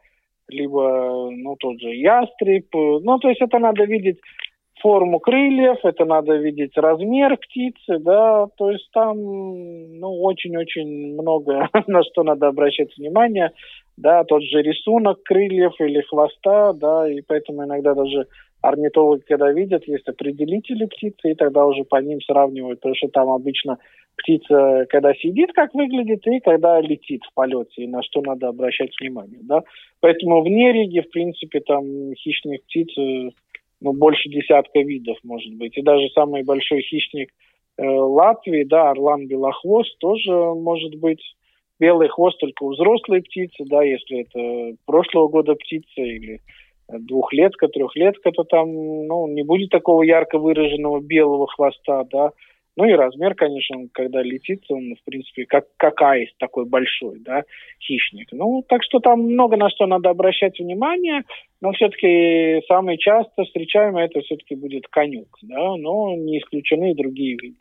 либо, 0.48 1.30
ну, 1.30 1.56
тот 1.56 1.80
же 1.80 1.94
ястреб. 1.94 2.66
Ну, 2.72 3.18
то 3.18 3.28
есть 3.28 3.40
это 3.40 3.58
надо 3.58 3.84
видеть 3.84 4.18
форму 4.80 5.20
крыльев, 5.20 5.78
это 5.84 6.04
надо 6.04 6.36
видеть 6.36 6.76
размер 6.76 7.36
птицы, 7.36 7.98
да, 7.98 8.46
то 8.56 8.70
есть 8.70 8.88
там, 8.92 9.16
ну, 9.18 10.20
очень-очень 10.22 11.14
много 11.14 11.68
на 11.86 12.02
что 12.02 12.22
надо 12.22 12.48
обращать 12.48 12.96
внимание, 12.96 13.52
да, 13.96 14.24
тот 14.24 14.42
же 14.42 14.62
рисунок 14.62 15.22
крыльев 15.22 15.74
или 15.80 16.00
хвоста, 16.02 16.72
да, 16.72 17.10
и 17.10 17.20
поэтому 17.20 17.64
иногда 17.64 17.94
даже 17.94 18.26
орнитологи, 18.62 19.22
когда 19.22 19.52
видят, 19.52 19.86
есть 19.86 20.08
определители 20.08 20.86
птицы, 20.86 21.32
и 21.32 21.34
тогда 21.34 21.66
уже 21.66 21.84
по 21.84 21.96
ним 21.96 22.20
сравнивают, 22.20 22.80
потому 22.80 22.94
что 22.94 23.08
там 23.08 23.28
обычно 23.28 23.78
птица, 24.16 24.86
когда 24.88 25.14
сидит, 25.14 25.52
как 25.52 25.74
выглядит, 25.74 26.26
и 26.26 26.40
когда 26.40 26.80
летит 26.80 27.22
в 27.24 27.34
полете, 27.34 27.82
и 27.82 27.88
на 27.88 28.02
что 28.02 28.22
надо 28.22 28.48
обращать 28.48 28.92
внимание, 29.00 29.40
да. 29.42 29.62
Поэтому 30.00 30.42
вне 30.42 30.72
Риги, 30.72 31.00
в 31.00 31.10
принципе, 31.10 31.60
там 31.60 32.14
хищных 32.14 32.62
птиц, 32.64 32.88
ну, 33.82 33.92
больше 33.92 34.28
десятка 34.28 34.80
видов, 34.80 35.18
может 35.24 35.52
быть. 35.54 35.76
И 35.76 35.82
даже 35.82 36.08
самый 36.10 36.44
большой 36.44 36.82
хищник 36.82 37.30
э, 37.76 37.84
Латвии, 37.84 38.64
да, 38.64 38.90
орлан 38.90 39.26
белохвост, 39.26 39.98
тоже 39.98 40.32
может 40.32 40.94
быть 40.94 41.22
белый 41.80 42.08
хвост 42.08 42.38
только 42.38 42.62
у 42.62 42.70
взрослой 42.70 43.22
птицы, 43.22 43.64
да, 43.66 43.82
если 43.82 44.20
это 44.22 44.76
прошлого 44.86 45.28
года 45.28 45.54
птица 45.54 46.00
или 46.00 46.40
двухлетка, 46.88 47.68
трехлетка, 47.68 48.30
то 48.30 48.44
там 48.44 48.68
ну, 48.72 49.26
не 49.26 49.42
будет 49.42 49.70
такого 49.70 50.02
ярко 50.02 50.38
выраженного 50.38 51.00
белого 51.00 51.46
хвоста, 51.48 52.04
да. 52.04 52.30
Ну 52.74 52.86
и 52.86 52.92
размер, 52.92 53.34
конечно, 53.34 53.76
когда 53.92 54.22
летит, 54.22 54.64
он, 54.70 54.94
в 54.94 55.04
принципе, 55.04 55.44
как, 55.44 55.66
как 55.76 56.00
аист 56.00 56.32
такой 56.38 56.64
большой, 56.64 57.18
да, 57.20 57.42
хищник. 57.80 58.28
Ну, 58.32 58.64
так 58.66 58.82
что 58.82 58.98
там 58.98 59.20
много 59.20 59.58
на 59.58 59.68
что 59.68 59.86
надо 59.86 60.08
обращать 60.08 60.58
внимание, 60.58 61.22
но 61.60 61.72
все-таки 61.72 62.62
самый 62.68 62.96
часто 62.96 63.44
встречаемый 63.44 64.06
это 64.06 64.20
все-таки 64.20 64.54
будет 64.54 64.88
конюк, 64.88 65.38
да, 65.42 65.76
но 65.76 66.16
не 66.16 66.38
исключены 66.38 66.92
и 66.92 66.96
другие 66.96 67.36
виды. 67.36 67.58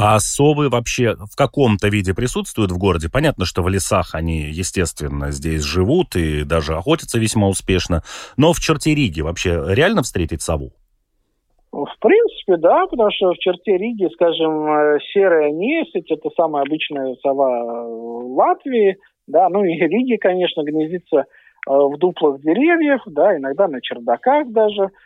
А 0.00 0.20
совы 0.20 0.68
вообще 0.68 1.16
в 1.16 1.34
каком-то 1.36 1.88
виде 1.88 2.14
присутствуют 2.14 2.70
в 2.70 2.78
городе? 2.78 3.10
Понятно, 3.10 3.44
что 3.44 3.64
в 3.64 3.68
лесах 3.68 4.14
они, 4.14 4.42
естественно, 4.42 5.32
здесь 5.32 5.62
живут 5.62 6.14
и 6.14 6.44
даже 6.44 6.76
охотятся 6.76 7.18
весьма 7.18 7.48
успешно. 7.48 8.04
Но 8.36 8.52
в 8.52 8.60
черте 8.60 8.94
Риги 8.94 9.22
вообще 9.22 9.60
реально 9.66 10.04
встретить 10.04 10.40
сову? 10.40 10.72
В 11.72 11.92
принципе, 12.00 12.37
да, 12.56 12.86
потому 12.86 13.10
что 13.10 13.32
в 13.32 13.38
черте 13.38 13.76
Риги, 13.76 14.08
скажем, 14.14 14.66
э, 14.66 14.98
серая 15.12 15.50
несыть, 15.50 16.10
это 16.10 16.30
самая 16.36 16.62
обычная 16.62 17.14
сова 17.22 17.58
э, 17.58 17.88
Латвии, 18.34 18.96
да, 19.26 19.48
ну 19.48 19.64
и 19.64 19.74
Риги, 19.74 20.16
конечно, 20.16 20.62
гнездится 20.62 21.18
э, 21.18 21.24
в 21.66 21.98
дуплах 21.98 22.40
деревьев, 22.40 23.02
да, 23.06 23.36
иногда 23.36 23.68
на 23.68 23.80
чердаках 23.80 24.50
даже– 24.50 24.90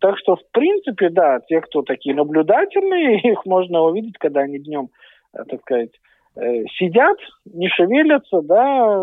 так 0.00 0.18
что, 0.18 0.34
в 0.34 0.42
принципе, 0.52 1.10
да, 1.10 1.38
те, 1.46 1.60
кто 1.60 1.82
такие 1.82 2.14
наблюдательные, 2.14 3.20
их 3.32 3.46
можно 3.46 3.82
увидеть, 3.82 4.18
когда 4.18 4.40
они 4.40 4.58
днем, 4.58 4.88
так 5.32 5.60
сказать, 5.60 5.90
сидят, 6.34 7.16
не 7.44 7.68
шевелятся, 7.68 8.40
да, 8.42 8.94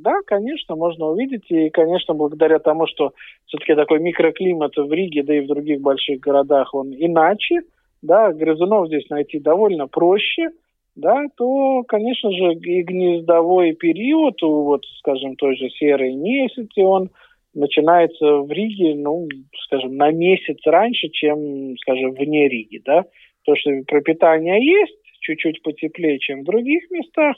да, 0.00 0.14
конечно, 0.26 0.76
можно 0.76 1.06
увидеть. 1.06 1.50
И, 1.50 1.70
конечно, 1.70 2.14
благодаря 2.14 2.58
тому, 2.58 2.86
что 2.86 3.12
все-таки 3.46 3.74
такой 3.74 4.00
микроклимат 4.00 4.76
в 4.76 4.90
Риге, 4.92 5.22
да 5.22 5.36
и 5.36 5.40
в 5.40 5.46
других 5.46 5.80
больших 5.80 6.20
городах, 6.20 6.74
он 6.74 6.92
иначе, 6.92 7.60
да, 8.02 8.32
грызунов 8.32 8.88
здесь 8.88 9.08
найти 9.10 9.38
довольно 9.38 9.88
проще, 9.88 10.50
да, 10.96 11.24
то, 11.36 11.82
конечно 11.86 12.30
же, 12.30 12.54
и 12.54 12.82
гнездовой 12.82 13.72
период 13.72 14.40
вот, 14.42 14.84
скажем, 14.98 15.36
той 15.36 15.56
же 15.56 15.68
серой 15.70 16.14
несети, 16.14 16.82
он 16.82 17.10
начинается 17.52 18.38
в 18.38 18.50
Риге, 18.50 18.94
ну, 18.94 19.28
скажем, 19.66 19.96
на 19.96 20.10
месяц 20.10 20.58
раньше, 20.64 21.08
чем, 21.08 21.76
скажем, 21.78 22.12
вне 22.12 22.48
Риги, 22.48 22.80
да. 22.84 23.04
То, 23.44 23.54
что 23.56 23.70
пропитание 23.86 24.64
есть, 24.64 24.96
чуть-чуть 25.24 25.62
потеплее, 25.62 26.18
чем 26.18 26.42
в 26.42 26.44
других 26.44 26.90
местах, 26.90 27.36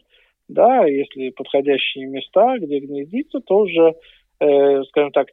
да, 0.48 0.86
если 0.86 1.30
подходящие 1.30 2.06
места, 2.06 2.58
где 2.58 2.80
гнездится, 2.80 3.40
то 3.40 3.58
уже, 3.58 3.94
э, 4.40 4.82
скажем 4.84 5.12
так, 5.12 5.28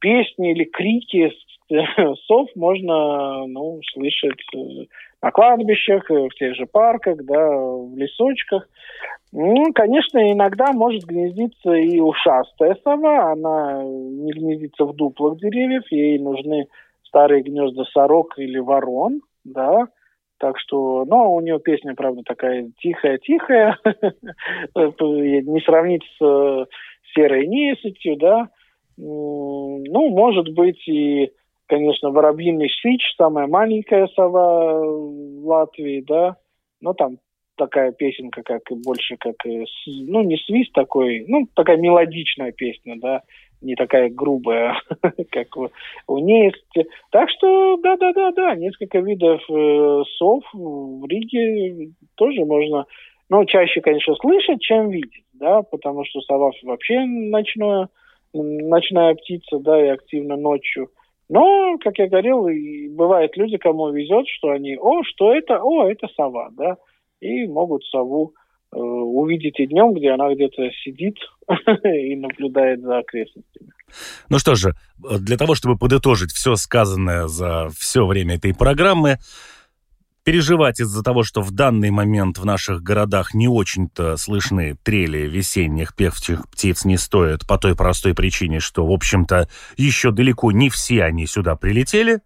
песни 0.00 0.52
или 0.52 0.64
крики 0.64 1.30
сов 2.26 2.48
можно, 2.54 3.46
ну, 3.46 3.80
слышать 3.92 4.40
э, 4.54 4.58
на 5.22 5.30
кладбищах, 5.30 6.10
э, 6.10 6.28
в 6.28 6.34
тех 6.34 6.54
же 6.54 6.66
парках, 6.66 7.24
да, 7.24 7.48
в 7.56 7.96
лесочках. 7.96 8.68
Ну, 9.32 9.72
конечно, 9.74 10.18
иногда 10.32 10.72
может 10.72 11.04
гнездиться 11.04 11.72
и 11.74 12.00
ушастая 12.00 12.76
сова. 12.82 13.32
Она 13.32 13.82
не 13.84 14.32
гнездится 14.32 14.84
в 14.84 14.96
дуплах 14.96 15.38
деревьев, 15.38 15.84
ей 15.90 16.18
нужны 16.18 16.66
старые 17.04 17.42
гнезда 17.42 17.84
сорок 17.84 18.38
или 18.38 18.58
ворон, 18.58 19.20
да. 19.44 19.88
Так 20.38 20.58
что, 20.60 21.04
ну, 21.04 21.34
у 21.34 21.40
нее 21.40 21.58
песня, 21.58 21.94
правда, 21.94 22.22
такая 22.24 22.70
тихая-тихая, 22.78 23.76
не 24.74 25.60
сравнить 25.62 26.04
с 26.16 26.24
э, 26.24 26.66
серой 27.14 27.46
несетью, 27.46 28.16
да. 28.16 28.48
Ну, 28.96 30.08
может 30.10 30.48
быть, 30.54 30.86
и, 30.88 31.32
конечно, 31.66 32.10
воробьиный 32.10 32.68
сич, 32.68 33.02
самая 33.16 33.46
маленькая 33.48 34.06
сова 34.08 34.80
в 34.80 35.46
Латвии, 35.46 36.04
да. 36.06 36.36
Но 36.80 36.94
там 36.94 37.18
такая 37.56 37.92
песенка, 37.92 38.42
как 38.42 38.62
больше 38.84 39.16
как, 39.18 39.34
ну, 39.44 40.22
не 40.22 40.36
свист 40.38 40.72
такой, 40.72 41.24
ну, 41.26 41.48
такая 41.54 41.76
мелодичная 41.76 42.52
песня, 42.52 42.96
да, 43.00 43.22
не 43.60 43.74
такая 43.74 44.10
грубая, 44.10 44.80
как 45.30 45.56
у, 45.56 45.68
у 46.06 46.18
есть. 46.26 46.64
Так 47.10 47.28
что, 47.30 47.76
да-да-да-да, 47.78 48.54
несколько 48.54 48.98
видов 49.00 49.40
э, 49.50 50.02
сов 50.16 50.44
в 50.52 51.06
Риге 51.06 51.90
тоже 52.16 52.44
можно, 52.44 52.86
ну, 53.28 53.44
чаще, 53.44 53.80
конечно, 53.80 54.14
слышать, 54.16 54.60
чем 54.60 54.90
видеть, 54.90 55.24
да, 55.34 55.62
потому 55.62 56.04
что 56.04 56.20
сова 56.20 56.52
вообще 56.62 57.00
ночное, 57.04 57.88
ночная 58.32 59.14
птица, 59.14 59.58
да, 59.58 59.84
и 59.84 59.88
активно 59.88 60.36
ночью. 60.36 60.88
Но, 61.28 61.76
как 61.78 61.98
я 61.98 62.08
говорил, 62.08 62.48
бывают 62.94 63.36
люди, 63.36 63.58
кому 63.58 63.90
везет, 63.90 64.26
что 64.28 64.50
они, 64.50 64.76
о, 64.78 65.02
что 65.02 65.34
это, 65.34 65.60
о, 65.62 65.86
это 65.86 66.08
сова, 66.16 66.48
да, 66.52 66.76
и 67.20 67.46
могут 67.46 67.84
сову 67.84 68.32
э, 68.72 68.76
увидеть 68.76 69.58
и 69.60 69.66
днем, 69.66 69.94
где 69.94 70.10
она 70.10 70.32
где-то 70.34 70.70
сидит 70.84 71.16
и 71.84 72.16
наблюдает 72.16 72.80
за 72.80 72.98
окрестностями. 72.98 73.70
Ну 74.28 74.38
что 74.38 74.54
же, 74.54 74.74
для 74.98 75.36
того, 75.36 75.54
чтобы 75.54 75.78
подытожить 75.78 76.32
все 76.32 76.56
сказанное 76.56 77.26
за 77.26 77.70
все 77.76 78.06
время 78.06 78.36
этой 78.36 78.54
программы, 78.54 79.18
переживать 80.28 80.78
из-за 80.78 81.02
того, 81.02 81.22
что 81.22 81.40
в 81.40 81.52
данный 81.52 81.90
момент 81.90 82.36
в 82.36 82.44
наших 82.44 82.82
городах 82.82 83.32
не 83.32 83.48
очень-то 83.48 84.18
слышны 84.18 84.76
трели 84.82 85.26
весенних 85.26 85.94
певчих 85.94 86.46
птиц 86.50 86.84
не 86.84 86.98
стоит 86.98 87.46
по 87.46 87.56
той 87.56 87.74
простой 87.74 88.14
причине, 88.14 88.60
что, 88.60 88.86
в 88.86 88.92
общем-то, 88.92 89.48
еще 89.78 90.10
далеко 90.10 90.52
не 90.52 90.68
все 90.68 91.04
они 91.04 91.26
сюда 91.26 91.56
прилетели. 91.56 92.20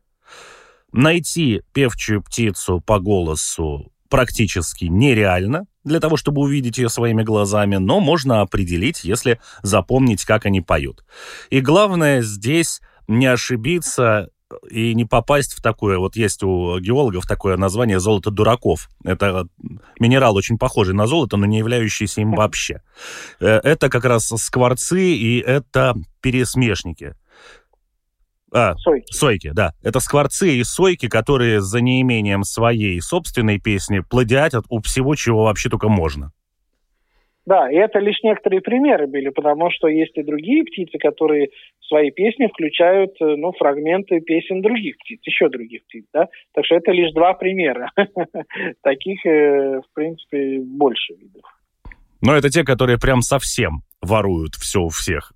Найти 0.90 1.62
певчую 1.72 2.24
птицу 2.24 2.80
по 2.84 2.98
голосу 2.98 3.91
практически 4.12 4.84
нереально 4.84 5.64
для 5.84 5.98
того, 5.98 6.18
чтобы 6.18 6.42
увидеть 6.42 6.76
ее 6.76 6.90
своими 6.90 7.22
глазами, 7.22 7.76
но 7.76 7.98
можно 7.98 8.42
определить, 8.42 9.04
если 9.04 9.40
запомнить, 9.62 10.26
как 10.26 10.44
они 10.44 10.60
поют. 10.60 11.02
И 11.48 11.62
главное 11.62 12.20
здесь 12.20 12.82
не 13.08 13.24
ошибиться 13.24 14.28
и 14.68 14.92
не 14.94 15.06
попасть 15.06 15.54
в 15.54 15.62
такое, 15.62 15.96
вот 15.96 16.14
есть 16.14 16.42
у 16.42 16.78
геологов 16.78 17.26
такое 17.26 17.56
название 17.56 18.00
«золото 18.00 18.30
дураков». 18.30 18.90
Это 19.02 19.46
минерал 19.98 20.36
очень 20.36 20.58
похожий 20.58 20.94
на 20.94 21.06
золото, 21.06 21.38
но 21.38 21.46
не 21.46 21.56
являющийся 21.56 22.20
им 22.20 22.34
вообще. 22.34 22.82
Э, 23.40 23.60
это 23.64 23.88
как 23.88 24.04
раз 24.04 24.26
скворцы 24.26 25.14
и 25.14 25.38
это 25.38 25.94
пересмешники. 26.20 27.14
А, 28.52 28.74
сойки. 28.76 29.12
Сойки, 29.12 29.50
да. 29.54 29.72
Это 29.82 29.98
скворцы 30.00 30.56
и 30.56 30.64
сойки, 30.64 31.08
которые 31.08 31.60
за 31.60 31.80
неимением 31.80 32.42
своей 32.42 33.00
собственной 33.00 33.58
песни 33.58 34.00
плагиатят 34.00 34.64
у 34.68 34.80
всего, 34.82 35.14
чего 35.14 35.44
вообще 35.44 35.70
только 35.70 35.88
можно. 35.88 36.32
Да, 37.44 37.70
и 37.70 37.74
это 37.74 37.98
лишь 37.98 38.22
некоторые 38.22 38.60
примеры 38.60 39.08
были, 39.08 39.30
потому 39.30 39.70
что 39.72 39.88
есть 39.88 40.16
и 40.16 40.22
другие 40.22 40.62
птицы, 40.62 40.98
которые 40.98 41.48
в 41.80 41.86
свои 41.86 42.10
песни 42.12 42.46
включают 42.46 43.10
э, 43.20 43.24
ну, 43.36 43.52
фрагменты 43.52 44.20
песен 44.20 44.62
других 44.62 44.96
птиц, 44.98 45.20
еще 45.24 45.48
других 45.48 45.82
птиц. 45.86 46.04
Да? 46.12 46.28
Так 46.54 46.64
что 46.64 46.76
это 46.76 46.92
лишь 46.92 47.12
два 47.12 47.34
примера. 47.34 47.90
Таких, 48.82 49.26
э, 49.26 49.80
в 49.80 49.94
принципе, 49.94 50.60
больше 50.60 51.14
видов. 51.14 51.42
Но 52.20 52.36
это 52.36 52.48
те, 52.48 52.62
которые 52.62 52.98
прям 52.98 53.22
совсем 53.22 53.82
воруют 54.00 54.54
все 54.54 54.80
у 54.80 54.88
всех. 54.90 55.32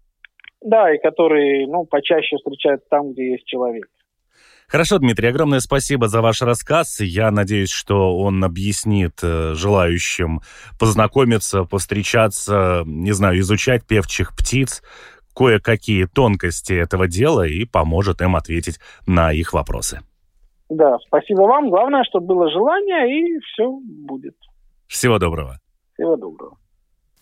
Да, 0.62 0.92
и 0.94 0.98
которые, 0.98 1.66
ну, 1.66 1.84
почаще 1.84 2.36
встречаются 2.36 2.86
там, 2.88 3.12
где 3.12 3.32
есть 3.32 3.46
человек. 3.46 3.88
Хорошо, 4.68 4.98
Дмитрий, 4.98 5.28
огромное 5.28 5.60
спасибо 5.60 6.08
за 6.08 6.20
ваш 6.22 6.42
рассказ. 6.42 6.98
Я 7.00 7.30
надеюсь, 7.30 7.70
что 7.70 8.18
он 8.18 8.42
объяснит 8.42 9.20
э, 9.22 9.54
желающим 9.54 10.40
познакомиться, 10.78 11.64
повстречаться, 11.64 12.82
не 12.84 13.12
знаю, 13.12 13.38
изучать 13.38 13.86
певчих 13.86 14.34
птиц, 14.36 14.82
кое-какие 15.36 16.06
тонкости 16.06 16.72
этого 16.72 17.06
дела 17.06 17.46
и 17.46 17.64
поможет 17.64 18.20
им 18.22 18.34
ответить 18.34 18.80
на 19.06 19.32
их 19.32 19.52
вопросы. 19.52 20.00
Да, 20.68 20.98
спасибо 21.06 21.42
вам. 21.42 21.70
Главное, 21.70 22.02
чтобы 22.02 22.26
было 22.26 22.50
желание, 22.50 23.20
и 23.20 23.38
все 23.40 23.70
будет. 24.08 24.34
Всего 24.88 25.18
доброго. 25.20 25.60
Всего 25.94 26.16
доброго. 26.16 26.56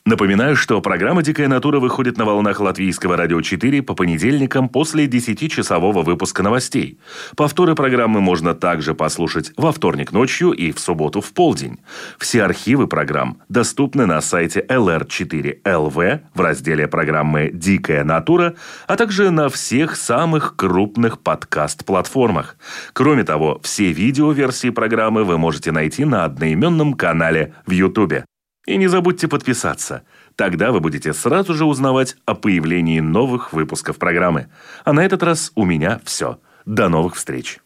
Напоминаю, 0.07 0.55
что 0.55 0.83
программа 0.83 1.23
«Дикая 1.23 1.49
натура» 1.49 1.81
выходит 1.81 2.19
на 2.19 2.27
волнах 2.27 2.61
Латвийского 2.61 3.17
радио 3.17 3.41
4 3.41 3.83
по 3.83 3.95
понедельникам 3.95 4.69
после 4.69 5.07
10-часового 5.07 6.03
выпуска 6.03 6.43
новостей. 6.43 6.99
Повторы 7.39 7.75
программы 7.75 8.21
можно 8.21 8.55
также 8.55 8.95
послушать 8.95 9.53
во 9.57 9.73
вторник 9.73 10.13
ночью 10.13 10.51
и 10.51 10.73
в 10.73 10.79
субботу 10.79 11.23
в 11.23 11.33
полдень. 11.33 11.79
Все 12.19 12.43
архивы 12.43 12.87
программ 12.87 13.39
доступны 13.49 14.05
на 14.05 14.21
сайте 14.21 14.61
lr4lv 14.69 16.21
в 16.35 16.41
разделе 16.43 16.87
программы 16.87 17.51
«Дикая 17.55 18.05
натура», 18.05 18.57
а 18.87 18.97
также 18.97 19.31
на 19.31 19.49
всех 19.49 19.97
самых 19.97 20.55
крупных 20.57 21.21
подкаст-платформах. 21.21 22.59
Кроме 22.93 23.25
того, 23.25 23.59
все 23.63 23.91
видеоверсии 23.91 24.69
программы 24.69 25.25
вы 25.25 25.39
можете 25.39 25.73
найти 25.73 26.05
на 26.05 26.27
одноименном 26.27 26.93
канале 26.93 27.55
в 27.65 27.71
YouTube. 27.71 28.25
И 28.67 28.77
не 28.77 28.89
забудьте 28.89 29.29
подписаться. 29.29 30.03
Тогда 30.37 30.73
вы 30.73 30.81
будете 30.81 31.13
сразу 31.13 31.55
же 31.55 31.65
узнавать 31.65 32.17
о 32.25 32.35
появлении 32.35 33.01
новых 33.01 33.53
выпусков 33.53 33.99
программы. 33.99 34.49
А 34.85 34.93
на 34.93 35.05
этот 35.05 35.23
раз 35.23 35.53
у 35.55 35.65
меня 35.65 36.01
все. 36.05 36.39
До 36.65 36.89
новых 36.89 37.17
встреч. 37.17 37.61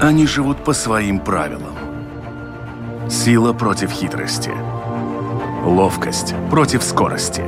Они 0.00 0.26
живут 0.26 0.64
по 0.64 0.72
своим 0.72 1.20
правилам. 1.20 1.74
Сила 3.08 3.52
против 3.52 3.90
хитрости. 3.90 4.52
Ловкость 5.64 6.34
против 6.50 6.82
скорости. 6.82 7.42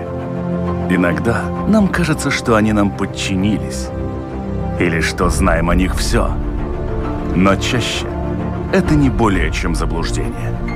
Иногда 0.89 1.43
нам 1.67 1.89
кажется, 1.89 2.31
что 2.31 2.55
они 2.55 2.73
нам 2.73 2.97
подчинились. 2.97 3.89
Или 4.79 5.01
что 5.01 5.29
знаем 5.29 5.71
о 5.71 5.75
них 5.75 5.97
все. 5.97 6.31
Но 7.35 7.57
чаще 7.57 8.07
это 8.73 8.95
не 8.95 9.11
более 9.11 9.51
чем 9.51 9.75
заблуждение. 9.75 10.76